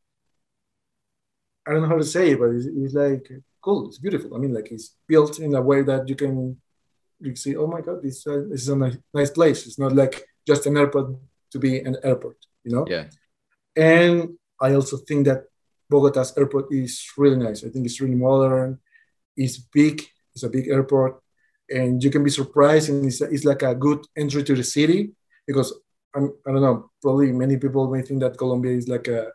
I 1.68 1.72
don't 1.72 1.82
know 1.82 1.90
how 1.90 1.98
to 1.98 2.04
say 2.04 2.32
it, 2.32 2.40
but 2.40 2.52
it's, 2.52 2.66
it's 2.66 2.94
like 2.94 3.30
cool. 3.62 3.88
It's 3.88 3.98
beautiful. 3.98 4.36
I 4.36 4.38
mean, 4.38 4.54
like 4.54 4.72
it's 4.72 4.96
built 5.08 5.40
in 5.40 5.56
a 5.56 5.62
way 5.62 5.82
that 5.82 6.08
you 6.08 6.16
can, 6.16 6.62
you 7.20 7.36
see, 7.36 7.56
oh 7.56 7.68
my 7.68 7.82
God, 7.82 8.02
this, 8.02 8.26
uh, 8.28 8.44
this 8.50 8.62
is 8.62 8.70
a 8.70 8.76
nice, 8.76 8.98
nice 9.14 9.32
place. 9.32 9.66
It's 9.66 9.80
not 9.80 9.94
like 9.94 10.26
just 10.46 10.66
an 10.66 10.78
airport 10.78 11.16
to 11.52 11.60
be 11.60 11.80
an 11.80 11.98
airport, 12.04 12.38
you 12.64 12.76
know? 12.76 12.86
Yeah. 12.88 13.06
And 13.76 14.38
I 14.60 14.74
also 14.74 14.98
think 14.98 15.26
that 15.26 15.46
Bogota's 15.92 16.34
airport 16.38 16.72
is 16.72 17.06
really 17.18 17.38
nice. 17.38 17.64
I 17.64 17.70
think 17.70 17.86
it's 17.86 18.02
really 18.02 18.16
modern. 18.16 18.80
It's 19.36 19.58
big. 19.58 20.02
It's 20.34 20.44
a 20.44 20.50
big 20.50 20.68
airport, 20.68 21.22
and 21.70 22.04
you 22.04 22.10
can 22.10 22.24
be 22.24 22.30
surprised. 22.30 22.90
And 22.90 23.06
it's, 23.06 23.22
it's 23.22 23.46
like 23.46 23.62
a 23.62 23.76
good 23.76 24.06
entry 24.18 24.44
to 24.44 24.56
the 24.56 24.64
city 24.64 25.12
because 25.48 25.74
I'm, 26.14 26.34
I 26.46 26.52
don't 26.52 26.62
know. 26.62 26.92
Probably 27.02 27.32
many 27.32 27.58
people 27.58 27.90
may 27.90 28.02
think 28.02 28.22
that 28.22 28.38
Colombia 28.38 28.74
is 28.74 28.88
like 28.88 29.08
a 29.08 29.32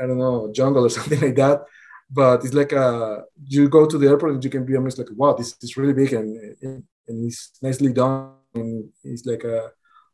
I 0.00 0.06
don't 0.06 0.18
know 0.18 0.50
jungle 0.52 0.84
or 0.84 0.90
something 0.98 1.20
like 1.20 1.36
that, 1.36 1.64
but 2.10 2.44
it's 2.44 2.54
like 2.54 2.72
a 2.72 3.24
you 3.44 3.68
go 3.68 3.86
to 3.86 3.98
the 3.98 4.08
airport 4.08 4.32
and 4.32 4.44
you 4.44 4.50
can 4.50 4.64
be 4.64 4.76
almost 4.76 4.98
like 4.98 5.08
wow, 5.14 5.32
this 5.32 5.56
is 5.62 5.76
really 5.76 5.92
big 5.92 6.12
and 6.12 6.56
and 6.62 6.84
it's 7.08 7.52
nicely 7.62 7.92
done 7.92 8.32
and 8.54 8.88
it's 9.04 9.26
like 9.26 9.44
a 9.44 9.70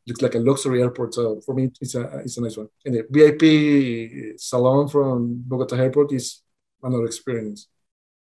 looks 0.06 0.22
like 0.22 0.34
a 0.34 0.38
luxury 0.38 0.82
airport. 0.82 1.14
So 1.14 1.40
for 1.44 1.54
me, 1.54 1.70
it's 1.80 1.94
a 1.94 2.02
it's 2.18 2.36
a 2.36 2.42
nice 2.42 2.56
one. 2.56 2.68
And 2.84 2.94
the 2.94 3.06
VIP 3.10 4.38
salon 4.38 4.88
from 4.88 5.42
Bogota 5.46 5.76
Airport 5.76 6.12
is 6.12 6.42
another 6.82 7.04
experience. 7.04 7.68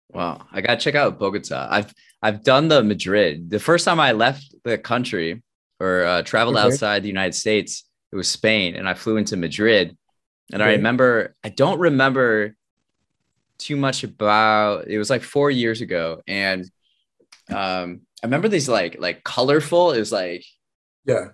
Wow, 0.09 0.45
I 0.51 0.61
gotta 0.61 0.79
check 0.79 0.95
out 0.95 1.19
Bogota. 1.19 1.67
I've 1.69 1.93
I've 2.21 2.43
done 2.43 2.67
the 2.67 2.83
Madrid. 2.83 3.49
The 3.49 3.59
first 3.59 3.85
time 3.85 3.99
I 3.99 4.11
left 4.11 4.55
the 4.63 4.77
country 4.77 5.43
or 5.79 6.03
uh, 6.03 6.21
traveled 6.23 6.57
okay. 6.57 6.65
outside 6.65 7.03
the 7.03 7.07
United 7.07 7.35
States, 7.35 7.85
it 8.11 8.15
was 8.15 8.27
Spain, 8.27 8.75
and 8.75 8.89
I 8.89 8.93
flew 8.93 9.17
into 9.17 9.37
Madrid. 9.37 9.95
And 10.51 10.63
okay. 10.63 10.71
I 10.71 10.75
remember, 10.75 11.35
I 11.43 11.49
don't 11.49 11.79
remember 11.79 12.55
too 13.59 13.75
much 13.75 14.03
about. 14.03 14.87
It 14.87 14.97
was 14.97 15.09
like 15.09 15.21
four 15.21 15.51
years 15.51 15.81
ago, 15.81 16.21
and 16.27 16.63
um, 17.49 18.01
I 18.23 18.27
remember 18.27 18.47
these 18.47 18.67
like 18.67 18.97
like 18.99 19.23
colorful. 19.23 19.91
It 19.91 19.99
was 19.99 20.11
like 20.11 20.45
yeah, 21.05 21.27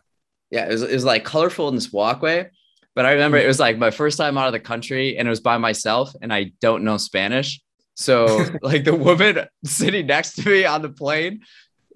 yeah. 0.52 0.66
It 0.66 0.72
was 0.72 0.82
it 0.82 0.94
was 0.94 1.06
like 1.06 1.24
colorful 1.24 1.70
in 1.70 1.76
this 1.76 1.94
walkway. 1.94 2.50
But 2.96 3.06
I 3.06 3.12
remember 3.12 3.38
it 3.38 3.48
was 3.48 3.60
like 3.60 3.78
my 3.78 3.92
first 3.92 4.18
time 4.18 4.38
out 4.38 4.48
of 4.48 4.54
the 4.54 4.60
country, 4.60 5.18
and 5.18 5.28
it 5.28 5.30
was 5.30 5.42
by 5.42 5.58
myself, 5.58 6.14
and 6.22 6.34
I 6.34 6.54
don't 6.62 6.84
know 6.84 6.98
Spanish. 6.98 7.62
So 7.96 8.46
like 8.62 8.84
the 8.84 8.96
woman 8.96 9.48
sitting 9.64 10.08
next 10.08 10.36
to 10.36 10.50
me 10.50 10.66
on 10.66 10.82
the 10.82 10.90
plane, 10.90 11.42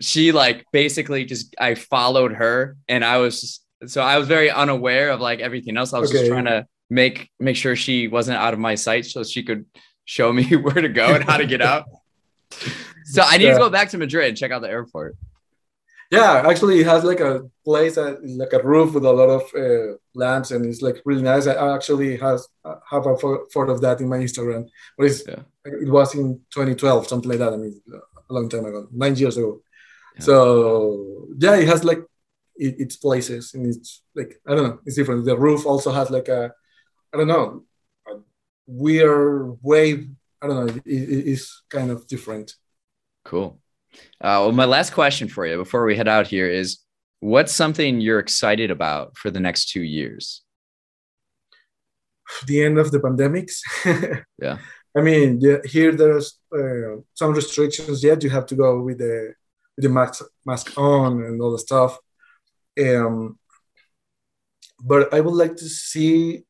she 0.01 0.31
like 0.31 0.65
basically 0.71 1.25
just 1.25 1.55
I 1.59 1.75
followed 1.75 2.33
her 2.33 2.77
and 2.87 3.03
I 3.03 3.17
was 3.17 3.41
just, 3.41 3.65
so 3.87 4.01
I 4.01 4.17
was 4.17 4.27
very 4.27 4.49
unaware 4.49 5.11
of 5.11 5.21
like 5.21 5.39
everything 5.39 5.77
else. 5.77 5.93
I 5.93 5.99
was 5.99 6.09
okay. 6.09 6.19
just 6.19 6.31
trying 6.31 6.45
to 6.45 6.65
make 6.89 7.29
make 7.39 7.55
sure 7.55 7.75
she 7.75 8.07
wasn't 8.07 8.37
out 8.37 8.53
of 8.53 8.59
my 8.59 8.75
sight 8.75 9.05
so 9.05 9.23
she 9.23 9.43
could 9.43 9.65
show 10.09 10.33
me 10.33 10.43
where 10.63 10.81
to 10.81 10.89
go 10.89 11.13
and 11.13 11.23
how 11.23 11.37
to 11.37 11.45
get 11.45 11.61
out. 11.61 11.85
so 13.05 13.21
I 13.21 13.37
need 13.37 13.45
yeah. 13.45 13.53
to 13.53 13.59
go 13.59 13.69
back 13.69 13.89
to 13.89 13.97
Madrid 13.97 14.27
and 14.29 14.35
check 14.35 14.51
out 14.51 14.61
the 14.63 14.69
airport. 14.69 15.15
Yeah, 16.09 16.43
actually, 16.49 16.79
it 16.79 16.87
has 16.87 17.03
like 17.03 17.19
a 17.19 17.47
place, 17.63 17.95
like 17.95 18.53
a 18.53 18.63
roof 18.63 18.95
with 18.95 19.05
a 19.05 19.11
lot 19.11 19.29
of 19.29 19.43
uh, 19.53 19.97
lamps, 20.15 20.49
and 20.49 20.65
it's 20.65 20.81
like 20.81 20.97
really 21.05 21.21
nice. 21.21 21.45
I 21.45 21.75
actually 21.75 22.17
has 22.17 22.47
have 22.89 23.05
a 23.05 23.15
photo 23.15 23.71
of 23.71 23.81
that 23.81 24.01
in 24.01 24.09
my 24.09 24.17
Instagram, 24.17 24.67
but 24.97 25.05
it's, 25.05 25.21
yeah. 25.27 25.43
it 25.65 25.87
was 25.87 26.15
in 26.15 26.41
2012, 26.49 27.07
something 27.07 27.29
like 27.29 27.37
that. 27.37 27.53
I 27.53 27.57
mean, 27.57 27.79
a 27.93 28.33
long 28.33 28.49
time 28.49 28.65
ago, 28.65 28.87
nine 28.91 29.15
years 29.15 29.37
ago. 29.37 29.61
Yeah. 30.15 30.23
So 30.23 31.27
yeah, 31.37 31.57
it 31.57 31.67
has 31.67 31.83
like 31.83 32.01
it, 32.55 32.79
its 32.79 32.95
places, 32.95 33.53
and 33.53 33.67
it's 33.67 34.01
like 34.15 34.41
I 34.47 34.55
don't 34.55 34.67
know, 34.67 34.79
it's 34.87 34.95
different. 34.95 35.25
The 35.25 35.37
roof 35.37 35.67
also 35.67 35.91
has 35.91 36.09
like 36.09 36.27
a, 36.27 36.51
I 37.13 37.17
don't 37.17 37.27
know, 37.27 37.65
weird 38.69 39.57
way. 39.61 40.07
I 40.41 40.47
don't 40.47 40.67
know, 40.67 40.73
it, 40.73 40.85
it 40.85 41.27
is 41.27 41.63
kind 41.69 41.91
of 41.91 42.07
different. 42.07 42.53
Cool. 43.25 43.59
Uh, 44.21 44.45
well, 44.45 44.51
my 44.51 44.65
last 44.65 44.93
question 44.93 45.27
for 45.27 45.45
you 45.45 45.57
before 45.57 45.85
we 45.85 45.97
head 45.97 46.07
out 46.07 46.27
here 46.27 46.49
is 46.49 46.79
what's 47.19 47.51
something 47.51 47.99
you're 47.99 48.19
excited 48.19 48.71
about 48.71 49.17
for 49.17 49.29
the 49.31 49.39
next 49.39 49.69
two 49.69 49.81
years? 49.81 50.43
The 52.45 52.63
end 52.63 52.77
of 52.77 52.91
the 52.91 52.99
pandemics. 52.99 53.59
yeah. 54.41 54.59
I 54.95 55.01
mean, 55.01 55.39
yeah, 55.41 55.57
here 55.65 55.91
there's 55.91 56.39
uh, 56.55 57.01
some 57.13 57.33
restrictions 57.33 58.03
yet. 58.03 58.23
You 58.23 58.29
have 58.29 58.45
to 58.47 58.55
go 58.55 58.81
with 58.81 58.99
the 58.99 59.33
with 59.75 59.83
the 59.83 59.89
mask 59.89 60.23
mask 60.45 60.77
on 60.77 61.23
and 61.23 61.41
all 61.41 61.51
the 61.51 61.59
stuff. 61.59 61.97
Um, 62.79 63.37
but 64.83 65.13
I 65.13 65.19
would 65.19 65.33
like 65.33 65.55
to 65.57 65.69
see 65.69 66.43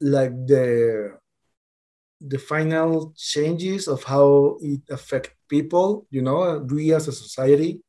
like 0.00 0.32
the 0.46 1.18
the 2.20 2.38
final 2.38 3.14
changes 3.16 3.88
of 3.88 4.02
how 4.04 4.58
it 4.60 4.80
affect 4.90 5.34
people 5.48 6.06
you 6.10 6.22
know 6.22 6.58
we 6.70 6.92
as 6.92 7.08
a 7.08 7.12
society 7.12 7.80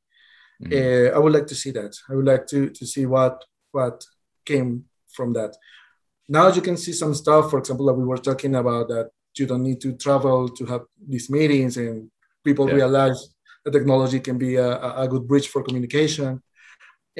mm-hmm. 0.63 0.73
uh, 0.73 1.15
i 1.15 1.19
would 1.19 1.33
like 1.33 1.47
to 1.47 1.55
see 1.55 1.71
that 1.71 1.93
i 2.09 2.15
would 2.15 2.25
like 2.25 2.47
to 2.47 2.69
to 2.69 2.85
see 2.85 3.05
what 3.05 3.43
what 3.71 4.03
came 4.45 4.85
from 5.13 5.33
that 5.33 5.55
now 6.29 6.47
you 6.47 6.61
can 6.61 6.77
see 6.77 6.93
some 6.93 7.13
stuff 7.13 7.49
for 7.49 7.59
example 7.59 7.85
that 7.85 7.93
we 7.93 8.05
were 8.05 8.17
talking 8.17 8.55
about 8.55 8.87
that 8.87 9.09
you 9.37 9.45
don't 9.45 9.63
need 9.63 9.81
to 9.81 9.93
travel 9.93 10.47
to 10.49 10.65
have 10.65 10.81
these 11.07 11.29
meetings 11.29 11.77
and 11.77 12.09
people 12.43 12.67
yeah. 12.67 12.75
realize 12.75 13.33
that 13.63 13.71
technology 13.71 14.19
can 14.19 14.37
be 14.37 14.55
a, 14.55 14.77
a 14.97 15.07
good 15.07 15.27
bridge 15.27 15.47
for 15.47 15.63
communication 15.63 16.41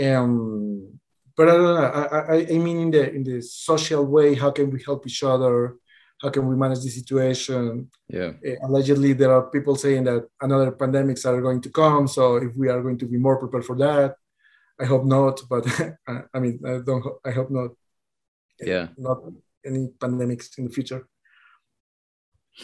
um, 0.01 0.99
but 1.41 1.49
I 1.49 1.57
don't 1.57 1.75
know. 1.75 1.91
I, 1.99 2.19
I, 2.35 2.37
I 2.55 2.57
mean, 2.65 2.79
in 2.85 2.91
the 2.91 3.03
in 3.17 3.23
the 3.23 3.41
social 3.41 4.05
way, 4.05 4.35
how 4.35 4.51
can 4.51 4.69
we 4.71 4.79
help 4.83 5.07
each 5.07 5.23
other? 5.23 5.75
how 6.21 6.29
can 6.29 6.47
we 6.47 6.55
manage 6.55 6.81
the 6.81 6.89
situation? 6.89 7.89
Yeah. 8.07 8.31
Uh, 8.47 8.67
allegedly, 8.67 9.13
there 9.13 9.33
are 9.33 9.49
people 9.49 9.75
saying 9.75 10.03
that 10.03 10.27
another 10.39 10.71
pandemics 10.71 11.25
are 11.25 11.41
going 11.41 11.61
to 11.61 11.69
come. 11.69 12.07
So 12.07 12.35
if 12.35 12.55
we 12.55 12.69
are 12.69 12.81
going 12.81 12.99
to 12.99 13.05
be 13.05 13.17
more 13.17 13.37
prepared 13.39 13.65
for 13.65 13.75
that, 13.77 14.15
I 14.79 14.85
hope 14.85 15.05
not. 15.05 15.41
But 15.49 15.65
I 16.33 16.39
mean, 16.39 16.59
I 16.65 16.79
don't. 16.85 17.03
I 17.25 17.31
hope 17.31 17.49
not. 17.49 17.71
Yeah. 18.59 18.89
Not 18.97 19.19
any 19.65 19.89
pandemics 19.97 20.57
in 20.57 20.65
the 20.65 20.71
future. 20.71 21.07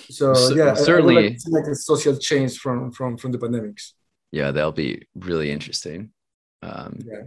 So, 0.09 0.33
so 0.33 0.53
yeah, 0.53 0.73
certainly 0.75 1.15
I, 1.15 1.19
I 1.19 1.23
like, 1.23 1.37
like 1.47 1.67
a 1.67 1.75
social 1.75 2.15
change 2.17 2.59
from 2.59 2.91
from 2.91 3.17
from 3.17 3.31
the 3.31 3.39
pandemics. 3.39 3.93
Yeah, 4.31 4.51
that'll 4.51 4.71
be 4.71 5.07
really 5.15 5.49
interesting. 5.49 6.11
Um, 6.61 6.99
yeah. 7.03 7.23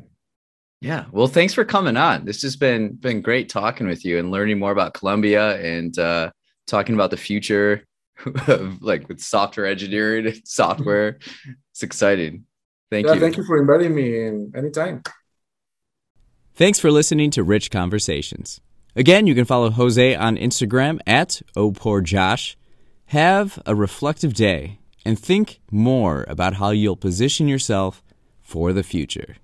Yeah. 0.81 1.05
Well, 1.13 1.27
thanks 1.27 1.53
for 1.53 1.65
coming 1.65 1.97
on. 1.97 2.25
This 2.25 2.43
has 2.43 2.57
been 2.57 2.95
been 2.95 3.21
great 3.21 3.49
talking 3.49 3.87
with 3.87 4.05
you 4.05 4.19
and 4.19 4.31
learning 4.31 4.59
more 4.59 4.73
about 4.73 4.95
Colombia 4.95 5.61
and 5.61 5.97
uh, 5.99 6.31
talking 6.67 6.95
about 6.95 7.11
the 7.11 7.19
future 7.19 7.85
of 8.47 8.83
like 8.83 9.09
with 9.09 9.21
software 9.21 9.67
engineering 9.67 10.27
and 10.27 10.41
software. 10.45 11.19
it's 11.71 11.83
exciting. 11.83 12.45
Thank 12.91 13.07
yeah, 13.07 13.15
you. 13.15 13.21
Thank 13.21 13.37
you 13.37 13.45
for 13.45 13.59
inviting 13.59 13.95
me 13.95 14.27
in 14.27 14.53
anytime. 14.57 15.03
Thanks 16.55 16.79
for 16.79 16.91
listening 16.91 17.31
to 17.33 17.43
Rich 17.43 17.71
Conversations. 17.71 18.61
Again, 18.97 19.27
you 19.27 19.35
can 19.35 19.45
follow 19.45 19.71
Jose 19.71 20.15
on 20.17 20.37
Instagram 20.37 20.99
at 21.07 21.43
OPoorJosh. 21.57 22.57
Have 23.07 23.63
a 23.65 23.75
reflective 23.75 24.35
day 24.35 24.79
and 25.05 25.19
think 25.19 25.61
more 25.71 26.25
about 26.27 26.55
how 26.55 26.71
you'll 26.71 26.97
position 26.97 27.49
yourself 27.49 28.03
for 28.41 28.73
the 28.73 28.83
future. 28.83 29.37